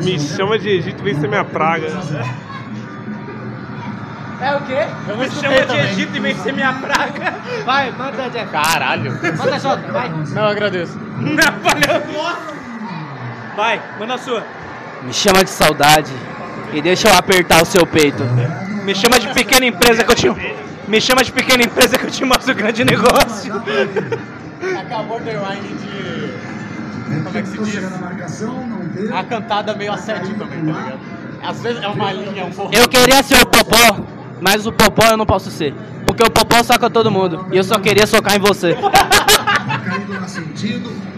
[0.02, 1.86] Me chama de Egito, vem ser minha praga.
[4.40, 4.78] É o quê?
[5.08, 5.84] Eu Me chama de também.
[5.92, 7.34] Egito e vem ser minha praga.
[7.64, 8.50] Vai, manda, Jeff.
[8.50, 9.12] Caralho.
[9.12, 10.10] Manda, Jota, vai.
[10.10, 10.98] Não, agradeço.
[10.98, 12.02] Não, valeu.
[13.56, 14.42] Vai, manda a sua.
[15.02, 16.12] Me chama de saudade
[16.72, 18.22] e deixa eu apertar o seu peito.
[18.84, 20.28] Me chama de pequena empresa que eu te.
[20.88, 23.54] Me chama de pequena empresa que eu te mostro o grande negócio.
[24.80, 27.22] Acabou o rewind de.
[27.24, 29.12] Como é que se diz?
[29.12, 31.00] A cantada meio assédio também, tá ligado?
[31.42, 32.74] Às vezes é uma linha um pouco.
[32.74, 34.00] Eu queria ser o Popó,
[34.40, 35.74] mas o Popó eu não posso ser.
[36.06, 37.46] Porque o Popó soca todo mundo.
[37.52, 38.76] E eu só queria socar em você.
[39.84, 41.11] Caído no sentido.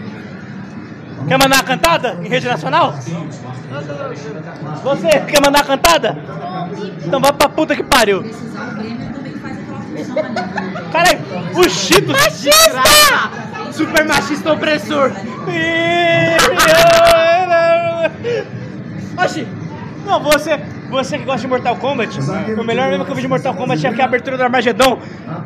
[1.27, 2.93] Quer mandar uma cantada em rede nacional?
[4.83, 6.17] Você quer mandar uma cantada?
[7.03, 8.23] Então vai pra puta que pariu.
[10.91, 11.19] Caralho,
[11.55, 12.83] o Chito Machista!
[13.71, 15.11] Super machista opressor.
[19.17, 19.47] Oxi,
[20.05, 20.59] não, você,
[20.95, 22.19] você que gosta de Mortal Kombat,
[22.57, 24.99] o melhor mesmo que eu vi de Mortal Kombat é aqui a abertura do Armagedon.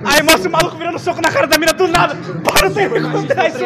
[0.05, 2.15] Aí mostra o maluco virando soco na cara da mina do nada.
[2.43, 3.59] Para, tem que contar isso.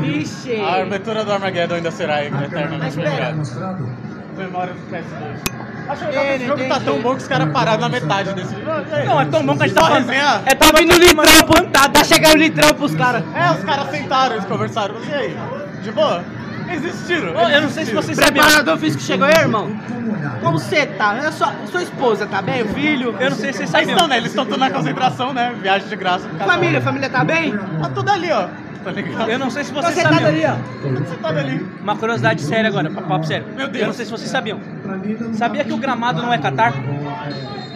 [0.00, 0.60] Vixe!
[0.60, 3.42] A abertura do Armageddon ainda será eternamente lembrada.
[4.36, 5.60] Memória do PS2.
[5.88, 8.54] Acho legal que esse jogo tá tão bom que os caras pararam na metade desse
[8.54, 8.66] jogo.
[9.06, 10.42] Não, é tão bom que a gente tá resenha.
[10.46, 13.24] É Tá vindo litrão, tá, tá chegando litrão pros caras.
[13.34, 14.94] É, os caras sentaram, eles conversaram.
[15.04, 15.36] E aí?
[15.82, 16.24] De boa?
[16.72, 17.34] Existiram.
[17.34, 18.44] Ô, eu não sei se vocês sabiam.
[18.44, 19.68] Preparador físico chegou aí, irmão?
[20.42, 21.18] Como você tá?
[21.22, 22.62] Eu sou, sua esposa, tá bem?
[22.62, 23.14] O filho?
[23.18, 23.90] Eu não sei se vocês Eles sabiam.
[23.90, 24.16] estão, né?
[24.16, 25.54] Eles estão tudo na concentração, né?
[25.60, 26.28] Viagem de graça.
[26.46, 27.52] Família, família tá bem?
[27.80, 28.48] Tá tudo ali, ó.
[28.82, 29.30] Tá ligado?
[29.30, 30.28] Eu não sei se vocês Você tá sabiam.
[30.28, 31.16] ali, ó.
[31.20, 31.66] Tá ali.
[31.82, 33.46] Uma curiosidade séria agora, papo sério.
[33.54, 33.80] Meu Deus.
[33.82, 34.58] Eu não sei se vocês sabiam.
[35.34, 36.72] Sabia que o gramado não é Catar?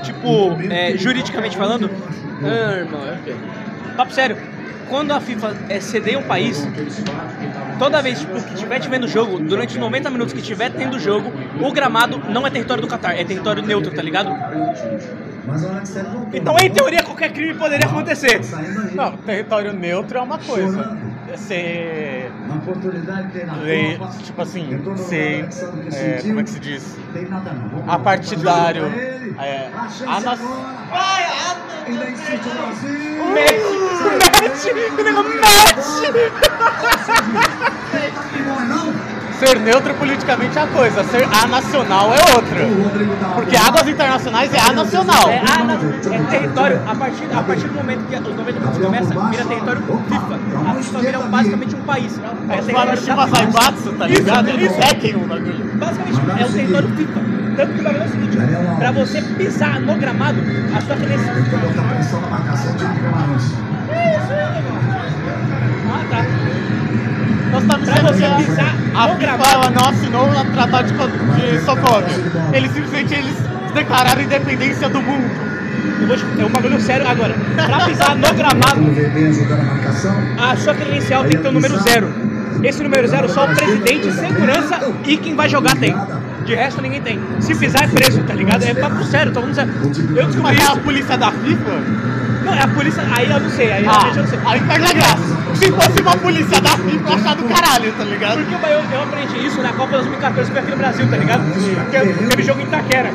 [0.02, 1.90] Tipo, é, juridicamente falando?
[2.42, 3.34] Ah, irmão, é o quê?
[3.96, 4.36] Papo sério.
[4.88, 6.66] Quando a FIFA é, cedeia um país,
[7.78, 11.32] toda vez tipo, que estiver vendo jogo, durante os 90 minutos que estiver tendo jogo,
[11.60, 14.30] o gramado não é território do Catar, é território neutro, tá ligado?
[16.32, 18.40] Então, em teoria, qualquer crime poderia acontecer.
[18.94, 21.13] Não, território neutro é uma coisa.
[21.36, 22.30] Ser.
[22.48, 23.98] Na oportunidade que tem na le-.
[24.22, 25.48] Tipo assim, ser.
[25.92, 26.96] É, como é que se diz?
[27.12, 27.90] Tem nada não.
[27.92, 28.84] Apartidário.
[29.38, 30.84] É, A chance a nas- agora.
[31.86, 33.18] Ainda insiste o Brasil.
[38.44, 39.13] Não é não?
[39.44, 42.64] Ser neutro politicamente é uma coisa, ser anacional é outra.
[42.64, 45.28] O Porque águas internacionais é anacional.
[45.28, 46.80] É, ah, não, é território.
[46.86, 50.40] A partir, a partir do momento que os 90 minutos começam, vira território FIFA.
[50.66, 52.18] A FIFA vira basicamente um país.
[52.48, 53.26] É É território a FIFA.
[53.26, 54.48] Zaibatsu, tá ligado?
[54.48, 54.80] Isso, Eles isso.
[54.80, 55.70] hackam o bagulho.
[55.74, 57.20] Basicamente é o território FIFA.
[57.56, 58.36] Tanto que o bagulho é o seguinte:
[58.78, 60.38] pra você pisar no gramado,
[60.74, 61.34] a sua credencial.
[61.34, 63.52] Tem que botar pressão na marcação do time de Camarões.
[65.86, 66.24] Ah, tá.
[67.54, 70.94] Nós estamos Pra dizendo você que pisar a no FIFA não assinou o Tratado de,
[71.40, 72.56] de.
[72.56, 73.36] Eles simplesmente eles
[73.72, 75.24] declararam a independência do mundo.
[76.00, 77.34] Eu vou te, é um bagulho sério agora.
[77.54, 80.16] Pra pisar no gramado, a marcação.
[80.36, 82.12] a sua credencial tem que ter o número zero.
[82.60, 85.94] Esse número zero só o presidente, segurança e quem vai jogar tem.
[86.44, 87.20] De resto ninguém tem.
[87.38, 88.64] Se pisar é preso, tá ligado?
[88.64, 89.70] É papo sério, todo mundo sabe.
[89.80, 92.23] Eu descobri Mas é a polícia da FIFA?
[92.44, 93.02] Não, é a polícia.
[93.10, 94.38] Aí eu não sei, aí Ah, realmente eu não sei.
[94.44, 95.44] aí perde a graça.
[95.54, 98.38] Se fosse uma polícia da FIFA, eu achar do caralho, tá ligado?
[98.44, 101.42] Porque eu, eu aprendi isso na Copa 2014 que foi aqui no Brasil, tá ligado?
[101.82, 103.10] Porque aquele jogo em Itaquera.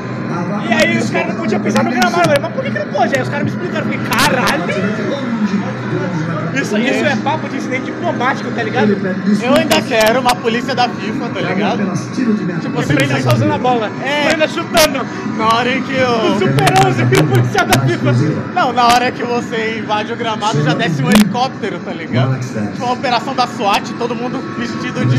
[0.70, 2.18] E aí os caras não podiam pisar no gramado.
[2.18, 3.16] Eu falei, mas por que, que não pode?
[3.16, 3.92] Aí os caras me explicaram.
[3.92, 4.64] Eu falei, caralho!
[6.54, 8.92] Isso, isso é papo de incidente diplomático, tá ligado?
[9.42, 11.78] Eu ainda quero uma polícia da FIFA, tá ligado?
[12.62, 13.90] Tipo, você prenda só usando a bola.
[14.04, 14.28] É.
[14.28, 15.06] Prenda chutando.
[15.38, 16.10] Na hora em que eu.
[16.10, 18.12] O Super 11 vira policial da FIFA.
[18.54, 22.40] Não, na hora que você invade o gramado já desce um helicóptero, tá ligado?
[22.40, 25.18] Tipo uma operação da SWAT, todo mundo vestido de.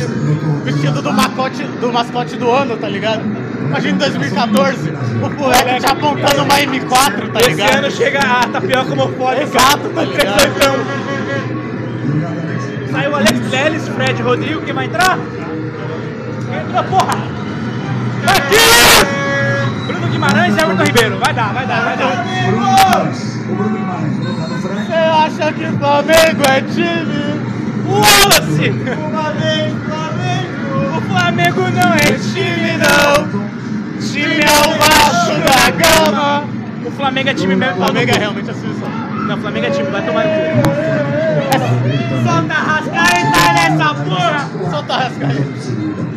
[0.65, 3.23] vestido do mascote do, mascote do ano, tá ligado?
[3.70, 7.76] Imagina em 2014, o moleque já apontando uma M4, tá Esse ligado?
[7.78, 9.42] ano chega a tapioca homofóbica.
[9.44, 10.51] Exato, tá ligado?
[12.90, 15.16] Saiu o Alex Telles, Fred Rodrigo, quem vai entrar?
[16.48, 17.16] Quem entrou, porra?
[18.26, 19.86] Aqui!
[19.86, 21.18] Bruno Guimarães e Everton Ribeiro.
[21.20, 22.24] Vai dar, vai dar, vai dar.
[23.48, 24.16] O Bruno Guimarães,
[24.62, 24.86] Fred.
[24.86, 27.40] Você acha que Flamengo é time?
[27.86, 28.70] Wallace!
[28.98, 30.97] Uma vez Flamengo!
[30.97, 33.60] O Flamengo não é time, não.
[34.01, 36.48] Time é o baixo da gama!
[36.86, 37.74] O Flamengo é time mesmo.
[37.74, 38.89] O Flamengo é realmente a solução.
[39.27, 40.70] Não, o Flamengo é time, vai tomar no cu.
[42.24, 44.48] Solta a rascaeta nessa porra!
[44.70, 46.10] Solta a rascaeta.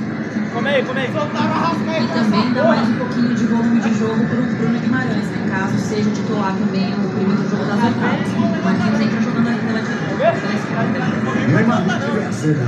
[0.53, 1.09] Come aí, come aí.
[1.09, 5.47] E também dá mais um pouquinho de volume de jogo pro Bruno Guimarães, né?
[5.49, 8.27] Caso seja titular também o primeiro jogo das oitavas.
[8.33, 12.67] O Marquinhos entra jogando ali pela pela Eu imagino que vai ser, né?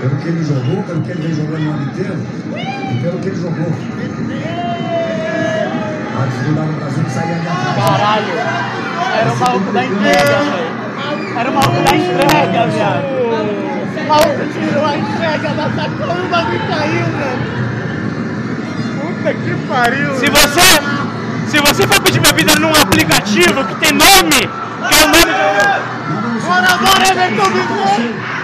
[0.00, 2.18] Pelo que ele jogou, pelo que ele vem jogando o ano inteiro
[2.54, 3.72] e pelo que ele jogou.
[6.18, 7.76] A dificuldade do Brasil de sair ali atrás.
[7.76, 8.32] Caralho!
[9.20, 11.38] Era o maluco da entrega, velho.
[11.38, 13.81] Era o maluco da entrega, viado.
[14.02, 17.62] O maluco tirou a entrega da sacola e o caiu, velho.
[19.00, 20.14] Puta que pariu.
[20.16, 20.68] Se você,
[21.48, 24.50] se você for pedir bebida num aplicativo que tem nome,
[24.88, 25.42] que é o nome do...
[26.46, 28.42] Bora, bora, Everton Bismarck!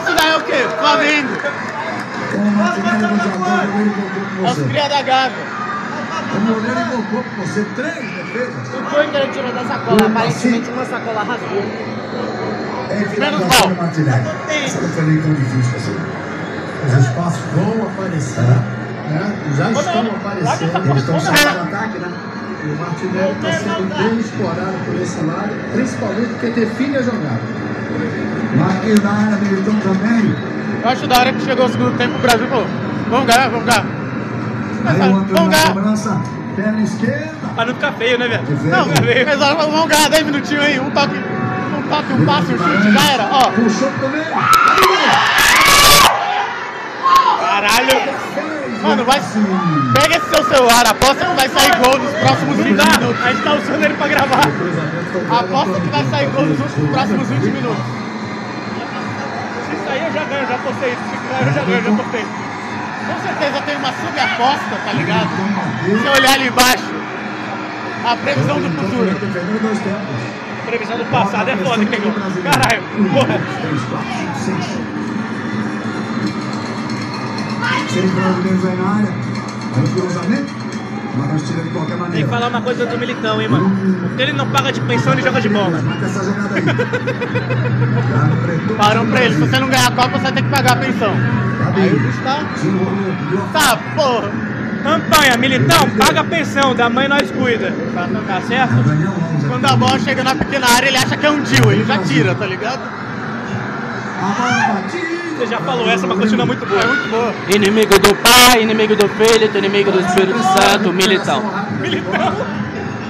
[0.00, 0.66] Isso daí é o quê?
[0.78, 1.34] Flamengo.
[4.42, 5.46] É os cria da Gávea.
[6.32, 8.70] O Moreira invocou com você três defesas.
[8.72, 11.64] Não foi que ele tirou da sacola, aparentemente uma sacola rasgou.
[12.90, 13.86] É, Menos mal.
[14.64, 15.96] Essa não foi nem tão difícil assim.
[16.86, 18.40] Os espaços vão aparecer.
[18.42, 19.36] Né?
[19.56, 20.86] Já estão aparecendo.
[20.90, 22.08] Eles estão saindo do ataque, né?
[22.62, 27.40] E o Martinelli está sendo bem explorado por esse lado, principalmente porque define a jogada.
[28.56, 30.34] Marquinhos na área, Militão também.
[30.82, 32.66] Eu acho da hora que chegou o segundo tempo, o Brasil falou,
[33.08, 33.86] vamos ganhar, vamos ganhar.
[34.84, 35.74] Aí o Antônio Vamos na ganhar.
[35.74, 36.20] cobrança,
[36.56, 37.30] perna esquerda.
[37.54, 38.42] Pra não ficar feio, né, velho?
[38.64, 41.14] Não, mas ó, vamos ganhar 10 minutinhos aí, um toque,
[41.90, 43.50] toque, um passe, um chute, já era, ó.
[43.50, 43.90] Puxou.
[47.40, 48.20] Caralho.
[48.82, 49.20] Mano, vai.
[49.92, 53.26] Pega esse seu celular, aposta que vai sair gol nos próximos 20 Dá, minutos.
[53.26, 54.48] a gente tá usando ele pra gravar.
[55.38, 57.84] Aposta que vai sair gol nos próximos 20 minutos.
[59.68, 61.02] Se sair eu já ganho, já postei isso.
[61.02, 62.24] Se eu já ganho, já postei.
[63.06, 65.28] Com certeza tem uma subaposta, tá ligado?
[66.00, 66.94] Se eu olhar ali embaixo,
[68.04, 70.39] a previsão do futuro.
[70.70, 72.12] Previsão do passado é foda, entendeu?
[72.44, 72.82] Caralho,
[73.12, 73.40] porra.
[74.36, 74.78] Seis.
[78.14, 79.12] Brasileiros aí na área.
[79.76, 80.60] Aí o cruzamento.
[81.16, 82.24] Mas tira de qualquer Tem maneira.
[82.24, 83.68] que falar uma coisa do Militão, hein, mano.
[84.00, 85.82] Porque ele não paga de pensão, ele joga de bola.
[85.82, 86.62] Mata essa jogada aí.
[88.76, 90.76] Falaram pra ele, se você não ganhar a Copa, você vai ter que pagar a
[90.76, 91.12] pensão.
[91.74, 92.44] Aí o bicho tá.
[93.52, 94.30] Tá, porra.
[94.84, 97.72] Campanha, Militão, paga a pensão, da mãe nós cuida.
[98.26, 98.74] Tá certo?
[99.50, 101.98] Quando a bola chega na pequena área, ele acha que é um deal, ele já
[101.98, 102.80] tira, tá ligado?
[105.36, 106.80] Você já falou essa, mas continua muito boa.
[106.80, 107.34] É muito boa.
[107.52, 111.42] Inimigo do Pai, inimigo do Filho, inimigo do Espírito Santo, militão.
[111.80, 112.32] Militão.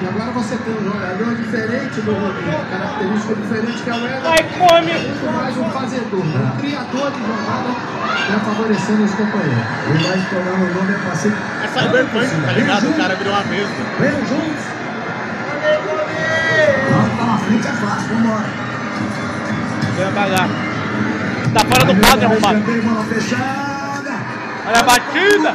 [0.01, 4.21] E agora você tem um jogador diferente do Rodrigo, característica diferente que é o Eder.
[4.23, 4.93] Vai, come.
[4.95, 9.65] Muito mais um fazedor, um criador de jogada, né, favorecendo os companheiros.
[9.91, 11.37] Ele vai estourando o nome é parceiro.
[11.63, 12.89] É cyberpunk, tá ligado?
[12.89, 13.69] O cara virou uma mesa.
[14.01, 14.80] Vem juntos.
[17.51, 18.45] Tá frente é fácil, vambora.
[19.97, 20.49] Vai pagar.
[21.53, 22.63] Tá fora do quadro, arrombado.
[23.09, 24.13] Fechada.
[24.67, 25.55] Olha a batida.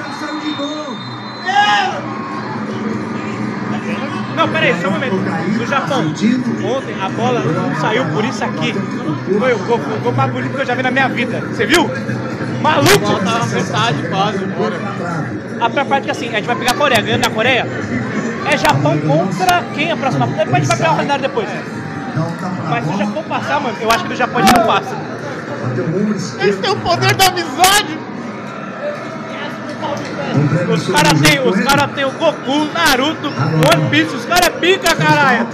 [4.35, 5.15] Não, pera aí, só um momento.
[5.15, 8.73] No Japão, ontem a bola não saiu por isso aqui.
[9.39, 11.39] Foi o gol, o gol mais bonito que eu já vi na minha vida.
[11.39, 11.89] Você viu?
[12.61, 13.19] Maluco!
[13.23, 14.75] Tava na metade quase, bora.
[15.61, 17.65] A pior parte é que assim, a gente vai pegar a Coreia, ganhando na Coreia.
[18.51, 20.27] É Japão contra quem a próxima?
[20.27, 21.49] Depois a gente vai pegar o calendário depois.
[22.69, 24.95] Mas se o Japão passar, mano, eu acho que do Japão não passa.
[26.39, 27.99] Eles têm o poder da amizade.
[30.73, 34.95] Os caras têm os cara tem o Goku, Naruto, One Piece, os caras é pica,
[34.95, 35.47] caralho.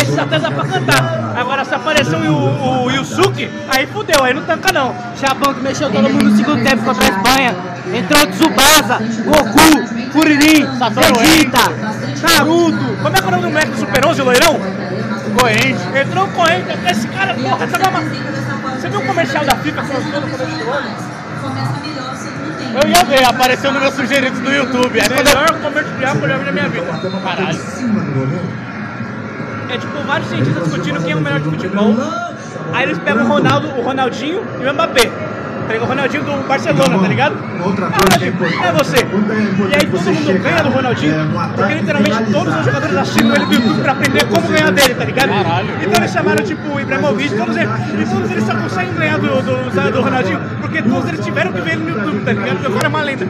[0.00, 1.34] Esses até dá pra cantar.
[1.36, 4.94] Agora se aparecer o, o, o Yusuke, aí fudeu, aí não tanca não.
[5.20, 7.56] Japão que mexeu todo mundo no segundo tempo contra a Espanha.
[7.94, 11.70] Entrou Tsubasa, Goku, Kuririn, Vegeta,
[12.22, 14.60] Naruto, como é que é o nome do moleque do Super 11, o loirão?
[15.38, 15.98] Corrente.
[15.98, 18.00] Entrou um corrente, esse cara, porra, essa é uma...
[18.76, 21.16] Você viu o comercial da FIFA que lançou no começo do ano?
[22.82, 25.00] Eu ia ver, apareceu no meu sugerido do YouTube.
[25.00, 25.34] Aí quando eu...
[25.34, 26.86] Melhor comercial que eu já vi na minha vida.
[27.22, 27.58] Caralho.
[29.68, 31.94] É tipo vários cientistas discutindo quem é o melhor de futebol.
[32.72, 35.10] Aí eles pegam o Ronaldo, o Ronaldinho e o Mbappé.
[35.66, 37.36] Pega o Ronaldinho do Barcelona, tá ligado?
[37.64, 38.68] Outra coisa é.
[38.68, 38.96] É você.
[38.98, 41.14] E aí todo mundo ganha do Ronaldinho,
[41.56, 45.04] porque literalmente todos os jogadores assistem ele do YouTube pra aprender como ganhar dele, tá
[45.04, 45.30] ligado?
[45.82, 47.70] Então eles chamaram tipo o Ibrahimovic, todos eles,
[48.00, 51.60] e todos eles só conseguem ganhar do, do, do Ronaldinho, porque todos eles tiveram que
[51.60, 52.56] ver ele no YouTube, tá ligado?
[52.56, 53.26] Porque o cara é uma lenda.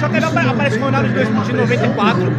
[0.00, 2.32] Só que apa- aparece o Ronaldo de 2 de 94,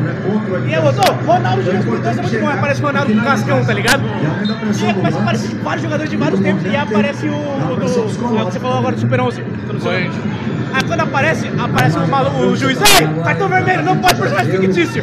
[0.68, 3.66] e eu outro, "Ô, Ronaldo de 2002 é muito bom, aparece o Ronaldo com cascão,
[3.66, 4.04] tá ligado?
[4.06, 7.74] E aí começa a aparecer vários jogadores de vários tempos, e aí aparece o, do,
[7.74, 10.10] o que você falou agora do Super 11, que eu não sei.
[10.76, 15.02] Aí quando aparece, aparece o, malu- o juiz, ei, cartão vermelho, não pode personagem fictício.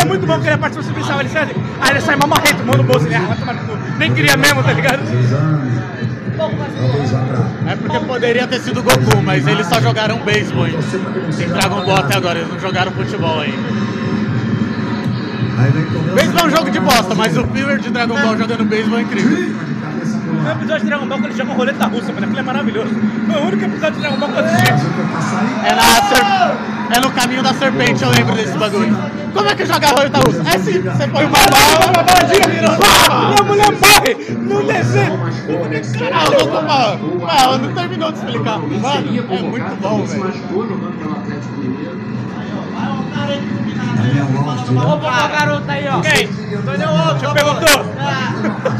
[0.00, 1.48] É muito bom que ele participa do principal, ele sai,
[1.80, 3.78] aí ele sai mal marrento, mão no bolso, ele, ah, vai tomar no cu.
[3.98, 5.00] Nem queria mesmo, tá ligado?
[7.66, 11.96] É porque poderia ter sido Goku, mas eles só jogaram beisebol em em Dragon Ball
[11.98, 13.58] até agora, eles não jogaram futebol ainda.
[16.14, 19.02] Beisebol é um jogo de bosta, mas o filler de Dragon Ball jogando beisebol é
[19.02, 19.54] incrível.
[20.42, 22.90] No episódio de Dragon Ball que ele joga roleta russa, mano, aquilo é maravilhoso.
[23.30, 24.72] Foi o único episódio de Dragon Ball que eu assisti.
[25.64, 28.96] É na Sur- É no caminho da serpente, eu lembro desse bagulho.
[29.32, 30.42] Como é que joga a roleta russa?
[30.44, 32.76] É assim, você põe uma bala, uma baladinha, virou
[33.28, 35.20] Minha mulher morre no desenho.
[35.98, 36.58] Caralho, eu tô.
[36.58, 38.58] Ah, ela não terminou de explicar.
[38.58, 40.24] Mano, é muito bom, velho.
[40.24, 42.00] machucou jogando pelo Atlético Mineiro.
[44.86, 46.00] Opa, a garota aí, ó.
[46.00, 46.26] Quem?
[46.64, 47.32] Daniel Alves.
[47.32, 47.84] Perguntou?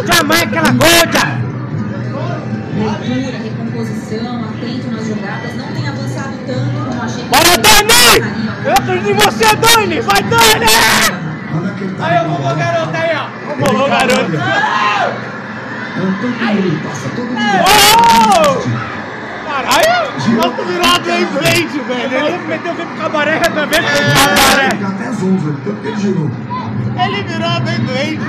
[0.07, 1.50] Jamais aquela gorda.
[2.77, 8.15] Leitura, recomposição, atento nas jogadas, não tem avançado tanto como achei que Bora, Dani!
[8.65, 10.01] Eu acredito em você, Dani!
[10.01, 10.67] Vai, Dani!
[12.01, 13.27] Aí, eu vou garota aí, ó.
[13.59, 14.39] Vamos, garoto.
[17.63, 18.81] Oh!
[19.45, 20.01] Caralho!
[20.37, 22.27] Nossa, virou a Beyblade, velho.
[22.27, 24.67] Ele meteu o cabaré, também cabaré.
[24.67, 26.31] Até tanto que ele girou.
[27.05, 28.21] Ele virou a Beyblade.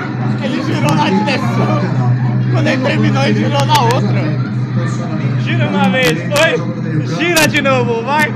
[0.43, 2.20] Ele girou na direção.
[2.51, 4.21] Quando ele terminou, ele girou na outra.
[5.41, 6.17] Gira uma vez.
[6.19, 7.15] Oi?
[7.17, 8.33] Gira de novo, vai.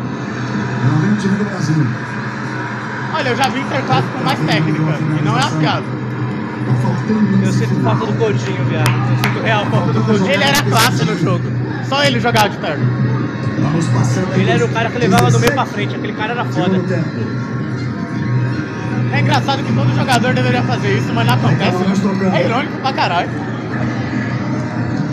[3.13, 4.79] Olha, eu já vi interclasse com mais técnica.
[5.19, 5.83] E não é a piada.
[7.43, 8.89] Eu sinto falta do Coutinho, viado.
[8.89, 10.31] Eu sinto real falta do Coutinho.
[10.31, 11.43] Ele era classe no jogo.
[11.87, 12.85] Só ele jogava de terno.
[14.35, 15.95] Ele era o cara que levava do meio pra frente.
[15.95, 16.81] Aquele cara era foda.
[19.13, 21.77] É engraçado que todo jogador deveria fazer isso, mas não acontece.
[21.77, 22.37] né?
[22.37, 23.29] É irônico pra caralho.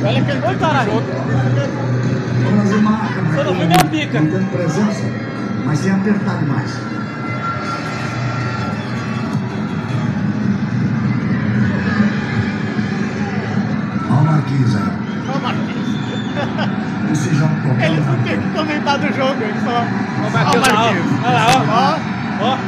[0.04, 0.92] Olha que ele Oi, caralho.
[0.92, 1.02] O
[3.34, 4.20] Só não foi minha pica.
[4.20, 5.04] Não tendo presença,
[5.64, 6.76] mas sem apertar demais.
[14.10, 14.82] Olha o Marquinhos aí.
[15.28, 15.82] Ô, Marquinhos.
[17.12, 19.84] Esse já não Ele não tem que comentar do jogo, ele só.
[20.22, 21.06] Ó, o Marquinhos.
[21.24, 21.98] Olha lá,
[22.40, 22.44] ó.
[22.44, 22.58] Ó.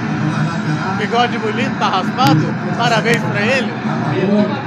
[0.99, 2.55] Bigode bonito, tá raspado?
[2.77, 3.73] Parabéns pra ele.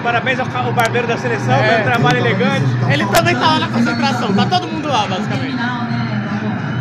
[0.03, 1.69] Parabéns ao barbeiro da seleção É.
[1.77, 2.65] pelo trabalho elegante.
[2.89, 5.57] Ele também tá lá na concentração, tá todo mundo lá, basicamente.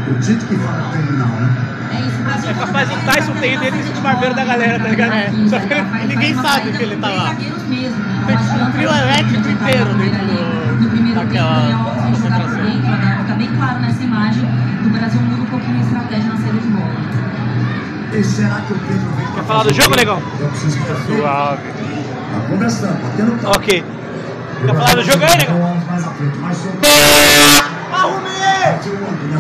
[0.09, 1.63] O Tite que fala terminal, né?
[2.49, 5.13] É capaz do Tyson ter ido ele e o barbeiro da galera, tá ligado?
[5.15, 5.31] É.
[5.49, 7.33] Só que ele- Ninguém sabe que ele tá lá.
[7.33, 7.37] né?
[7.39, 7.53] Tem
[8.63, 12.63] um trio elétrico inteiro dentro do, No primeiro tempo, daquela por concentração.
[12.65, 13.19] dentro, né?
[13.21, 14.49] Fica bem claro nessa imagem
[14.83, 16.95] que o Brasil muda um pouquinho a estratégia na saída de bola.
[18.13, 20.23] E será que o Pedro vem Quer falar do jogo, negão?
[20.41, 21.17] Eu preciso fazer.
[21.17, 21.63] Suave.
[22.33, 23.59] Tá conversando, tá tendo papo.
[23.59, 23.85] Ok.
[24.65, 25.77] Quer falar do jogo aí, negão?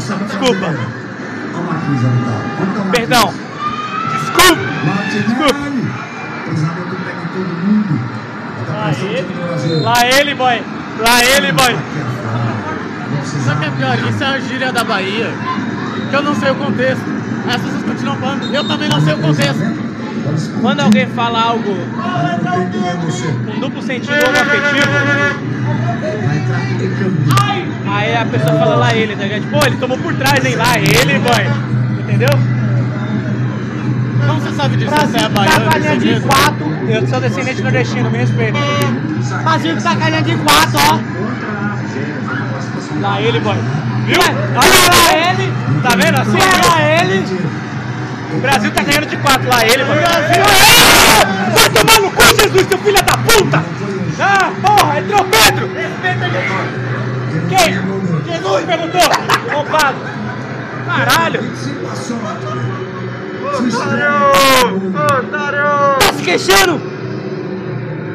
[0.06, 0.24] Solto.
[0.24, 0.74] Desculpa.
[2.92, 3.34] Perdão.
[4.12, 4.62] Desculpa.
[8.66, 10.62] Tá Lá ele, lá ele, boy.
[11.00, 11.76] Lá ele, boy.
[13.44, 15.32] Só que é pior, isso é a gíria da Bahia,
[16.10, 17.15] que eu não sei o contexto.
[17.48, 19.86] As pessoas continuam falando, eu também não sei o contexto.
[20.60, 21.74] Quando alguém fala algo
[23.44, 24.90] com duplo sentido ou no afetivo,
[27.88, 29.40] aí a pessoa fala lá ele, tá ligado?
[29.42, 30.56] Tipo, "Pô, ele tomou por trás, hein?
[30.56, 32.00] Lá ele, boy.
[32.00, 32.28] Entendeu?
[34.26, 34.90] Como você sabe disso?
[34.90, 36.00] Brasil Você é tá baiano?
[36.00, 36.20] de?
[36.20, 36.66] 4.
[36.88, 38.58] Eu sou descendente nordestino, me respeita.
[39.44, 40.98] Brasil tá de 4, ó.
[43.00, 43.56] Lá ele, boy.
[44.06, 44.20] Viu?
[44.20, 45.52] Olha lá ele.
[45.82, 46.38] Tá vendo assim?
[46.68, 47.40] Lá ele.
[48.32, 49.48] O Brasil tá ganhando de 4.
[49.48, 49.84] Lá ele.
[49.84, 50.42] Brasil.
[50.44, 51.06] Ah!
[51.52, 53.64] Vai tomar no cu, Jesus, seu filho da puta!
[54.20, 55.70] Ah, porra, entrou Pedro!
[55.72, 56.86] Respeita Jesus!
[57.48, 58.34] Quem?
[58.34, 59.00] Jesus perguntou!
[59.52, 59.96] Roubado!
[60.86, 61.40] Caralho!
[65.98, 66.80] Tá se queixando?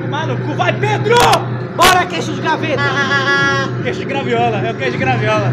[0.10, 1.16] Mano, cu vai Pedro!
[1.82, 2.84] Bora, queixo de gaveta!
[3.84, 5.52] Queixo de graviola, é o queixo de graviola.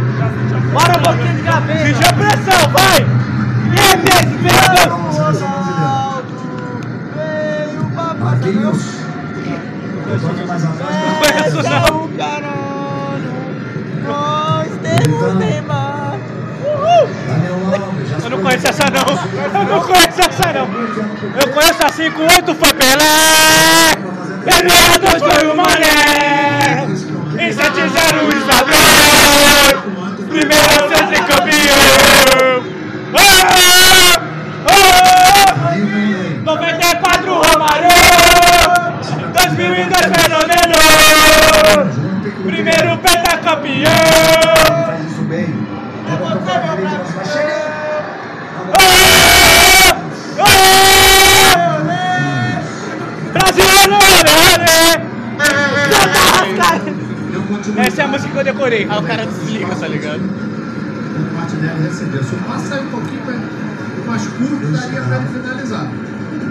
[0.73, 1.87] Bora, boquinha de gaveta!
[1.87, 3.01] Sentiu a pressão, vai!
[3.73, 4.99] E aí, Messi, vencedor!
[8.19, 8.99] Marquinhos.
[10.09, 11.15] Atrás.
[11.19, 12.09] Conheço não!
[14.07, 16.19] Nós temos Neymar.
[18.25, 19.07] Eu não conheço essa não!
[19.61, 20.67] Eu não conheço essa não!
[21.41, 23.98] Eu conheço a 58 foi Pelé!
[24.47, 26.87] Eduardo foi o Mané!
[27.49, 28.79] 7-0 o Estadão!
[30.29, 32.63] Primeiro a ser tricampeão!
[33.15, 34.21] Ah!
[34.67, 35.75] Ah!
[36.45, 37.89] 94 Romário!
[39.33, 40.49] 2002 Fernando!
[42.45, 43.93] Primeiro pentacampeão!
[45.07, 45.49] Isso bem.
[46.07, 47.78] É bom tocar na
[53.59, 55.09] Brasileiro!
[57.77, 58.87] Essa é a música que eu decorei.
[58.89, 60.21] Aí o cara desliga, tá ligado?
[60.21, 62.23] O Martinelli recebeu.
[62.23, 63.23] Se o passe sair um pouquinho
[64.07, 65.87] mais curto, daria pra ele finalizar.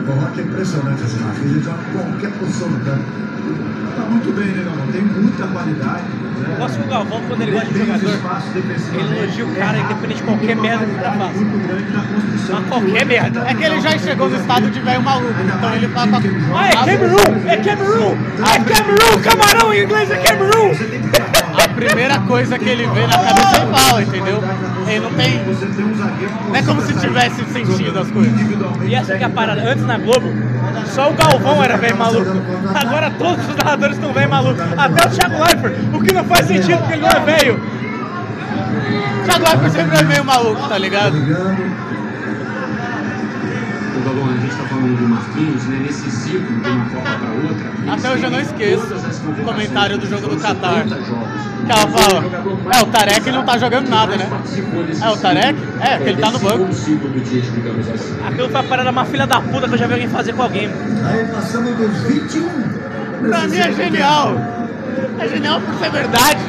[0.07, 1.51] O Rock é impressionante esse Marquinhos.
[1.51, 3.26] Ele joga qualquer posição do campo.
[3.97, 4.87] Tá muito bem, né, Galvão?
[4.87, 6.03] Tem muita qualidade.
[6.03, 6.47] Né?
[6.49, 8.09] Eu gosto do Galvão quando ele gosta de jogador.
[8.93, 11.45] Ele elogia o cara, independente de qualquer merda que o cara faça.
[12.53, 13.45] Mas qualquer merda.
[13.47, 16.59] É que ele já chegou no estado de velho maluco, então ele fala com a...
[16.59, 17.47] Ah, é Cameroon!
[17.47, 18.17] É Cameroon!
[18.43, 19.21] Ah, é Cameroon!
[19.23, 20.71] Camarão em inglês é Cameroon!
[21.57, 24.43] A primeira coisa que ele vê na cabeça ele fala, entendeu?
[24.87, 25.41] Ele não tem.
[26.47, 28.33] Não é como se tivesse sentido as coisas.
[28.85, 29.69] E essa que é a parada.
[29.69, 30.31] Antes na Globo,
[30.85, 32.31] só o Galvão era velho maluco.
[32.73, 34.61] Agora todos os narradores estão velho maluco.
[34.77, 37.59] Até o Thiago Leifert, o que não faz sentido porque ele não é velho.
[39.25, 41.15] Thiago Leifert sempre é meio maluco, tá ligado?
[43.95, 45.79] O Galvão, a gente tá falando do Marquinhos, né?
[45.85, 47.71] Nesse ciclo de uma Copa para outra.
[47.93, 50.85] Até hoje eu não esqueço o comentário do jogo do Qatar.
[51.67, 52.23] Que ela fala,
[52.73, 54.29] é, o Tarek não tá jogando nada, né?
[55.03, 55.59] É, o Tarek?
[55.81, 56.69] É, porque ele tá no banco.
[58.25, 60.43] Aquilo foi a parada mais filha da puta que eu já vi alguém fazer com
[60.43, 60.69] alguém.
[61.05, 62.47] Aí passamos dos 21.
[63.27, 64.35] Pra mim é genial.
[65.19, 66.39] É genial por ser verdade.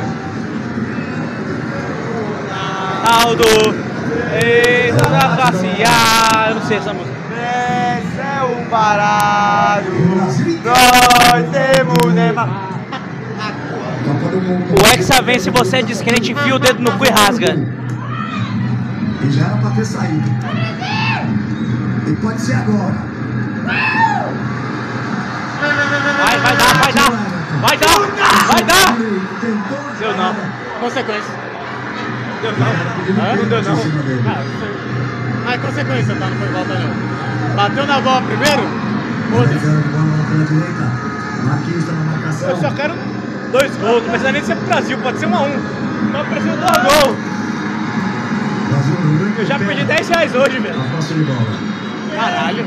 [3.10, 3.44] Aldo,
[4.40, 6.50] eita passear.
[6.50, 7.16] Eu não sei essa música.
[7.32, 9.90] Esse é o parado.
[10.64, 12.67] Nós temos Neymar.
[14.20, 17.56] O Hexa vem se você é descrente, enfia o dedo no cu e rasga.
[19.22, 20.28] E já era pra ter saído.
[22.06, 22.94] E pode ser agora.
[26.18, 27.10] Vai, vai dar, vai dar.
[27.60, 27.98] Vai dar,
[28.46, 28.96] vai dar.
[29.98, 30.34] Deu não.
[30.80, 31.34] Consequência.
[32.40, 32.68] Deu não.
[33.24, 33.36] Hã?
[33.36, 33.78] Não deu não.
[34.26, 34.44] Ah,
[35.44, 36.26] não é consequência, tá?
[36.26, 37.56] Não foi falta não.
[37.56, 38.62] Bateu na bola primeiro?
[41.44, 42.48] Marquinhos tá na marcação.
[42.50, 42.94] Eu só quero
[43.48, 44.02] dois gols.
[44.02, 45.60] Não precisa nem ser pro Brasil, pode ser um a um.
[46.12, 47.18] Só precisa de dois gols.
[49.38, 50.74] Eu já perdi 10 reais hoje, velho.
[52.14, 52.64] Caralho.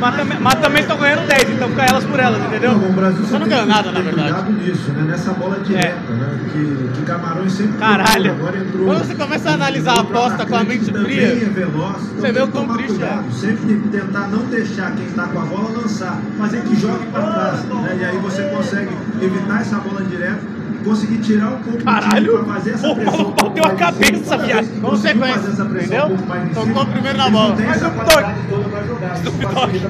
[0.00, 2.72] Mas também, mas também tô ganhando 10, então fica elas por elas, entendeu?
[2.72, 4.32] Não, o Brasil Você não que nada, na verdade.
[4.32, 5.02] cuidado nisso, né?
[5.02, 6.38] Nessa bola direta, né?
[6.52, 8.32] Que, que Camarões sempre Caralho.
[8.32, 11.34] Agora entrou, Quando você começa a analisar a entrou aposta com a mente fria, é
[11.34, 13.06] veloz, então você vê o quão triste é.
[13.06, 17.32] cuidado, Sempre tentar não deixar quem tá com a bola lançar, fazer que jogue para
[17.32, 17.98] trás, né?
[18.00, 20.40] E aí você consegue evitar essa bola direta,
[20.84, 22.32] consegui tirar um pouco Caralho.
[22.32, 23.20] do time pra fazer essa pressão.
[23.20, 24.80] O bateu a cabeça, viado.
[24.80, 25.50] Consequência.
[25.50, 26.06] Entendeu?
[26.06, 27.56] Um Tocou primeiro na bola.
[27.56, 28.34] Mas o toque.
[28.48, 29.18] Toda pra jogar,
[29.54, 29.80] toque.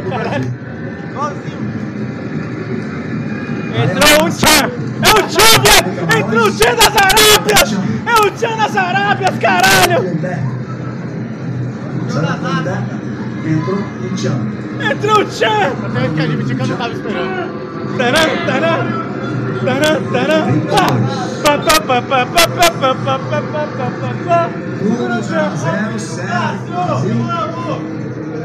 [3.70, 4.28] Entrou um
[5.02, 6.19] É o Tchan!
[6.19, 7.73] Entrou o Tchan das Arábias!
[8.05, 9.98] É o Tchan das Arábias, caralho!
[13.47, 14.39] Entrou o Tchan!
[14.90, 15.73] Entrou o Tchan!
[15.86, 17.70] Até que a gente não tava esperando.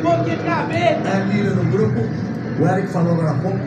[0.01, 1.07] Porque cabeça!
[1.07, 2.01] É líder no grupo,
[2.59, 3.59] o Eric falou agora há pouco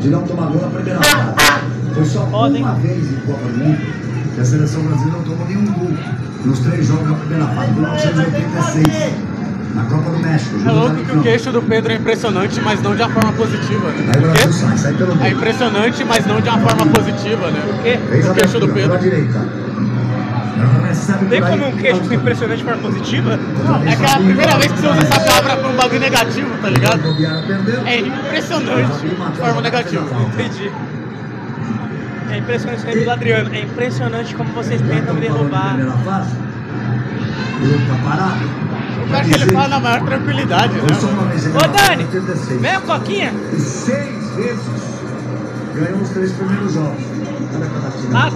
[0.00, 1.34] de não tomar gol na primeira rodada.
[1.94, 3.78] Foi só uma vez em Copa do Mundo
[4.34, 5.90] que a seleção brasileira não tomou nenhum gol
[6.44, 9.35] nos três jogos da primeira fase, 1986
[9.76, 10.56] na Copa do México.
[10.66, 13.32] É louco da que o queixo do Pedro é impressionante, mas não de uma forma
[13.34, 14.12] positiva, né?
[14.14, 17.60] Aí o Brasil sai, sai pelo É impressionante, mas não de uma forma positiva, né?
[17.66, 17.98] Por quê?
[18.28, 18.98] O queixo do Pedro.
[21.28, 23.38] Tem como um queixo impressionante para positiva?
[23.86, 26.50] É que é a primeira vez que você usa essa palavra pra um bagulho negativo,
[26.62, 27.00] tá ligado?
[27.84, 30.06] É impressionante de forma negativa.
[30.32, 30.72] Entendi.
[32.30, 33.54] É impressionante isso aí do Adriano.
[33.54, 35.76] É impressionante como vocês tentam me derrubar.
[37.58, 38.65] O outro tá parado.
[39.06, 40.82] O cara que ele fala na maior tranquilidade, né?
[40.82, 42.60] Ô Dani, ganhou 86.
[42.60, 43.32] vem a coquinha.
[43.52, 44.60] E seis vezes
[45.74, 47.02] ganhou os três primeiros jogos.
[47.54, 48.14] Olha cada time.
[48.14, 48.30] Ah.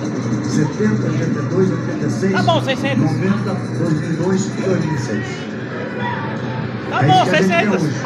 [0.51, 2.33] 70, 82, 86.
[2.33, 2.99] Tá bom, 600.
[2.99, 5.27] 90, 2002 e 2006.
[6.91, 7.83] Tá É bom, isso que a gente tem 600.
[7.83, 7.97] hoje.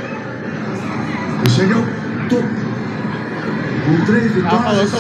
[1.47, 1.83] E chega ao
[2.29, 2.49] topo.
[3.85, 4.93] Com três Ah, falou vitórias e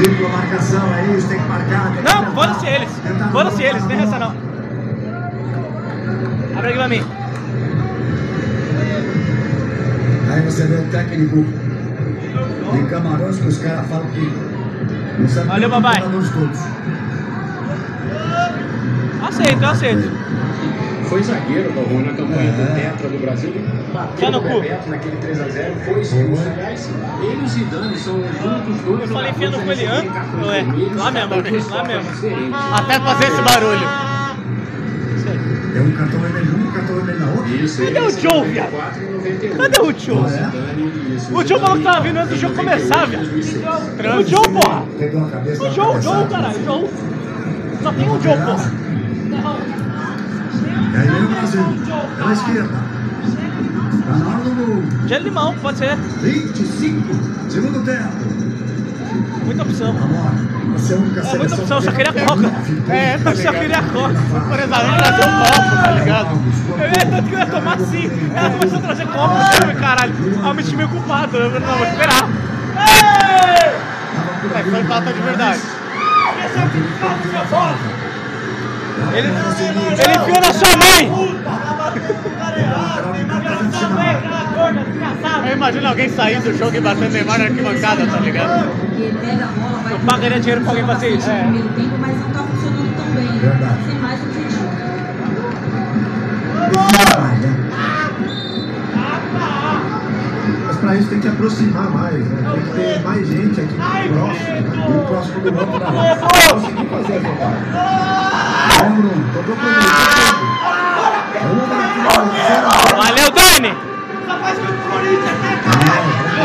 [0.00, 0.16] tomador.
[0.16, 1.92] Tripla marcação, é isso, tem que marcar.
[1.92, 2.88] Tem que Não, foda-se eles.
[3.32, 4.34] Foda-se eles, nem essa não.
[6.56, 7.02] Abre aqui pra mim.
[10.32, 11.44] Aí você vê o técnico
[12.72, 14.32] de Camarões que os caras falam que
[15.18, 16.02] não sabe Valeu, papai.
[16.02, 16.58] os todos.
[19.28, 20.29] Aceito, eu aceito.
[21.10, 23.50] Foi zagueiro, Galvão, na campanha do Tetra do Brasil.
[23.50, 24.38] No Bateu cu.
[24.48, 26.42] no Bebeto naquele 3x0, foi expulso.
[26.48, 26.88] Aliás,
[27.20, 29.98] ele e o Zidane são juntos dois Eu falei enfiando jogadores com ele a receberem
[29.98, 30.12] antes.
[30.12, 31.30] cartões Ué, vermelhos, lá mesmo,
[31.70, 32.12] lá mesmo.
[32.12, 32.60] diferentes.
[32.72, 33.88] Até fazer esse barulho.
[35.72, 37.48] É um cartão vermelho um, cartão vermelho na outra.
[37.56, 38.70] Isso, Cadê o Joe, em viado?
[38.72, 39.56] 94 91.
[39.56, 41.16] Cadê o Joe?
[41.16, 43.24] Isso, O Joe falou que tava vindo antes do jogo começar, viado.
[43.26, 44.82] O Joe, porra.
[44.82, 46.02] O Joe, o.
[46.02, 46.90] Joe, caralho, o Joe.
[47.82, 49.79] Só tem um Joe, porra.
[50.92, 51.64] E aí vem o Brasil.
[52.16, 52.78] Pela esquerda.
[54.06, 54.82] Tá na hora do gol.
[55.06, 55.96] Gelo de limão, pode ser.
[55.96, 58.30] 25, segundo tempo.
[59.44, 59.94] Muita opção.
[60.72, 62.52] Você é a única É muita opção, eu só que queria tem coca.
[62.88, 64.14] É, eu só queria coca.
[64.48, 66.38] Curiosamente trazer um copo, tá ligado?
[66.70, 68.10] Eu ia tanto que eu ia tomar sim.
[68.34, 70.14] Ela começou a trazer copo, eu falei, caralho.
[70.42, 71.36] Aí eu me senti meio culpado.
[71.36, 72.28] Eu falei, não, vou esperar.
[74.54, 75.60] É, foi falta de verdade.
[79.12, 81.02] Ele, ele enfiou na sua mãe.
[85.46, 88.70] Eu imagino alguém sair do jogo e bater Neymar na arquibancada, tá ligado?
[89.90, 91.28] Eu pagaria dinheiro pra alguém fazer isso.
[91.28, 93.38] no primeiro tempo, mas não tá funcionando tão bem.
[93.38, 93.84] Verdade.
[93.84, 94.70] Sem mais objetivo.
[100.66, 102.52] Mas pra isso tem que aproximar mais, né?
[102.52, 103.74] Tem que ter mais gente aqui
[104.08, 105.80] próximo, um próximo do rua.
[105.80, 108.19] Pra conseguir fazer a jogada.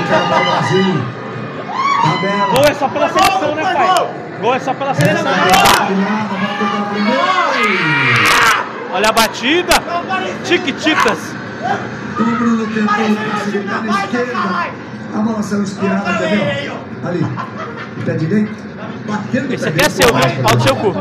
[0.06, 1.04] Brasil.
[2.02, 2.46] Tabela.
[2.54, 4.08] Gol é só pela seleção, né, pai?
[4.42, 5.32] Gol é só pela seleção.
[8.94, 9.74] Olha a batida.
[10.44, 11.34] Tiquititas.
[12.20, 13.10] O Bruno tentou
[13.84, 14.40] na esquerda.
[15.14, 16.78] A bola saiu inspirada, entendeu?
[17.04, 17.26] Ali.
[18.06, 18.52] Pé direito.
[19.08, 20.44] Batendo Esse aqui é seu, viu?
[20.44, 20.94] Pau do seu cu.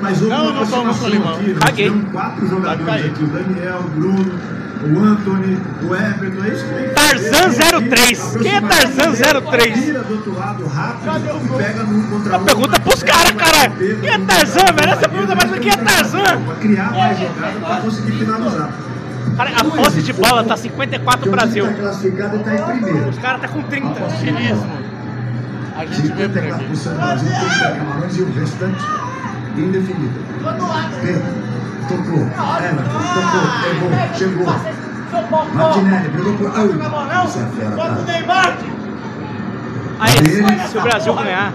[0.00, 1.34] Mas houve Não, uma não tomo aproximação limão.
[1.34, 1.48] aqui.
[1.54, 1.84] Nós Caguei.
[1.86, 3.24] tivemos quatro jogadores aqui.
[3.24, 4.40] O Daniel, o Bruno,
[4.84, 6.44] o Anthony, o Everton.
[6.44, 7.88] É isso que tem Tarzan fazer.
[7.88, 8.36] 03.
[8.42, 9.12] Quem é Tarzan
[9.50, 9.78] 03?
[9.80, 12.44] Vira do outro lado rápido e pega num contra um.
[12.44, 13.72] Pergunta pros caras, caralho.
[14.00, 14.92] Quem é Tarzan, velho?
[14.92, 16.42] Essa pergunta mais quem é Tarzan?
[16.44, 18.70] Pra criar mais jogada pra conseguir finalizar.
[19.36, 21.66] Cara, a posse de bola tá 54 Brasil.
[21.66, 23.08] Está classificado e está em primeiro.
[23.08, 24.10] Os caras tá com 30.
[24.10, 24.86] Chilismo.
[25.76, 26.94] A gente vê por 54% aqui.
[26.94, 28.84] Brasil, 30 Camarões e o restante
[29.58, 30.20] indefinido.
[31.02, 31.55] Pedro,
[31.88, 32.22] tocou.
[32.64, 33.44] Everton, tocou.
[33.70, 34.46] Errou, chegou.
[35.54, 36.46] Martinelli, brigou por.
[36.54, 36.68] Ai,
[37.26, 38.56] você é fera, cara.
[39.98, 40.10] Aí,
[40.68, 41.52] se o Brasil ganhar,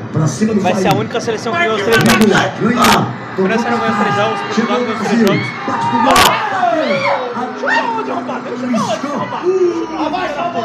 [0.62, 2.26] vai ser a única seleção que ganhou os três jogos.
[2.60, 2.82] Ganhou.
[2.82, 5.48] A França não ganhou os três jogos, Portugal ganhou os três jogos.
[5.68, 6.14] Bate pro gol.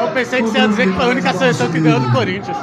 [0.01, 2.56] Eu pensei que você ia dizer que foi a única seleção que ganhou do Corinthians.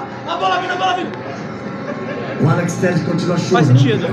[2.42, 3.68] O Alex Telles continua chorando.
[3.68, 4.08] Faz sentido.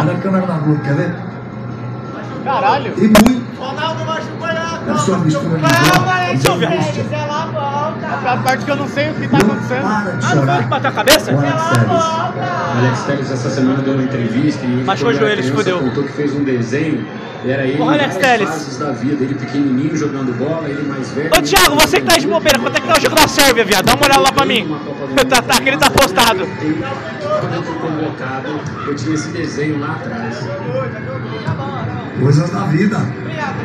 [0.00, 1.14] Olha a câmera na Globo, quer ver?
[2.46, 2.94] Caralho.
[2.96, 3.46] E muito.
[4.88, 7.04] É só mistura de voz, de angústia.
[8.26, 9.84] A parte que eu não sei o que tá acontecendo.
[9.86, 11.32] Ah, não foi que bateu a cabeça?
[11.32, 12.02] O Alex Telles.
[12.78, 15.78] Alex Telles essa semana deu uma entrevista e Machucou o joelho, fudeu.
[15.80, 17.06] contou que fez um desenho.
[17.44, 18.78] Era ele Porra, Alex Telles.
[18.78, 21.30] da vida, ele pequenininho jogando bola, ele mais velho.
[21.36, 23.28] Ô Thiago, você que tá aí de bobeira, quanto é que tá o jogo da
[23.28, 23.84] Sérvia, viado?
[23.86, 24.76] Dá uma olhada lá pra mim.
[25.28, 26.46] Tá, tá, aquele tá postado.
[26.46, 30.44] Quando eu fui convocado, eu tinha esse desenho lá atrás.
[32.20, 32.98] Coisas da vida.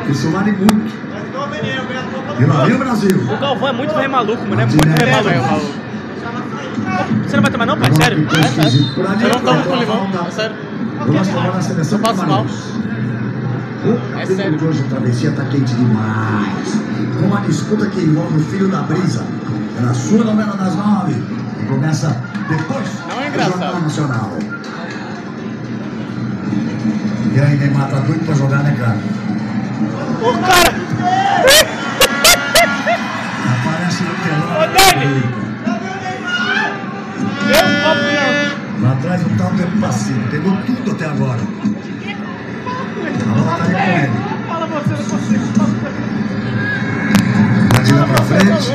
[0.10, 0.94] Isso vale muito.
[2.40, 3.18] E lá vem o Brasil.
[3.32, 4.62] O Galvão é muito velho maluco, mano.
[4.62, 5.82] É muito velho maluco.
[7.28, 7.90] Você não vai tomar não, pai?
[7.94, 8.28] Sério?
[8.96, 10.56] Por ali, Eu não tomo com limão, é sério.
[11.06, 12.46] Duas tomar na seleção Eu passo de mal.
[13.84, 14.58] O É sério.
[14.58, 16.82] de hoje a travessia tá quente demais.
[17.20, 19.26] Com uma disputa que envolve o filho da brisa.
[19.78, 21.14] É na sua novela das nove.
[21.62, 23.82] E começa depois Não é do Jornal engraçado.
[23.82, 24.38] Nacional.
[27.34, 28.98] E aí, Neymar tá doido pra jogar, né, cara?
[30.22, 30.72] O cara.
[33.48, 34.52] Aparece no telão.
[34.58, 35.42] Ô, Dani!
[37.84, 40.28] Copo de Lá atrás não tá um tempo passivo.
[40.30, 41.40] Pegou tudo até agora.
[43.22, 44.12] A bola tá aí com ele.
[44.48, 45.46] Fala você, não consigo.
[47.74, 48.72] Batida pra frente.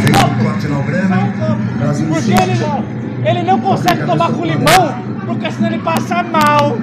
[0.00, 1.08] Fez um corte lá o Grêmio.
[1.78, 2.84] Brasil Porque ele não,
[3.24, 6.78] ele não consegue tomar com limão, porque senão ele passa mal.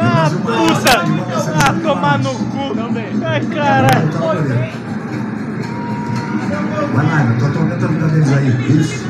[0.00, 1.02] Ah, puta!
[1.60, 2.72] Ah, tomar no cu.
[3.24, 3.88] Ai, cara.
[6.94, 7.38] Vai lá, meu.
[7.38, 8.48] Tô tornando a vida deles aí.
[8.80, 9.04] Isso.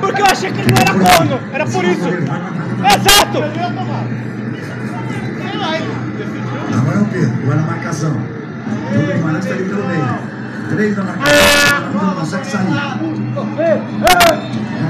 [0.00, 1.40] Porque eu achei que ele não era corno.
[1.52, 2.06] Era por isso.
[2.06, 3.38] Exato!
[6.78, 7.46] Agora é o Pedro.
[7.46, 8.12] Vai na marcação.
[8.12, 10.18] O Guimarães tá ali pelo meio.
[10.68, 11.92] Três na marcação.
[11.94, 12.68] Não consegue sair.
[13.34, 13.46] Não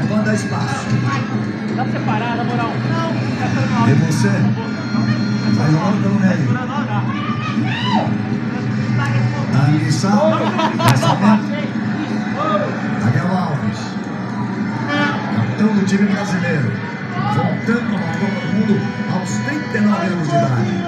[0.09, 0.87] pode dar espaço.
[1.77, 2.73] Dá pra separar, na moral.
[3.89, 4.29] E você?
[5.55, 6.55] Vai jogando pelo meio.
[9.69, 10.31] Anguissal.
[10.79, 11.45] Lançamento.
[13.01, 13.81] Daniel Alves.
[15.37, 16.73] Capitão do time brasileiro.
[17.35, 18.81] Voltando à Copa do Mundo
[19.13, 20.85] aos 39 anos de idade.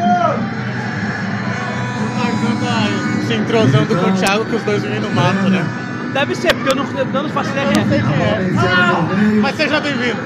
[2.60, 5.64] Tá se entrosando com o Thiago, que os dois vivem no mato, né?
[6.12, 7.96] Deve ser, porque eu não, eu não faço ideia não é.
[7.96, 9.16] é.
[9.16, 9.42] Meio.
[9.42, 10.16] Mas seja bem-vindo.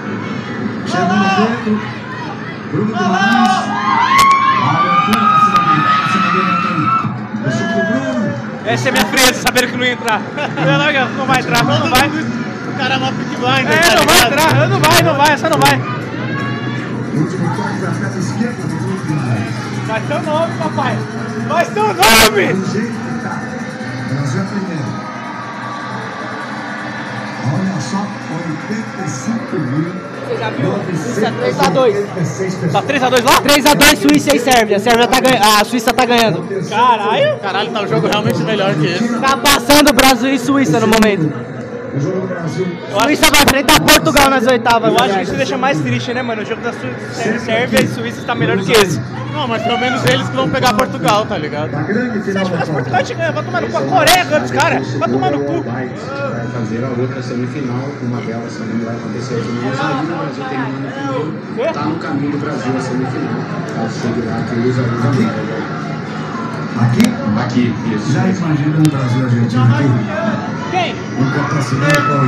[0.91, 1.81] Chegou no Pedro.
[2.73, 3.49] Bruno Guimarães.
[4.61, 5.83] A abertura pra cima dele.
[5.83, 6.87] Pra cima dele, Antônio.
[7.47, 10.21] O chute Essa é minha frieza, sabendo que não ia entrar.
[10.21, 12.09] Não, não, não vai entrar, não vai.
[12.09, 13.67] O cara é uma pick blind.
[13.67, 15.75] É, não vai entrar, não vai, não vai, essa não vai.
[17.15, 19.61] Último toque da perna esquerda do Bruno Guimarães.
[20.07, 20.99] Teu nome, papai.
[21.49, 22.53] Vai teu nome.
[22.53, 23.43] Do jeito que tá.
[24.11, 24.85] Brasil é primeiro.
[27.53, 28.20] Olha só, 85 mil.
[30.31, 30.73] Você já viu?
[30.97, 32.73] Suíça 3x2.
[32.73, 33.43] Tá 3x2 lá?
[33.43, 34.77] 3x2 Suíça e Sérvia.
[34.77, 35.41] A, Sérvia tá ganha...
[35.61, 36.47] a Suíça tá ganhando.
[36.69, 37.39] Caralho.
[37.39, 39.19] Caralho, tá um jogo realmente melhor que esse.
[39.19, 41.60] Tá passando Brasil e Suíça no momento.
[41.95, 42.67] O jogo do Brasil.
[43.03, 44.93] Suíça vai enfrentar Portugal nas oitavas.
[44.93, 46.43] Eu acho que isso deixa mais triste, né, mano?
[46.43, 46.79] O jogo da Su
[47.45, 49.01] Sérvia e Suíça está melhor do que esse.
[49.33, 51.75] Não, mas pelo menos eles que vão pegar Portugal, tá ligado?
[51.75, 52.73] A grande final da Mas Copa.
[52.73, 53.77] Portugal te ganha, vai tomar no cu.
[53.77, 54.95] A Coreia ganha dos caras.
[54.95, 55.63] Vai tomar no cu.
[55.63, 59.85] Vai fazer a outra semifinal, uma delas também vai acontecer aqui no Brasil.
[59.85, 63.35] O Brasil tem um ano Tá no caminho do Brasil a semifinal.
[63.77, 65.61] Caso chegue lá, que usa usa
[66.81, 67.03] Aqui?
[67.39, 68.13] Aqui, isso.
[68.13, 70.50] Já imagina um Brasil e Argentina aqui?
[70.71, 70.95] Quem?
[71.19, 72.19] Um contracenado com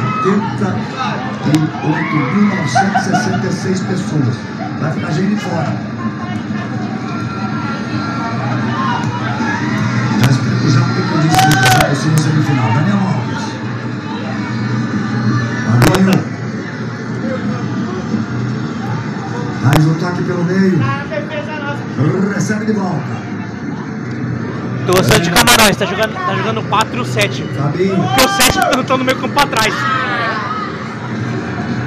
[1.44, 4.36] 88.966 pessoas.
[4.80, 5.72] Vai ficar gente fora.
[10.20, 12.72] Já explico já porque que eu disse isso essa possível semifinal.
[12.72, 13.44] Daniel Alves.
[15.66, 16.12] Fabinho.
[19.62, 20.78] Mais um toque pelo meio.
[22.34, 23.31] Recebe de volta.
[24.86, 27.46] Tô gostando de Camarões, tá jogando, tá jogando 4-7.
[27.54, 27.96] Fabinho.
[27.96, 29.72] Porque o 7 tá tá no meio campo pra trás.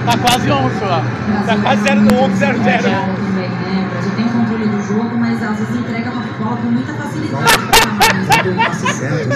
[0.05, 1.03] Tá quase 11 lá.
[1.45, 3.85] Tá quase 0 no 11, 0 0 também, né?
[3.85, 6.93] O Brasil tem o controle do jogo, mas às vezes entrega uma bola com muita
[6.93, 7.45] facilidade.
[8.93, 9.29] Certo.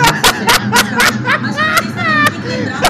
[1.41, 2.81] Mas vocês também tem que lembrar,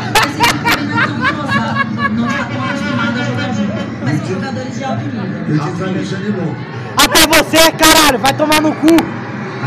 [0.83, 3.73] não é tão entrosado, não está tão acostumado a jogar junto.
[4.03, 5.23] Mas são jogadores de alto nível.
[5.47, 6.55] E o time vai deixando de novo.
[6.97, 8.19] Até você, caralho.
[8.19, 9.18] Vai tomar no cu.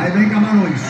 [0.03, 0.83] Aí vem Camarões.
[0.83, 0.89] Tá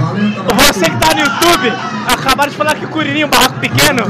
[0.00, 0.72] valendo, tá valendo.
[0.72, 1.70] Você que tá no YouTube,
[2.06, 4.02] acabaram de falar que o Curirinho, barraco pequeno,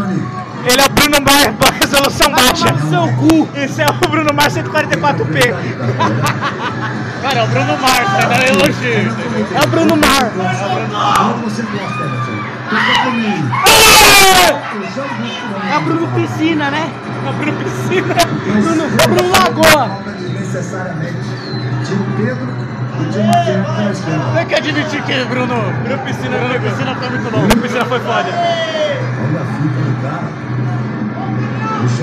[0.65, 2.69] ele é o Bruno Mar pra resolução baixa.
[2.89, 3.49] Seu cu!
[3.57, 5.53] Esse é o Bruno Mar 144p.
[7.23, 9.13] Cara, é o Bruno Mars, ainda é elogio.
[9.53, 10.31] É o Bruno Mar.
[10.31, 12.44] Como você gosta, Everton?
[15.71, 16.93] É o Bruno Piscina, né?
[17.25, 18.15] É o Bruno Piscina.
[18.63, 19.89] Bruno, Bruno Lagoa.
[19.89, 21.19] Falta desnecessariamente.
[21.85, 22.49] Tio Pedro
[23.01, 24.37] e.
[24.37, 27.47] Tem que admitir que Bruno, Bruno Piscina, Bruno Piscina foi muito bom.
[27.47, 28.29] Bruno Piscina foi foda.
[28.29, 30.29] Olha a fita do cara.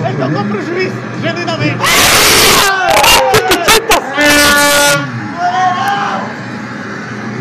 [0.10, 1.78] Ele tocou pro juiz, genuinamente.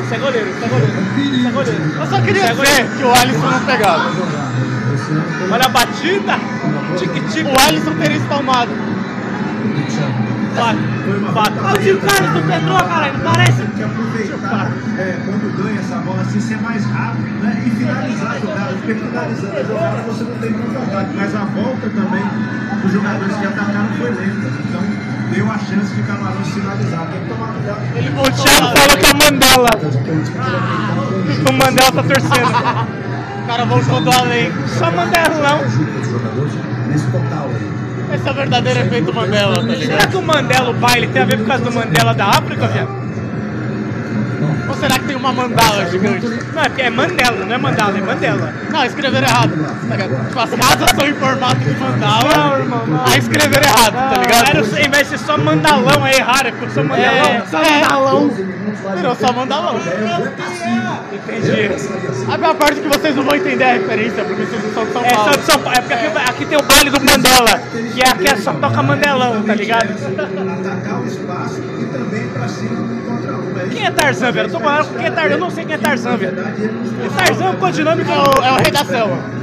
[0.05, 0.93] Isso é goleiro, isso é goleiro.
[1.17, 2.01] Isso é goleiro.
[2.01, 4.11] Eu só queria é dizer que o Alisson não pegava.
[5.51, 6.39] Olha a batida.
[6.97, 7.51] Tique-tique.
[7.51, 8.71] O Alisson teria espalmado.
[10.55, 10.79] Fato.
[11.33, 11.65] Fato.
[11.65, 13.13] Olha o Carlos do Pedro, caralho.
[13.15, 13.63] Não parece?
[13.81, 17.63] que aproveitar é, quando ganha essa bola assim, ser mais rápido né?
[17.67, 18.75] e finalizar a jogada.
[18.75, 22.25] Porque finalizando a jogada você não tem muito ataque, mas a volta também
[22.83, 24.60] dos jogadores que atacaram foi lenta.
[25.31, 27.07] Deu a chance de Camarões finalizar.
[27.07, 27.81] Tem que tomar cuidado.
[27.97, 29.71] Ele voltou Thiago falou que é Mandela.
[31.49, 32.91] O Mandela tá torcendo.
[33.43, 34.53] O cara voltou do além.
[34.67, 36.89] Só Mandela não.
[36.89, 37.71] Nesse total aí.
[38.13, 40.11] Esse é o verdadeiro efeito Mandela, tá Será ligado?
[40.11, 43.10] que o Mandela, o baile, tem a ver por causa do Mandela da África, viado?
[44.71, 46.27] Ou será que tem uma mandala gigante?
[46.27, 48.55] Não, é porque é Mandela, não é Mandala, é Mandela.
[48.71, 49.53] Não, escreveram errado.
[49.89, 49.97] Tá?
[50.29, 52.37] Tipo, as casas são em formato de mandala.
[52.37, 53.05] Não, irmão, não.
[53.07, 54.49] Aí escreveram errado, tá ligado?
[54.49, 57.31] Era, em vez de ser só mandalão, aí erraram, ficou só mandalão.
[57.31, 58.31] É, só mandalão.
[58.97, 59.81] Virou só mandalão.
[61.13, 61.71] Entendi.
[62.33, 64.93] A minha parte que vocês não vão entender a referência, porque vocês não são de
[64.93, 65.37] São É só Paulo.
[65.37, 67.59] de São Paulo, é porque aqui, aqui tem o baile do Mandela,
[67.93, 69.91] que é aqui é só toca Mandelão, tá ligado?
[69.91, 73.31] Atacar o espaço e também pra cima do contra.
[73.65, 74.51] É Quem é Tarzan, velho?
[74.97, 76.37] Quem é Tarzan, eu não sei quem é Tarzan, velho.
[77.17, 78.11] Tarzan ficou dinâmico.
[78.11, 79.41] É o, é o rei da selva.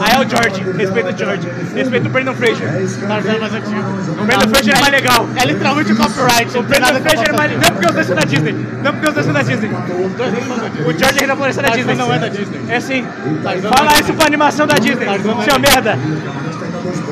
[0.00, 2.68] Ah, é o George, respeita o George, respeita o Brandon Fraser.
[3.08, 3.80] Tarzan é mais antigo.
[4.20, 5.28] O Brandon Fraser é mais legal.
[5.34, 6.58] É literalmente o copyright.
[6.58, 8.52] O Brandon Fraser é mais Não porque os dois são da Disney.
[8.82, 9.70] Não porque os dois são da Disney.
[9.70, 11.94] O George ainda Floresta é da Disney.
[11.94, 12.60] não é da Disney.
[12.68, 13.06] É sim.
[13.42, 15.06] Fala é isso pra animação da Disney.
[15.48, 15.98] Seu merda.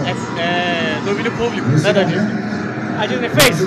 [0.05, 2.44] É, é domínio público, não é da Disney.
[2.99, 3.61] A Disney fez?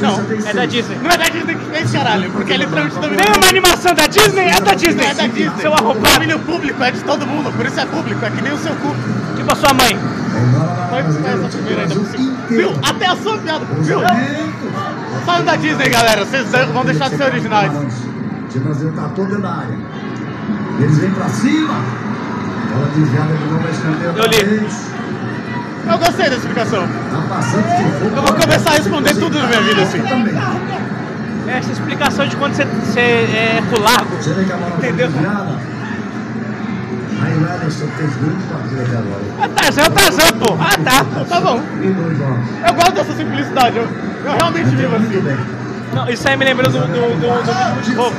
[0.00, 0.98] Não, é da Disney.
[1.02, 4.06] Não é da Disney que fez, caralho, porque é literalmente domínio Tem uma animação da
[4.06, 4.46] Disney?
[4.46, 5.04] É da Disney.
[5.04, 5.60] É da Disney.
[5.60, 6.14] Seu arrombado.
[6.14, 8.74] Domínio público é de todo mundo, por isso é público, é que nem o seu
[8.76, 8.94] cu.
[9.36, 9.98] Tipo a sua mãe.
[10.90, 12.36] Vai buscar essa primeira ainda por cima.
[12.48, 12.72] Viu?
[12.82, 14.00] Até a sua piada, viu?
[15.26, 17.72] Saiam da Disney, galera, vocês vão deixar de ser originais.
[18.54, 19.78] O brasileiro tá todo da área.
[20.78, 21.74] Eles vêm pra cima.
[22.72, 24.12] Bola desviada de novo, a escanteio.
[24.16, 25.01] Eu li.
[25.90, 26.86] Eu gostei da explicação.
[26.86, 27.40] Tá.
[28.16, 30.02] Eu vou começar a responder tudo na minha vida assim.
[30.02, 30.34] Também.
[31.48, 34.14] essa explicação de quando você, você é pro largo.
[34.78, 35.10] Entendeu?
[38.82, 39.22] até agora.
[39.42, 40.56] É Tarzan, é o Tarzan, pô.
[40.58, 41.24] Ah, tá.
[41.24, 41.60] Tá bom.
[42.66, 43.88] Eu gosto dessa simplicidade, eu,
[44.24, 45.62] eu realmente vivo assim.
[45.94, 48.16] Não, isso aí me lembrou do, do, do, do roupa.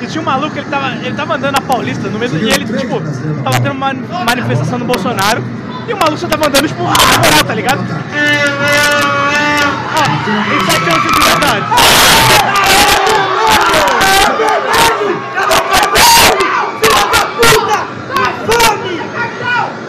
[0.00, 2.64] E tinha um maluco, ele tava, ele tava andando na Paulista, no mesmo, e ele,
[2.64, 3.00] tipo,
[3.42, 3.92] tava tendo uma
[4.24, 5.42] manifestação do Bolsonaro,
[5.90, 7.80] e o maluco só tava andando, tipo, na moral, tá ligado?
[9.96, 10.02] Ó,
[10.56, 11.66] isso aqui é uma simplicidade.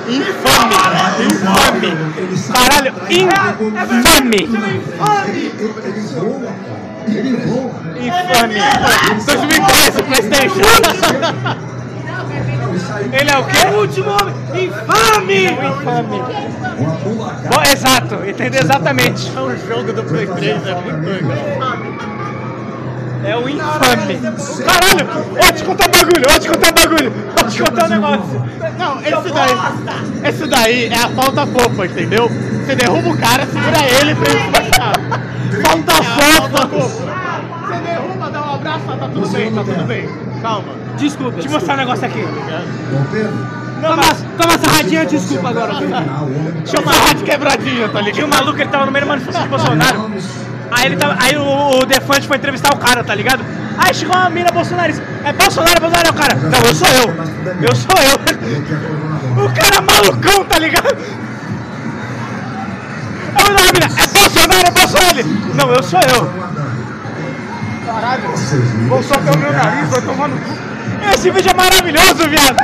[0.10, 0.76] Infame!
[1.22, 1.90] Infame!
[2.52, 4.42] Caralho, infame!
[6.16, 7.72] Voa.
[8.02, 8.60] Infame!
[9.26, 11.81] 2010, Playstation!
[13.12, 13.68] Ele é o quê?
[13.68, 14.36] O último homem!
[14.54, 15.46] Infame!
[15.46, 16.22] Infame!
[17.50, 19.32] Bom, exato, entendeu exatamente.
[19.36, 21.38] É um jogo do Play 3, é muito legal.
[23.24, 24.20] É o infame.
[24.66, 25.08] Caralho,
[25.40, 28.46] ó, te contar um bagulho, ó, te contar um bagulho, ó, te contar um negócio.
[28.80, 29.56] Não, esse daí,
[30.28, 32.28] esse daí é a falta fofa, entendeu?
[32.30, 34.94] Você derruba o cara, segura ele pra ele se machucar.
[35.62, 36.68] Falta fofa.
[37.68, 40.10] Você derruba, dá um abraço, tá tudo bem, tá tudo bem.
[40.42, 40.74] Calma.
[40.98, 42.22] Desculpa, deixa eu mostrar um negócio aqui.
[42.22, 43.48] Ô Pedro,
[43.82, 45.74] Não, mas Toma essa radinha, desculpa agora.
[46.66, 48.14] Tinha uma rádio quebradinha, tá ligado?
[48.16, 50.12] Tinha um maluco, ele tava no meio da manifestação de Bolsonaro.
[50.72, 53.44] Aí, ele tava, aí o, o Defante foi entrevistar o cara, tá ligado?
[53.78, 55.04] Aí chegou uma mina bolsonarista.
[55.24, 56.36] É Bolsonaro, é Bolsonaro, é o cara.
[56.36, 57.08] Não, eu sou eu.
[57.62, 59.46] Eu sou eu.
[59.46, 60.96] O cara é malucão, tá ligado?
[63.36, 65.20] Aí o mina, é Bolsonaro, é Bolsonaro.
[65.20, 66.91] Ele, Não, eu sou eu.
[67.86, 68.24] Caralho.
[68.88, 70.58] Vou só ter o meu nariz, vai tomar no cu.
[71.14, 72.58] Esse vídeo é maravilhoso, viado.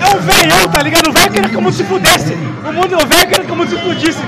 [0.00, 1.10] É um velhão, tá ligado?
[1.10, 2.34] O velho que o mundo se fudesse.
[2.34, 4.22] O mundo, o velho que o mundo se fudisse.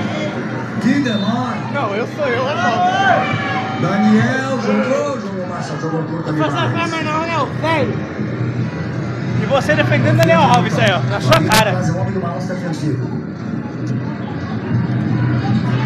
[0.81, 3.55] Kinderman, Não, eu sou eu, é.
[3.81, 7.93] Daniel jogou, jogou Massa, jogou curta não é o velho.
[9.41, 11.73] E você defendendo Daniel Alves aí, ó, na sua cara.
[11.73, 13.09] Mas é o homem do balanço defensivo.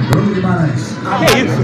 [0.09, 0.95] Bruno Guimarães.
[1.19, 1.61] Que isso?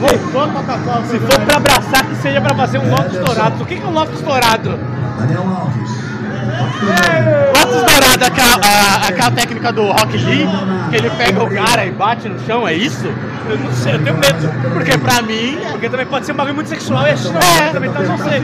[0.00, 1.04] Voltou a Coca-Cola.
[1.06, 3.62] Se for pra abraçar, que seja pra fazer um lote estourado.
[3.62, 4.78] O que que é um lote estourado?
[5.18, 6.08] Daniel Alves.
[7.54, 10.46] Lotus Dourado, aquela, técnica do Rock Lee,
[10.90, 13.06] que ele pega o cara e bate no chão, é isso?
[13.48, 14.48] Eu não sei, eu tenho medo.
[14.72, 17.68] Porque pra mim, Porque também pode ser um bagulho muito sexual e gente não É.
[17.68, 18.42] é, também, eu não sei.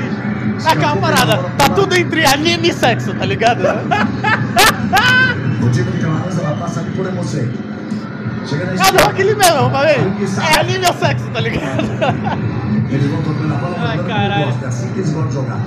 [0.66, 3.62] é aquela parada, tá tudo entre anime e sexo, tá ligado?
[5.64, 7.48] O time de ela passa ali por você.
[8.46, 9.04] Chega na É do esquerda.
[9.04, 9.96] Rock Lee mesmo, eu falei.
[9.96, 11.82] É anime ou sexo, tá ligado?
[12.90, 14.54] Eles vão tocando a bola, Ai, caralho.
[14.62, 15.60] É assim que eles vão jogar.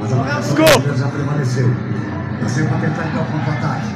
[0.00, 1.76] Mas a marcação brasileira já prevaleceu.
[2.40, 3.86] Tá sempre pra tentar entrar o contra-ataque.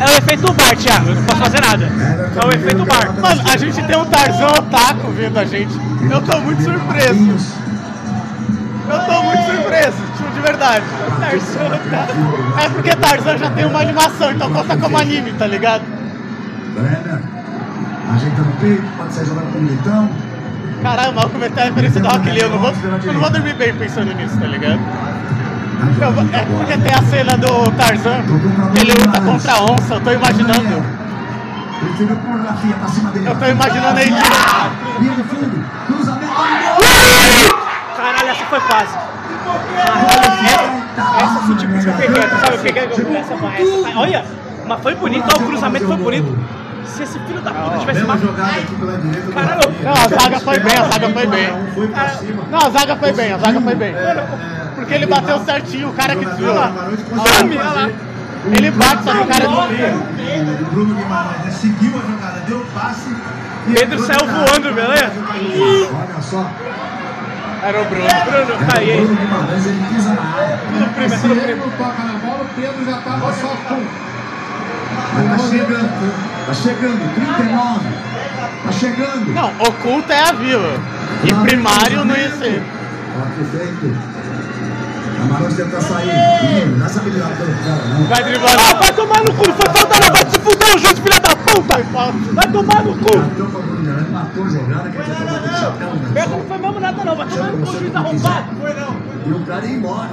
[0.00, 1.08] É o efeito bar, Thiago.
[1.08, 1.84] Eu não posso fazer nada.
[1.84, 3.12] É o efeito bar.
[3.20, 5.74] Mano, a gente tem um Tarzan Otaku vendo a gente.
[6.10, 7.54] Eu tô muito surpreso.
[8.86, 9.96] Eu tô muito surpreso,
[10.44, 10.84] verdade.
[11.20, 12.60] Tarzan Otaku.
[12.60, 15.82] É porque Tarzan já tem uma animação, então conta como anime, tá ligado?
[16.74, 17.20] Brenner.
[18.14, 20.10] Ajeitando o peito, pode sair jogando com o militão.
[20.82, 22.40] Caralho, mal cometeu a referência do Rock Lee.
[22.42, 22.72] Eu não vou,
[23.04, 24.78] eu não vou dormir bem pensando nisso, tá ligado?
[26.00, 28.22] Eu vou- é porque tem a cena do Tarzan,
[28.74, 30.84] que ele luta contra a onça, eu tô imaginando.
[31.82, 33.26] Ele fica pornografia pra cima dele.
[33.28, 35.00] Eu tô imaginando aí de.
[35.02, 35.64] Linha de fundo.
[35.86, 36.32] Cruzamento.
[37.96, 38.94] Caralho, essa foi quase.
[40.24, 44.24] Essa, essa foi tipo, eu peguei, sabe, eu peguei, eu- essa essa foi, olha,
[44.66, 46.38] mas foi bonito, ó, o cruzamento foi bonito.
[46.86, 49.82] Se esse filho da puta tivesse do Caralho, Bahia.
[49.82, 51.52] Não, a zaga foi bem, a zaga foi bem.
[52.50, 53.94] Não, a zaga foi bem, a zaga foi bem.
[54.76, 56.72] Porque ele bateu certinho, o cara que desviou lá.
[57.18, 57.90] Olha lá.
[58.46, 59.94] Ele bate, só que o cara desvia.
[60.60, 63.08] O Bruno Guimarães né, seguiu a jogada, deu o passe.
[63.66, 65.12] e Pedro saiu voando, beleza?
[65.26, 66.50] Olha só.
[67.64, 68.04] Era o Bruno.
[68.04, 68.90] Bruno, tá aí.
[68.90, 70.58] Ele pisa na área.
[70.68, 71.66] Tudo primo, é Se tudo ele primo.
[71.66, 73.82] não toca na bola, o Pedro já tava só com.
[75.14, 76.46] Mas tá chegando.
[76.46, 77.14] Tá chegando.
[77.14, 77.80] 39.
[78.64, 79.32] Tá chegando.
[79.32, 80.80] Não, oculta é a vila.
[81.24, 82.62] E primário não ia ser.
[83.14, 83.96] Toque feito.
[85.16, 86.66] Camarões tenta sair.
[86.78, 88.04] Dá essa habilidade pelo cara, não.
[88.04, 88.56] Vai driblar.
[88.58, 91.33] Ah, vai tomar no cu, foi falta não, vai se fuder o juiz, filha da
[91.62, 91.74] puta!
[92.32, 93.04] Vai tomar no cu!
[93.04, 94.96] Com o matou jogada, de
[95.58, 96.26] chapéu, Eu né?
[96.26, 98.56] não foi mesmo nada não, vai tomar no cu, juiz arrombado!
[98.60, 98.96] Foi não!
[99.26, 100.10] E o cara ia embora.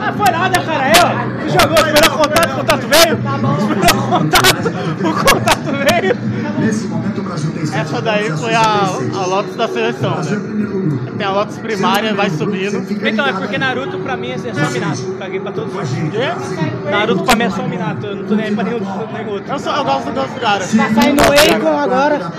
[0.00, 1.42] Ah, foi nada, cara, aí ó!
[1.42, 3.18] Você jogou, esperou o contato, o contato veio!
[3.58, 4.68] Esperou o contato,
[5.04, 6.16] o contato veio!
[6.58, 10.20] Nesse momento o Brasil tem Essa daí foi a a, Lotus da seleção, O é
[10.20, 10.66] o né?
[10.66, 11.16] do.
[11.16, 12.86] Tem a Lotus primária, vai subindo.
[13.06, 15.02] Então, é porque Naruto pra mim é só Minato.
[15.18, 18.54] Caguei pra todos os Naruto pra mim é só Minato, eu não tô nem aí
[18.54, 19.52] pra nenhum, nenhum outro.
[19.52, 20.72] Eu, só, eu gosto dos caras.
[20.74, 22.32] Tá saindo o Akon agora.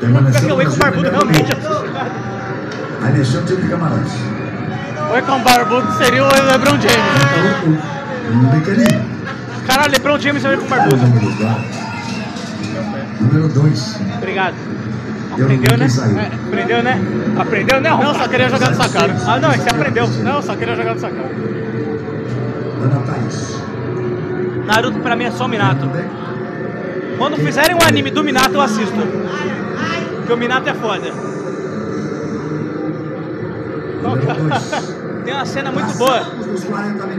[0.00, 1.52] Permaneceu Oi no com Brasil barbudo realmente.
[3.36, 4.37] o time de Camarões.
[5.10, 7.84] Oi com barbudo seria o LeBron James.
[8.52, 9.04] Pequenininho.
[9.66, 10.96] Caralho, LeBron James vai com barbudo.
[13.20, 14.00] Número 2.
[14.18, 14.54] Obrigado.
[15.32, 15.84] Aprendeu, né?
[15.84, 16.18] quis sair.
[16.18, 17.00] É, aprendeu, né?
[17.38, 17.90] Aprendeu, né?
[17.90, 19.16] Não, só queria jogar na sua cara.
[19.26, 20.06] Ah, não, é você aprendeu.
[20.08, 21.30] Não, só queria jogar na sua cara.
[22.82, 23.62] Ana Thaís.
[24.66, 25.88] Naruto pra mim é só Minato.
[27.16, 28.94] Quando fizerem um anime do Minato, eu assisto.
[30.16, 31.10] Porque o Minato é foda.
[35.24, 36.24] Tem uma cena muito boa.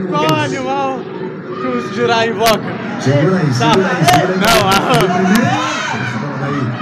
[0.08, 2.60] Qual animal que o Jirai invoca?
[3.00, 4.38] Segura aí, segura aí, segura aí.
[4.40, 5.90] Não, ah,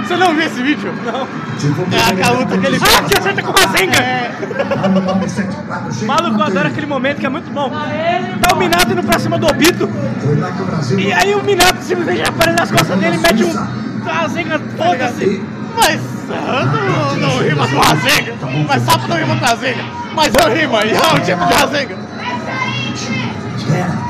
[0.09, 0.91] você não viu esse vídeo?
[1.05, 1.27] Não.
[1.75, 4.01] For É aquela luta que ele Ah, que acerta com Rasengan!
[4.01, 4.31] É.
[6.05, 7.69] Maluco, eu adoro aquele momento que é muito bom.
[7.69, 9.87] Tá o Minato indo pra cima do Obito.
[10.97, 13.53] E aí o Minato simplesmente aparece nas costas dele e mete um
[14.03, 15.43] Rasengan, foda-se.
[15.75, 16.01] Mas
[16.35, 18.35] ah, não, não rima com Rasenga.
[18.67, 19.83] Mas sapo não rima com Rasenga.
[20.15, 21.53] Mas eu rima, e é um tipo de.
[23.57, 24.09] Espera.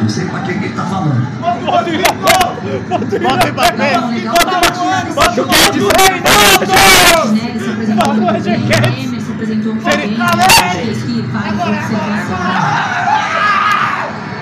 [0.00, 1.26] Não sei pra quem que ele tá falando.
[1.40, 1.90] Bota
[2.88, 3.94] Bota pra ver.
[5.14, 5.82] Bota o Guedes!
[7.32, 7.54] Né,
[7.88, 9.10] no favor, governo, Guedes.
[10.18, 10.50] Calei!
[10.84, 12.30] fez que vários outros serviços.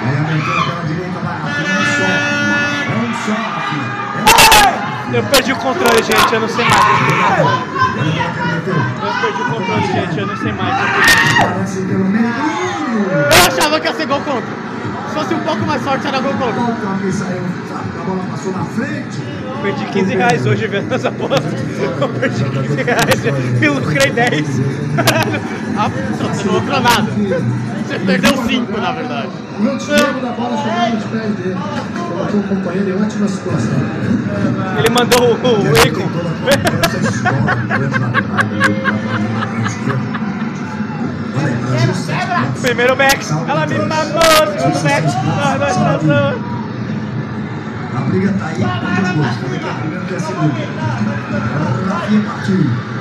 [0.04, 1.36] Aí aumentou pela direita, vai.
[1.38, 2.06] Rafinha, é um só.
[2.90, 4.07] É um só, Rafinha.
[5.12, 6.84] Eu perdi o controle, gente, eu não sei mais.
[9.04, 10.76] Eu perdi o controle, gente, eu não sei mais.
[13.10, 14.68] Eu achava que ia ser gol contra.
[15.08, 16.60] Se fosse um pouco mais forte, era gol contra.
[16.60, 19.18] A bola passou na frente.
[19.62, 21.48] Perdi 15 reais hoje vendo essa aposta.
[22.00, 24.46] Eu perdi 15 reais e lucrei 10.
[25.76, 25.90] Ah,
[26.44, 27.10] não lucrou nada.
[27.88, 29.28] Você perdeu 5, na verdade.
[29.58, 31.56] O antigo da bola chegou nos pés dele.
[32.10, 33.72] Colocou o companheiro em ótima situação.
[34.78, 35.36] Ele mandou o, o
[35.94, 37.22] pontos.
[42.60, 44.20] Primeiro back, ela me mamou,
[44.58, 46.58] segundo nós passamos.
[47.94, 48.66] A briga tá aí é
[49.80, 50.52] primeiro, quem é segundo.
[51.32, 52.97] Agora o Rafinha partiu.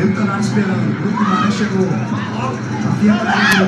[0.00, 0.80] Ele tá lá esperando.
[0.80, 1.86] O Grupo Maré chegou.
[2.84, 3.66] Rafinha partiu.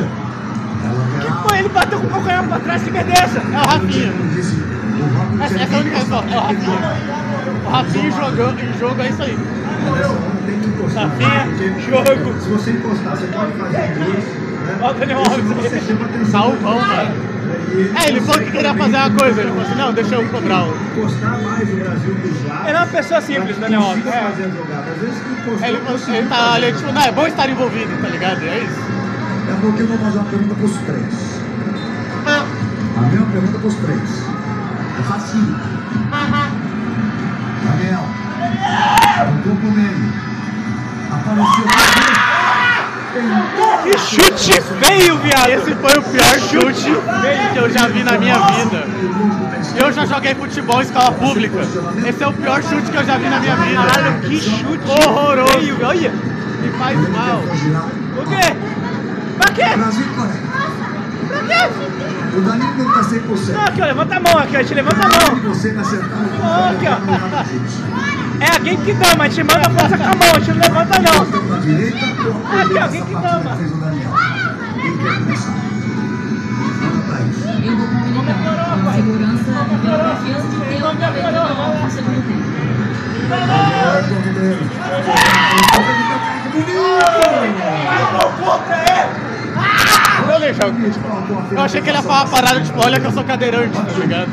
[1.42, 4.12] Pô, ele bateu com o calcanhar pra trás, que merda é o Rafinha.
[5.44, 6.30] Essa, essa é a única resposta.
[6.30, 6.78] É o Rafinha.
[7.66, 9.38] O Rafinha jogando jogo é isso aí.
[10.48, 10.94] Que.
[10.94, 12.40] Rafinha, jogo.
[12.40, 13.78] Se você encostar, você pode fazer.
[13.78, 14.78] Né?
[14.80, 16.30] Olha o Daniel Isso Alves.
[16.30, 17.31] Salvão, mano.
[17.98, 19.40] É, ele falou que queria fazer uma coisa.
[19.40, 20.76] Ele falou assim: não, deixa eu cobrar o.
[20.96, 22.66] Encostar mais o Brasil dos lados.
[22.68, 24.04] Ele é uma pessoa simples, Daniel Alves.
[24.04, 24.30] Consiga É.
[24.30, 24.90] fazer a jogada.
[24.90, 28.02] Às vezes que encostou, Ele, conseguiu ele tá ali, tipo, não, é bom estar envolvido,
[28.02, 28.42] tá ligado?
[28.42, 28.80] É isso.
[29.40, 31.40] Daqui a pouquinho eu vou fazer uma pergunta pros três.
[32.96, 34.00] A mesma pergunta pros três.
[34.98, 35.56] É facinho.
[37.64, 38.04] Daniel.
[39.42, 40.12] Tocou pro meio.
[41.10, 42.21] Apareceu.
[43.12, 45.50] Que chute feio, viado!
[45.50, 46.90] Esse foi o pior chute
[47.52, 48.86] que eu já vi na minha vida.
[49.76, 51.60] Eu já joguei futebol em escola pública.
[52.06, 53.82] Esse é o pior chute que eu já vi na minha vida.
[53.82, 55.58] Caralho, que chute horroroso.
[55.58, 56.10] feio, olha!
[56.10, 57.40] Me faz mal.
[58.16, 58.56] O quê?
[59.36, 59.76] Pra quê?
[59.76, 60.40] Brasil e Coreia.
[61.28, 61.70] Pra quê?
[62.34, 63.52] O Danilo não tá 100%.
[63.52, 65.54] Não, aqui, ó, levanta a mão aqui, a gente levanta a mão.
[65.54, 66.00] Você o
[66.40, 68.21] Ó, aqui, ó.
[68.42, 70.62] É alguém que dama, a gente manda a força com a mão, a gente não
[70.62, 71.60] levanta não.
[71.60, 73.56] Direita ou Aqui, ó, alguém que dama.
[77.64, 78.02] Eu vou com.
[78.82, 82.52] Pela segurança e pela confiança de ter outra vez no segundo tempo.
[83.28, 84.62] Vai, Cordeiro.
[86.68, 87.12] Eu.
[91.52, 93.98] Eu achei que ele ia falar uma parada tipo, olha que eu sou cadeirante, tá
[93.98, 94.30] ligado?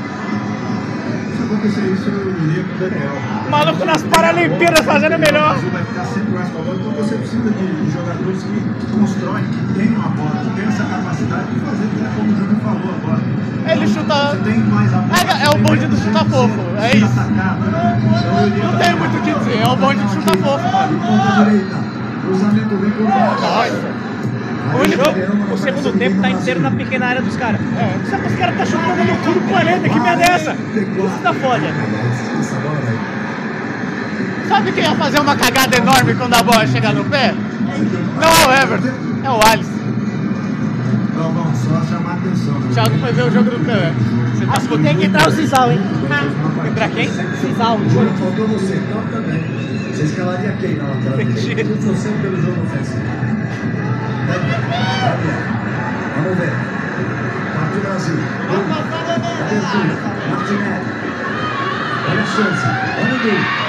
[1.36, 3.39] Se acontecer isso, eu iria com o Daniel.
[3.50, 5.54] Maluco nas Paralimpíadas fazendo melhor.
[5.54, 10.10] Brasil vai ficar sempre mais então você precisa de, jogadores que, constroem, que tenham a
[10.10, 13.22] bola, que tenham essa capacidade de fazer, né, como o Júnior falou agora.
[13.72, 14.32] Ele chuta.
[14.32, 15.20] Você tem mais a bola.
[15.20, 17.20] É, é o bonde do chuta fofo, é isso.
[18.64, 20.66] Não tem muito o que dizer, é o bonde do chuta fofo.
[22.22, 22.92] Cruzamento vem.
[24.70, 27.60] O, o segundo tempo tá inteiro na pequena área dos caras.
[28.10, 30.54] Só que os caras tá chutando no cu do planeta, que merda é essa?
[30.54, 31.74] Isso tá foda.
[34.50, 37.36] Sabe quem ia fazer uma cagada enorme quando a bola chegar no pé?
[38.20, 38.94] Não é o Everton,
[39.24, 39.80] é o Alisson.
[41.16, 42.58] Não, não, só chamar a atenção.
[42.58, 43.94] O Thiago foi ver o jogo do Pelé.
[44.34, 45.80] Você tá Acho que tem que entrar o Cisal, hein?
[46.68, 47.10] Entrar quem?
[47.10, 47.80] Cisal.
[47.90, 49.44] Júnior, faltou você, então também.
[49.94, 51.20] Você escalaria quem na lateral?
[51.20, 53.04] Eu sou sempre pelo jogo ofensivo.
[54.26, 54.62] Daniel.
[54.62, 55.60] Daniel.
[56.16, 56.54] Vamos ver.
[57.54, 58.16] Partiu Brasil.
[60.30, 60.86] Martinelli.
[62.10, 62.66] Olha a chance.
[62.98, 63.69] Olha o gol.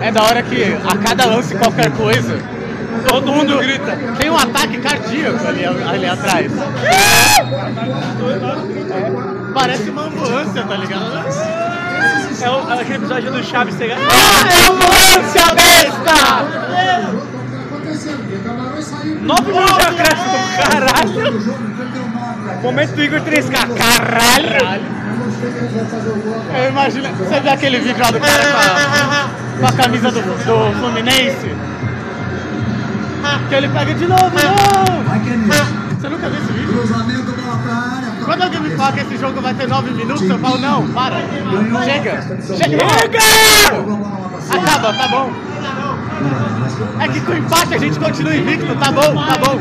[0.00, 2.38] É da hora que a cada lance qualquer coisa,
[3.08, 3.96] todo mundo grita.
[4.18, 6.52] Tem um ataque cardíaco ali, ali atrás.
[9.54, 11.24] Parece uma ambulância, tá ligado?
[12.42, 13.96] É, o, é aquele episódio do Chaves pegar.
[13.96, 17.33] Ah, é ambulância, besta!
[19.22, 21.22] Nove minutos de acréscimo, caralho!
[22.62, 24.84] Momento do Igor 3K, caralho!
[26.56, 27.08] Eu imagino.
[27.14, 31.54] Você viu aquele vídeo lá do cara com a, com a camisa do, do Fluminense?
[33.48, 35.04] Que ele pega de novo, não!
[36.00, 36.82] Você nunca viu esse vídeo?
[38.24, 41.16] Quando alguém me fala que esse jogo vai ter 9 minutos, eu falo, não, para.
[41.84, 42.22] Chega!
[42.56, 43.20] Chega!
[44.50, 45.43] Acaba, tá bom.
[47.00, 49.60] É que com empate a gente continua invicto, tá bom, tá bom.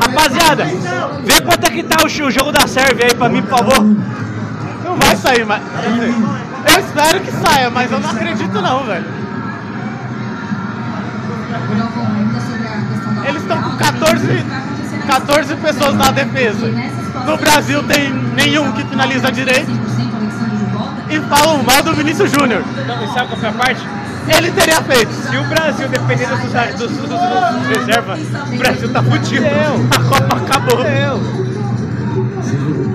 [0.00, 0.64] Rapaziada,
[1.24, 3.84] vê quanto é que tá o jogo da Sérvia aí pra mim, por favor.
[4.84, 5.62] Não vai sair, mas.
[6.72, 9.04] Eu espero que saia, mas eu não acredito não, velho.
[13.26, 14.44] Eles estão com 14,
[15.06, 16.66] 14 pessoas na defesa.
[17.26, 19.70] No Brasil tem nenhum que finaliza direito.
[21.14, 22.60] E falam mal do Vinícius Júnior.
[22.88, 23.86] Não, e sabe qual foi a parte?
[24.36, 25.12] Ele teria feito.
[25.12, 28.18] Se o Brasil depender dos, dos, dos, dos, dos reservas,
[28.52, 29.46] o Brasil tá fudido.
[29.92, 30.80] A Copa acabou.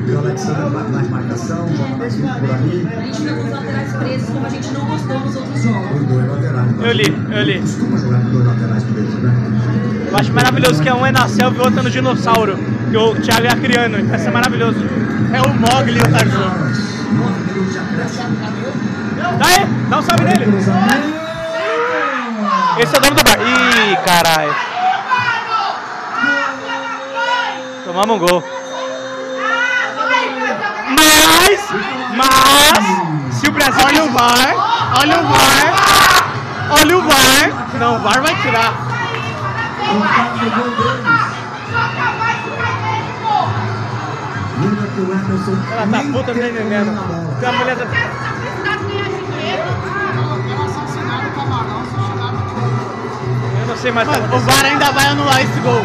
[0.09, 2.87] O Alexandre vai mais marcação, joga mais por ali.
[2.97, 6.01] A gente viu os laterais presos como a gente não gostou nos outros jogos.
[6.01, 6.71] Os dois laterais.
[6.81, 7.59] Eu li, eu li.
[7.61, 9.33] Costuma jogar com dois laterais presos, né?
[10.11, 12.59] Eu acho maravilhoso que é um é na selva e o outro é no dinossauro.
[12.91, 14.79] Que o Thiago é acriano, então isso é maravilhoso.
[15.31, 16.88] É o Mogli e o Tarzan.
[17.49, 18.37] Acréscimo.
[19.37, 20.45] Dá aí, dá um salve nele.
[22.77, 23.37] Esse é o dono do bar.
[23.39, 24.55] Ih, caralho.
[27.83, 28.43] Tomamos um gol.
[30.95, 31.59] Mas,
[32.15, 33.85] mas, se o Brasil.
[33.85, 34.55] Olha o VAR,
[35.01, 35.73] olha o VAR,
[36.69, 37.69] olha o VAR.
[37.79, 38.73] Não, o VAR vai tirar.
[44.99, 45.57] Que o Emerson.
[45.71, 47.39] Ela tá puta nem entendendo.
[47.39, 47.85] Tem a mulher da.
[53.59, 55.81] Eu não sei mais o tá VAR ainda vai anular esse gol.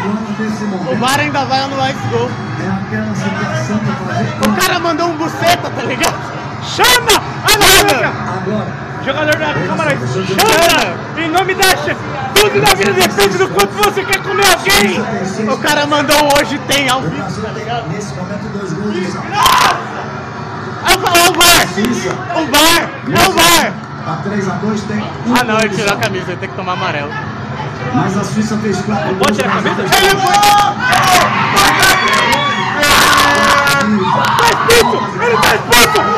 [0.91, 2.29] O VAR ainda vai anular esse gol.
[2.59, 4.49] É aquela situação pra fazer.
[4.49, 6.15] O cara mandou um buceta, tá ligado?
[6.63, 7.21] Chama!
[7.43, 8.85] Agora.
[9.05, 11.21] Jogador da Câmara, chama!
[11.21, 11.77] Em nome da
[12.45, 15.01] Tudo na vida depende do quanto você quer comer alguém!
[15.51, 17.15] O cara mandou um hoje tem ao vivo.
[17.15, 19.15] Brasil tem, nesse momento, dois gols.
[20.85, 21.67] Ah, o VAR!
[22.35, 22.89] O VAR!
[23.09, 23.73] É o VAR!
[24.05, 24.99] A 3x2 tem.
[24.99, 27.11] um Ah não, ele tirou a camisa, ele tem que tomar amarelo.
[27.95, 29.81] Mas a Suíça fez 4 Pode tirar a camisa?
[29.81, 30.33] Ele foi!
[34.37, 34.97] Tá expulso!
[35.23, 36.14] Ele tá expulso!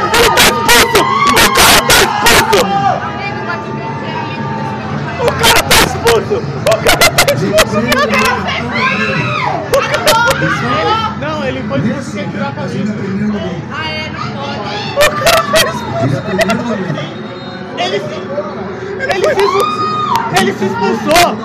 [6.07, 6.37] Cara tá expulso!
[6.37, 7.77] O cara tá expulso!
[9.67, 12.93] O cara Não, ele foi porque quer tirar a camisa.
[14.95, 16.17] O cara tá expulso!
[17.77, 18.15] Ele se.
[18.99, 19.77] Ele se expulsou!
[20.37, 21.35] Ele se expulsou!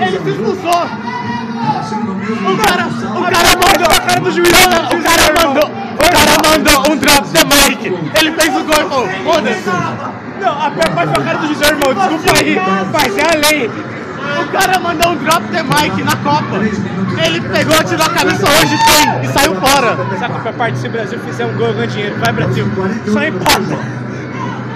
[0.00, 0.84] Ele se expulsou!
[1.60, 4.48] O cara, o cara mandou a cara do juiz.
[4.48, 4.52] O
[5.02, 7.80] cara mandou, o cara mandou um drop the mic.
[8.18, 10.19] Ele fez o gol foda-se.
[10.40, 11.94] Não, a pior parte foi a cara do José, irmão.
[11.94, 12.60] Desculpa aí,
[12.92, 13.70] mas é a lei.
[14.40, 16.56] O cara mandou um drop the mic na Copa.
[17.24, 18.78] Ele pegou, tirou a camisa hoje
[19.22, 19.96] e saiu fora.
[20.18, 20.78] Sabe a pior parte?
[20.78, 22.16] Se o Brasil fizer um gol, eu ganho dinheiro.
[22.18, 22.66] Vai, Brasil.
[23.06, 23.78] Só empata.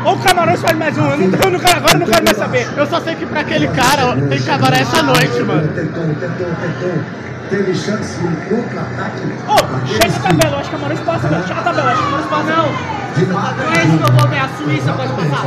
[0.04, 1.10] Ou o Camarões faz mais um.
[1.10, 2.68] Eu não, eu não agora eu não quero mais saber.
[2.76, 5.68] Eu só sei que pra aquele cara tem cabaré essa noite, mano.
[5.68, 7.04] Tentou, tentou, tentou.
[7.48, 9.22] Teve chance de contra-ataque.
[9.48, 10.56] Ô, chega a tabela.
[10.56, 11.46] Eu acho que o Camarões passa, velho.
[11.46, 11.90] Chega a tabela.
[11.90, 12.52] Acho que o Camarões passa.
[12.56, 13.03] Não.
[13.16, 14.38] Não é isso que eu vou ver.
[14.40, 15.46] A Suíça pode passar.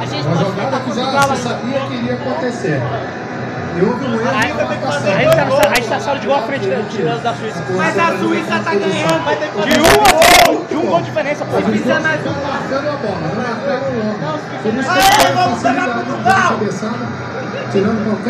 [0.00, 0.44] A gente pode já
[0.78, 1.36] Portugal se ainda.
[1.36, 2.82] sabia que iria acontecer.
[3.74, 4.56] E houve um erro A de gente
[5.34, 7.64] tá, a gente tá só de gol à frente da, de- da Suíça.
[7.74, 10.66] Mas a Suíça tá ganhando, vai ter que De um a zero.
[10.68, 11.56] De um gol de diferença, pô.
[11.56, 14.18] Eles não estão marcando a bola, não marcaram o homem.
[14.62, 15.82] Por isso que foi a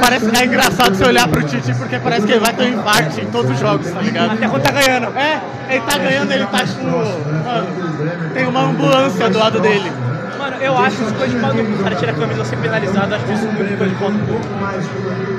[0.00, 3.20] Parece é engraçado você olhar pro Tite porque parece que ele vai ter um infarto
[3.20, 4.32] em todos os jogos, tá ligado?
[4.32, 5.18] Até quando tá ganhando.
[5.18, 5.40] É,
[5.70, 6.84] ele tá ganhando, ele tá tipo.
[6.84, 9.92] Mano, tem uma ambulância do lado dele.
[10.38, 11.72] Mano, eu acho isso coisa de pau no cu.
[11.72, 13.14] O cara tira a camisa ser penalizado.
[13.14, 14.12] Acho isso muito coisa de pau.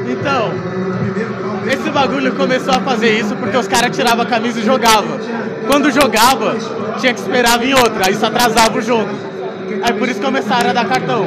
[0.10, 0.54] Então,
[1.72, 5.20] esse bagulho começou a fazer isso porque os caras tiravam a camisa e jogavam.
[5.68, 6.58] Quando jogava,
[7.00, 9.33] tinha que esperar vir outra, aí isso atrasava o jogo.
[9.82, 11.26] Aí por isso começaram a dar cartão.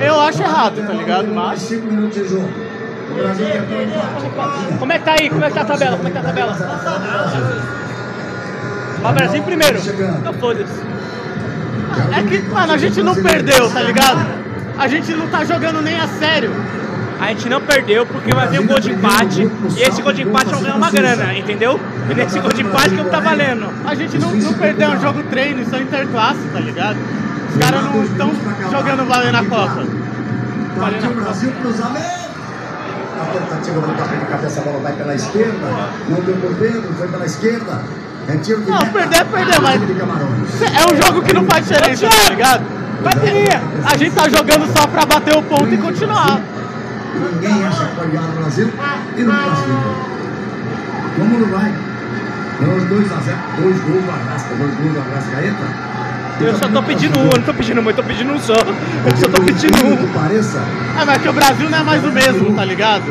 [0.00, 1.28] Eu acho errado, tá ligado?
[1.28, 1.60] Mas.
[1.60, 2.48] 5 minutos de jogo.
[3.10, 4.78] O Brasil tentou empate.
[4.78, 5.30] Como é que tá aí?
[5.30, 5.96] Como é que tá a tabela?
[5.96, 6.52] Como é que tá a tabela?
[9.00, 9.78] Pra Brasil primeiro.
[9.78, 10.80] Então foda-se.
[12.16, 14.26] É que, mano, a gente não perdeu, tá ligado?
[14.78, 16.50] A gente não tá jogando nem a sério.
[17.18, 20.22] A gente não perdeu porque vai vir um gol de empate e esse gol de
[20.22, 21.80] empate vai ganhar uma grana, entendeu?
[22.10, 23.72] E nesse gol de empate que tá valendo.
[23.86, 26.98] A gente não, não perdeu um jogo treino, isso é interclasse, tá ligado?
[27.56, 28.32] Os caras não estão
[28.70, 29.86] jogando valer na Copa.
[30.78, 32.26] Partiu o Brasil, cruzamento.
[33.18, 35.66] A tentativa do toque de cabeça, a bola vai pela esquerda.
[36.06, 37.80] Não deu por dentro, foi pela esquerda.
[38.28, 42.28] É tiro de Não, perder perder, mas é um jogo que não faz diferença, tá
[42.28, 42.62] ligado?
[43.02, 43.62] Bateria!
[43.90, 46.38] A gente tá jogando só pra bater o ponto e continuar.
[47.14, 48.70] Ninguém acha que vai ganhar no Brasil
[49.16, 49.76] e não classifica.
[51.16, 51.72] Como não vai?
[52.60, 55.85] Ganhou 2 a 0, dois gols do Arrasca, dois gols do Arrascaeta.
[56.38, 58.52] Eu só tô pedindo um, eu não tô pedindo muito, eu tô pedindo um só.
[58.54, 60.12] Eu só tô pedindo um.
[60.12, 60.58] pareça,
[61.00, 63.04] É, mas que o Brasil não é mais o mesmo, tá ligado?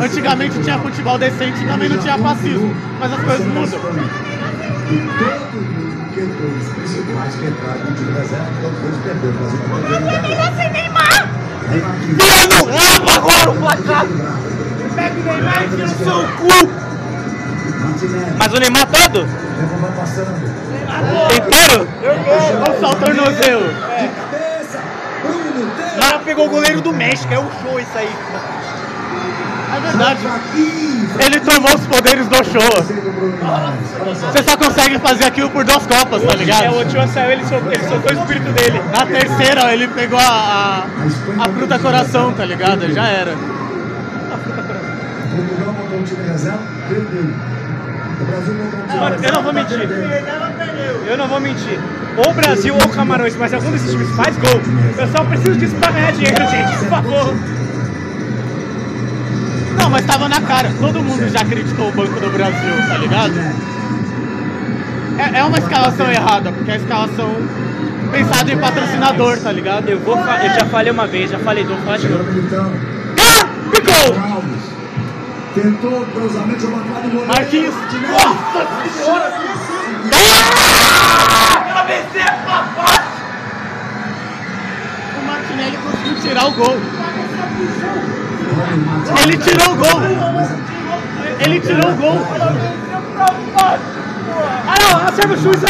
[0.00, 2.74] Antigamente tinha futebol decente e também não tinha fascismo.
[3.00, 3.80] Mas as coisas mudam.
[4.90, 8.12] e todo mundo que entrou principais que entraram no time
[8.60, 9.34] todos eles perderam.
[9.34, 10.56] O Brasil não perdeu ninguém.
[10.56, 11.30] sem Neymar!
[12.68, 14.06] Lava agora o placar!
[14.94, 16.85] Pega o Neymar e tira o seu cu!
[18.38, 19.26] Mas o Neymar todo?
[21.36, 21.88] Inteiro?
[22.60, 23.74] Olha só o tornozelo.
[23.96, 24.26] Tem.
[25.98, 28.14] Lá pegou o goleiro do México, é um show isso aí.
[29.74, 30.20] É verdade.
[31.24, 32.82] Ele tomou os poderes do show.
[34.32, 36.76] Você só consegue fazer aquilo por duas copas, tá É, o ligado?
[36.76, 38.80] Ochoa saiu, ele soltou, ele soltou o espírito dele.
[38.92, 40.84] Na terceira ele pegou a, a,
[41.44, 42.92] a fruta coração, tá ligado?
[42.92, 43.32] Já era.
[45.36, 46.04] Portugal montou um
[48.98, 49.88] Mano, eu não vou mentir.
[51.06, 51.78] Eu não vou mentir.
[52.16, 54.60] Ou Brasil ou Camarões, mas algum desses times faz gol.
[54.96, 57.34] Eu só preciso disso pra ganhar dinheiro, gente, por favor.
[59.78, 60.72] Não, mas tava na cara.
[60.80, 63.34] Todo mundo já criticou o Banco do Brasil, tá ligado?
[65.18, 67.36] É, é uma escalação errada, porque é a escalação
[68.10, 69.88] pensada em patrocinador, tá ligado?
[69.88, 71.78] Eu, vou eu já falei uma vez, já falei, Chegou
[72.18, 72.32] novo.
[72.32, 72.72] militando.
[73.20, 73.46] Ah!
[73.74, 74.55] Ficou!
[75.56, 77.28] Tentou o cruzamento, jogou na do goleiro.
[77.28, 77.74] Marquinhos.
[77.74, 78.06] Martinelli.
[85.16, 86.76] O Martinelli conseguiu tirar o gol.
[89.22, 90.02] Ele tirou o gol.
[91.40, 92.26] Ele tirou o gol.
[94.68, 95.64] Ah não, acerta o chute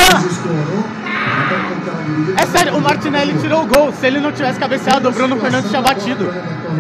[2.06, 2.42] dividida.
[2.42, 3.92] É sério, o Martinelli tirou o gol.
[3.92, 6.32] Se ele não tivesse cabeceado, o Bruno Fernandes tinha batido.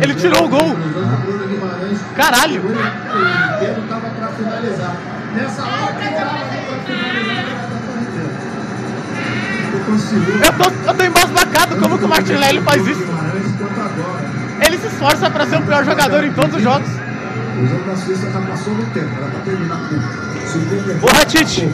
[0.02, 0.76] Ele tirou o gol.
[2.16, 2.62] Caralho.
[2.62, 2.68] O
[3.60, 4.96] dedo tava pra finalizar.
[5.34, 8.46] Nessa hora que tava pra finalizar, tava correndo.
[10.44, 11.76] Eu tô, eu tô embasbacado.
[11.76, 13.04] Como que o Martinelli faz isso?
[14.60, 16.88] Ele se esforça pra ser o pior jogador em todos os jogos.
[16.88, 20.00] O jogo da Suíça já passou no tempo, ela tá terminando com
[20.46, 21.00] 54.
[21.00, 21.70] Porra, Tite.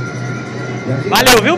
[1.08, 1.56] Valeu, viu?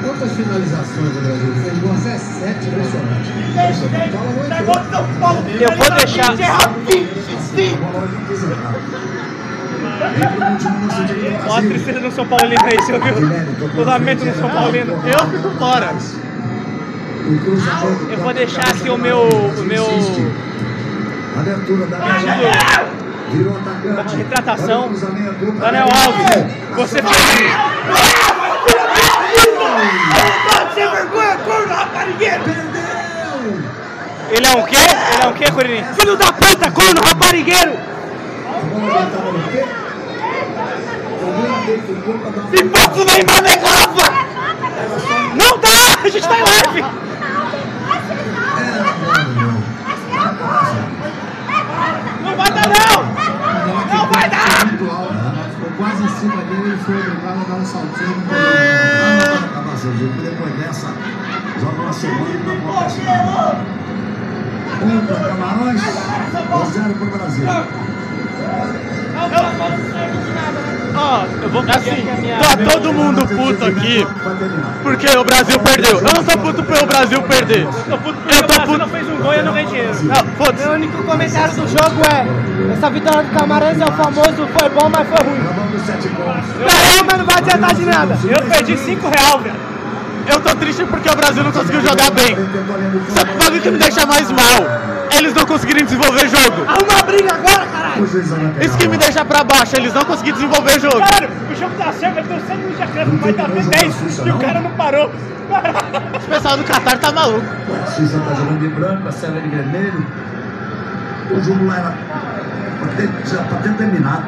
[0.00, 0.08] 54 vai terminar com 54.
[0.08, 1.78] Quantas finalizações o Brasil fez?
[2.00, 3.28] 17, impressionante.
[3.50, 4.12] Impressionante.
[4.12, 5.62] Fala muito.
[5.62, 6.30] Eu vou deixar.
[6.30, 6.36] A
[7.76, 8.74] bola hoje não quis entrar.
[10.00, 12.92] Vem pro último lance do time do Ó a tristeza do São Paulino aí, você
[12.92, 13.14] ouviu?
[13.76, 14.92] O lamento do São Paulino.
[14.92, 15.94] Eu fico fora.
[18.10, 19.28] Eu vou deixar aqui o meu.
[19.28, 19.86] O meu.
[21.38, 22.52] Abertura da Bahia.
[23.30, 24.16] Virou atacante.
[24.16, 24.90] Retratação.
[24.90, 25.88] Olha Daniel.
[25.94, 27.12] Alves, você foi.
[27.12, 28.88] Sem vergonha, corno, raparigueiro!
[28.90, 29.19] Perdeu!
[34.30, 34.76] Ele é um quê?
[34.76, 35.84] Ele é um quê, Curirim?
[35.94, 37.72] Filho da puta, corno, raparigueiro!
[42.50, 43.18] Me passa na
[43.56, 44.12] garrafa!
[45.34, 45.98] Não dá!
[46.04, 46.84] A gente tá em live!
[52.22, 53.04] Não vai dar, não!
[53.94, 55.39] Não vai dar!
[55.80, 58.14] Quase em cima dele, ele foi obrigado a dar um saltinho.
[59.80, 60.12] Jogo.
[60.22, 60.88] Depois dessa,
[61.58, 62.54] joga uma semana e não.
[64.82, 67.46] Um para Camarões, 0 para o Brasil.
[70.92, 72.06] Ó, eu vou assim,
[72.40, 74.06] tá todo mundo puto aqui
[74.82, 75.98] porque o Brasil perdeu.
[75.98, 77.66] Eu não tô puto pelo Brasil perder.
[77.88, 78.78] Eu puto porque Eu o tô Brasil puto.
[78.78, 79.94] não fez um gol e eu não ganhei dinheiro.
[80.02, 80.64] Não, foda-se.
[80.64, 84.90] Meu único comentário do jogo é: essa vitória do Camarões é o famoso foi bom,
[84.90, 85.40] mas foi ruim.
[85.40, 86.44] Acabamos os 7 pontos.
[86.66, 88.18] Caramba, não vai adiantar de nada.
[88.24, 89.79] Eu perdi 5 real, velho.
[90.26, 92.36] Eu tô triste porque o Brasil não conseguiu jogar bem.
[93.08, 94.58] Só que o bagulho que me deixa mais mal,
[95.16, 96.64] eles não conseguirem desenvolver jogo.
[96.66, 98.04] Arruma a briga agora, caralho.
[98.60, 100.98] Isso que me deixa pra baixo, eles não conseguiram desenvolver jogo.
[100.98, 104.18] Caralho, o jogo tá certo, ele deu 100 minutos de acréscimo, vai dar até 10
[104.26, 105.10] e o cara não parou.
[105.10, 107.44] O pessoal do Qatar tá maluco.
[107.82, 110.06] A Suíça está jogando de branco, a Sérvia de vermelho.
[111.32, 111.94] O jogo lá era
[112.78, 114.22] para ter, já pra ter terminado.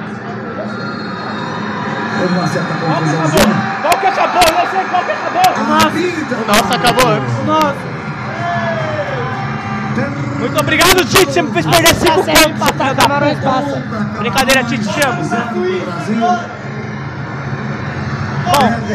[2.18, 3.72] Teve uma certa confusãozinha.
[4.14, 4.42] Que acabou?
[4.42, 5.42] Eu sei qual que acabou.
[6.46, 7.46] Nossa, acabou antes.
[7.46, 7.92] Nossa.
[10.38, 11.32] Muito obrigado, Tite.
[11.32, 12.40] Você me fez perder 5 pontos.
[12.40, 13.82] filho da Camarões passa.
[14.18, 15.22] Brincadeira, Tite, te amo.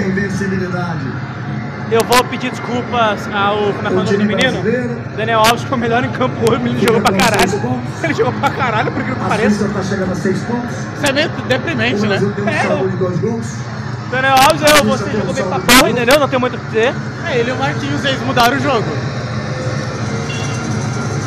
[0.08, 1.08] Invencibilidade.
[1.90, 3.58] Eu vou pedir desculpas ao.
[3.58, 4.62] Como é que é o nome do menino?
[5.16, 7.82] Daniel Alves foi o melhor em campo hoje, o menino jogou pra caralho.
[8.04, 9.50] Ele jogou pra caralho, por incrível que pareça.
[9.50, 10.76] Suíça está chegando a seis pontos.
[10.76, 12.20] Isso é meio deprimente, né?
[12.46, 13.56] É, saldo de dois gols.
[14.12, 16.20] Daniel Alves, eu, você jogou bem pra porra, entendeu?
[16.20, 16.94] Não tenho muito o que dizer.
[17.26, 18.86] É, ele e o Marquinhos, eles mudaram o jogo.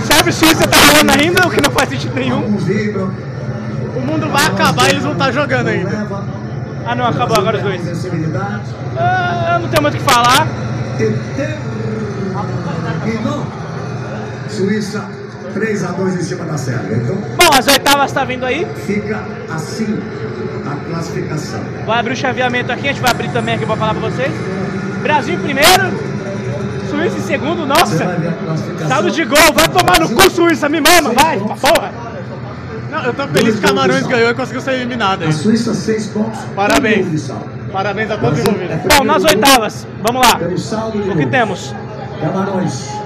[0.06, 2.56] Serve Suíça tá rolando ainda, o que não faz sentido nenhum.
[2.56, 3.12] Vibram.
[3.94, 6.06] O mundo vai acabar e eles vão estar jogando ainda.
[6.86, 7.80] Ah não, acabou agora os dois.
[8.96, 10.46] Ah, eu não tenho muito o que falar.
[13.06, 13.46] E não.
[14.48, 15.08] Suíça
[15.52, 16.96] 3 a 2 em cima da Sérvia.
[16.96, 18.66] Então Bom, as oitavas tá vindo aí.
[18.86, 20.00] fica assim
[20.90, 21.60] classificação.
[21.86, 24.32] Vai abrir o chaveamento aqui, a gente vai abrir também aqui pra falar pra vocês.
[25.02, 26.10] Brasil em primeiro,
[26.90, 28.04] Suíça em segundo, nossa!
[28.04, 28.88] a.
[28.88, 31.92] Saldo de gol, vai tomar no cu, Suíça, me mama, vai, pra porra!
[32.90, 35.36] Não, eu tô feliz que Camarões ganhou e conseguiu ser eliminado A ainda.
[35.36, 36.40] Suíça 6 pontos.
[36.56, 37.30] Parabéns.
[37.72, 38.76] Parabéns a todos os envolvidos.
[38.98, 40.40] Bom, nas oitavas, vamos lá.
[41.12, 41.72] O que temos?
[42.20, 42.99] Camarões.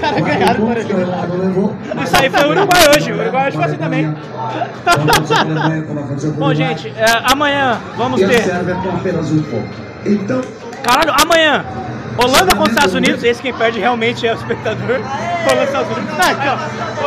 [0.00, 0.76] Caras ganharam por
[1.38, 1.76] levou.
[2.04, 4.08] Isso aí foi o Uruguai hoje, o Uruguai hoje foi assim também.
[6.38, 8.42] Bom, gente, é, amanhã vamos ter.
[10.06, 10.40] Então,
[10.82, 11.64] Caralho, amanhã,
[12.16, 15.00] Holanda contra os Estados Unidos, esse quem perde realmente é o espectador.
[15.46, 16.14] Holanda e Estados Unidos.
[16.18, 16.56] Ah, aqui, ó.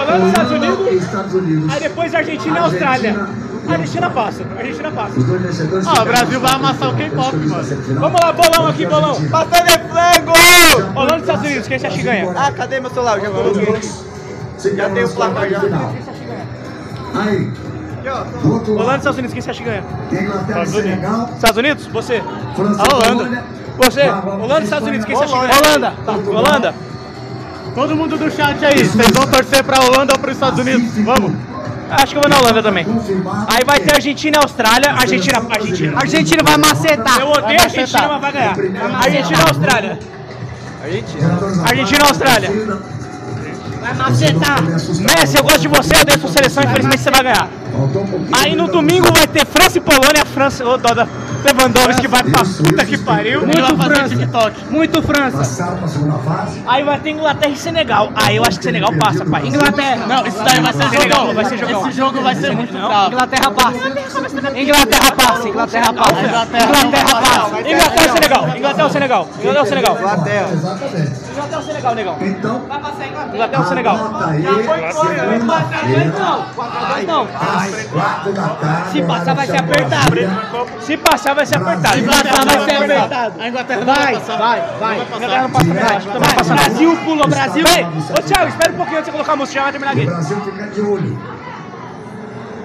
[0.02, 1.04] Holanda Estados Holanda Unidos.
[1.04, 1.74] Estados Unidos.
[1.74, 3.28] Aí depois Argentina e Austrália.
[3.74, 4.44] Argentina A Argentina passa.
[4.44, 5.14] A Argentina passa.
[5.90, 8.00] Ó, o Brasil vai amassar o K-pop, mano.
[8.00, 9.16] Vamos lá, bolão aqui, bolão.
[9.30, 10.34] Passando de frango!
[10.96, 12.34] Holanda e Estados Unidos, quem você acha que ganha?
[12.36, 13.18] Ah, cadê meu celular?
[13.18, 14.76] Eu já coloquei aqui.
[14.76, 15.62] Já tem o placar já.
[17.14, 17.52] Aí,
[18.70, 19.84] Holanda e Estados Unidos, quem você acha que ganha?
[20.12, 21.30] Inglaterra e Senegal.
[21.36, 21.88] Estados Unidos?
[21.88, 22.24] Você.
[22.56, 23.44] França A e Holanda.
[23.78, 24.04] Você.
[24.04, 25.60] Vamos Holanda e Estados Unidos, quem você acha que ganha?
[25.60, 25.94] Holanda.
[26.08, 26.32] Holanda.
[26.32, 26.76] Holanda.
[27.76, 30.94] Todo mundo do chat aí, vocês vão torcer pra Holanda ou pros Estados Unidos?
[31.06, 31.51] Vamos.
[31.92, 32.86] Acho que eu vou na Holanda também.
[33.48, 34.92] Aí vai ter Argentina e Austrália.
[34.92, 35.98] Argentina, Argentina.
[35.98, 37.20] Argentina vai macetar.
[37.20, 38.56] Eu odeio a Argentina, mas vai ganhar.
[38.96, 40.00] Argentina e Austrália.
[41.70, 42.50] Argentina e Austrália.
[43.82, 44.62] Vai macetar.
[44.62, 47.50] Messi, eu gosto de você, eu odeio sua seleção, infelizmente você vai ganhar.
[48.40, 51.08] Aí no domingo vai ter França e Polônia, a França, ô Doda
[51.44, 53.42] Lewandowski vai pra puta que pariu.
[53.44, 54.16] Ele vai Muito fazer França.
[54.16, 54.66] TikTok.
[54.72, 55.38] Muito França.
[55.38, 56.64] Passaram para a segunda fase.
[56.68, 58.12] Aí vai ter Inglaterra e Senegal.
[58.16, 59.48] Aí eu acho que Senegal passa, pai.
[59.48, 60.06] Inglaterra.
[60.08, 61.36] Não, isso daí vai ser Senegal, jogão.
[61.36, 61.88] vai ser jogão.
[61.88, 62.88] Esse jogo vai ser muito Não.
[62.88, 63.08] bravo.
[63.14, 63.78] Inglaterra passa.
[64.56, 65.48] Inglaterra passa.
[65.50, 66.22] Inglaterra passa.
[66.22, 66.72] Inglaterra
[67.22, 67.62] passa.
[67.62, 68.48] Inglaterra ou Senegal?
[68.58, 69.30] Inglaterra ou Senegal?
[69.40, 69.98] Inglaterra ou Senegal?
[70.00, 70.50] Inglaterra.
[70.54, 71.22] Exatamente.
[71.32, 72.18] Inglaterra ou Senegal, negão?
[72.22, 72.62] Então,
[73.34, 73.96] Inglaterra ou Senegal?
[73.96, 74.44] anota aí.
[74.44, 76.14] Segunda-feira.
[77.08, 77.28] Não.
[77.28, 78.92] Tarde.
[78.92, 80.16] Se passar vai ser apertado.
[80.82, 81.96] Se passar vai ser apertado.
[81.98, 83.42] Se passar vai ser apertado.
[83.42, 84.38] A Inglaterra não Vai, passar.
[84.38, 84.96] vai, vai.
[85.02, 86.56] Inglaterra não passa não, não não.
[86.56, 87.64] Brasil pula, Brasil.
[87.64, 89.98] Bem, ô Thiago, espera um pouquinho antes de colocar a música, já vai terminar O
[89.98, 90.06] aqui.
[90.06, 91.42] Brasil fica de olho.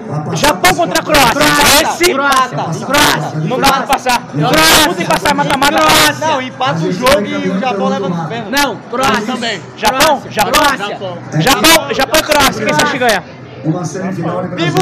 [0.07, 1.33] Vai passar Japão contra a Croácia.
[1.33, 1.83] tarde.
[1.83, 2.85] Esse Croácia.
[2.85, 3.39] Croácia.
[3.39, 4.21] não dá pra passar.
[4.33, 5.77] Não tem passar mata-mata.
[6.21, 8.51] Não, empata o jogo e o Japão leva no pênalti.
[8.51, 9.25] Não, Croácia.
[9.25, 9.61] também.
[9.75, 10.21] Japão?
[10.29, 10.53] Japão?
[10.77, 11.17] Japão.
[11.41, 13.23] Japão, Japão e Croácia, quem você acha que ganha?
[13.63, 14.65] Uma semifinal de Brasil.
[14.67, 14.77] Vivo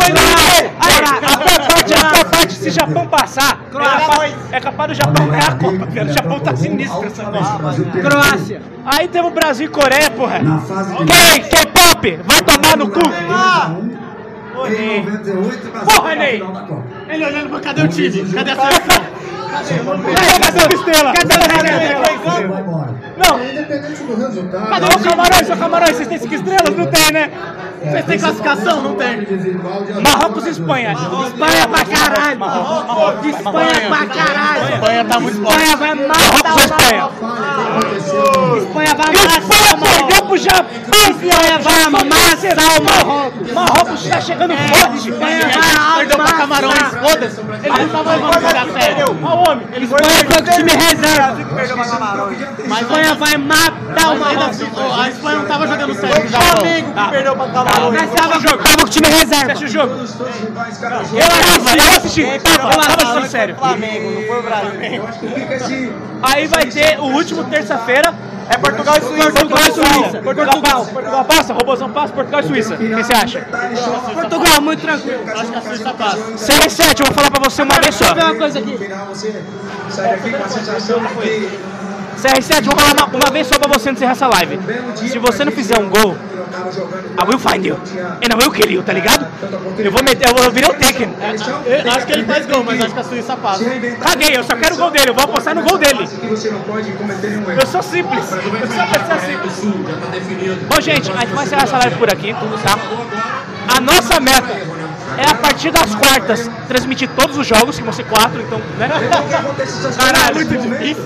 [0.80, 1.02] Aí,
[2.22, 5.86] a parte, se o Japão passar, é capaz, é capaz do Japão ganhar a Copa,
[5.86, 6.10] velho.
[6.10, 7.74] O Japão tá sinistro essa Copa.
[8.02, 8.62] Croácia.
[8.86, 10.40] Aí temos Brasil e Coreia, porra.
[10.98, 11.44] Quem?
[11.44, 12.20] K-pop?
[12.26, 13.00] Vai tomar no cu.
[14.58, 15.04] Ô, Ney.
[15.04, 16.44] 98, Brasil Porra, Ney.
[17.10, 18.32] Ele olhando pra cadê o time?
[18.32, 19.06] Cadê a seleção?
[19.50, 21.14] Cadê a estrela?
[21.14, 22.06] Cadê a estrela?
[22.36, 22.96] Você vai embora.
[23.18, 24.70] Não, Independente do resultado.
[24.70, 25.50] cadê o Camarões?
[25.50, 26.76] Ô Camarões, vocês têm cinco estrelas?
[26.76, 27.32] Não tem, né?
[27.82, 28.82] Vocês têm classificação?
[28.82, 29.28] Não tem.
[30.02, 30.94] Marrocos e Espanha.
[30.94, 32.40] Espanha pra caralho.
[33.30, 34.74] Espanha pra caralho.
[34.76, 35.62] Espanha tá muito forte.
[35.62, 37.06] Espanha vai matar Marrocos e Espanha.
[38.52, 40.36] o Espanha vai matar o perdeu Marrocos.
[40.36, 43.52] pro Japão, Espanha vai amassar o Marrocos.
[43.52, 45.10] Marrocos tá chegando forte.
[45.10, 45.40] Espanha
[45.98, 46.88] Perdeu pra vai Camarões.
[47.02, 47.40] Foda-se.
[47.40, 49.06] Ele não tava levando isso a sério.
[49.12, 49.68] O homem.
[49.82, 51.38] Espanha foi com o time reserva.
[52.76, 54.62] A Espanha vai matar o Mas Marrocos.
[54.62, 56.56] assim, ó, a Espanha não tava jogando sério Foi o.
[56.56, 58.02] Flamengo que perdeu pra Camarões.
[58.02, 59.46] Mas tava, tava com o time reserva.
[59.46, 59.94] Fecha o jogo.
[59.94, 60.06] Eu
[61.56, 62.22] assisti, eu assisti.
[62.26, 63.56] Quem Tava, foi sério.
[63.56, 65.94] Flamengo, não foi o Brasil.
[66.22, 68.14] Aí vai ter o último terça-feira.
[68.50, 69.32] É Portugal e Suíça.
[69.32, 70.22] Portugal e Suíça.
[70.22, 70.92] Portugal passa.
[70.92, 71.54] Portugal passa.
[71.54, 72.14] Robozão passa.
[72.14, 72.74] Portugal e Suíça.
[72.76, 73.42] O que você acha?
[74.14, 75.24] Portugal, muito tranquilo.
[75.32, 76.18] Acho que a Suíça passa.
[76.18, 78.06] CR7, eu vou falar pra você uma vez só.
[78.06, 78.78] Deixa eu ver uma coisa aqui.
[79.90, 81.60] Sai daqui com a sensação que
[82.22, 84.60] CR7, vou falar uma, uma vez só pra você encerrar essa live.
[84.96, 87.76] Se você não fizer um gol, I will find you.
[87.76, 89.28] And I will kill you, tá ligado?
[89.78, 91.14] Eu vou meter, eu vou virar o Tekken.
[91.86, 93.64] Eu acho que ele faz gol, mas acho que a Suíça passa.
[94.00, 96.08] Caguei, eu só quero o gol dele, eu vou apostar no gol dele.
[97.60, 98.32] Eu sou simples.
[98.32, 98.38] Eu
[99.08, 99.62] sou simples.
[100.68, 102.34] Bom, gente, a gente vai encerrar essa live por aqui,
[102.64, 102.78] tá?
[103.78, 104.54] A nossa meta
[105.18, 108.90] é a partir das quartas transmitir todos os jogos, que vão ser quatro, então, né?
[109.98, 111.04] Caralho, muito difícil.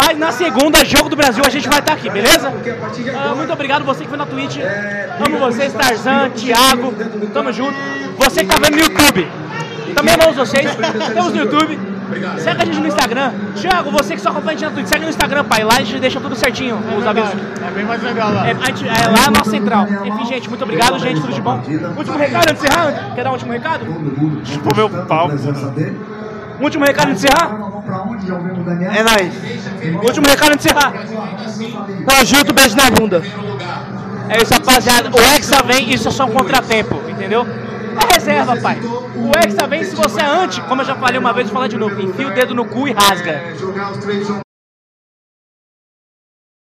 [0.00, 2.52] Mas na segunda, jogo do Brasil, a gente vai estar aqui, beleza?
[3.16, 4.58] Ah, muito obrigado você que foi na Twitch.
[5.26, 6.92] Amo vocês, Tarzan, Thiago.
[7.32, 7.74] Tamo junto.
[8.18, 9.28] Você que tá vendo no YouTube.
[9.94, 10.70] Também amamos vocês.
[11.08, 11.78] Estamos no YouTube.
[12.38, 13.32] Segue a gente no Instagram.
[13.56, 15.64] Thiago, você que só acompanha a gente na Twitch, segue no Instagram, pai.
[15.64, 17.30] Lá a gente deixa tudo certinho, os avisos.
[17.66, 18.46] É bem mais legal lá.
[18.48, 19.86] É, a gente- é, lá é a nossa central.
[20.04, 21.20] Enfim, gente, muito obrigado, gente.
[21.20, 21.62] Tudo de bom.
[21.96, 23.14] Último recado antes de encerrar?
[23.14, 23.84] Quer dar um último recado?
[24.44, 25.28] Tipo meu pau.
[26.62, 27.50] Último recado de encerrar?
[28.94, 30.04] É nóis.
[30.04, 30.92] Último recado de encerrar.
[32.06, 33.22] Tamo junto, beijo na bunda.
[34.28, 35.10] É isso, rapaziada.
[35.10, 37.44] O Hexa vem, isso é só um contratempo, entendeu?
[38.00, 38.78] É reserva, pai.
[38.80, 41.68] O Hexa vem se você é anti, como eu já falei uma vez, vou falar
[41.68, 42.00] de novo.
[42.00, 43.42] Enfia o dedo no cu e rasga.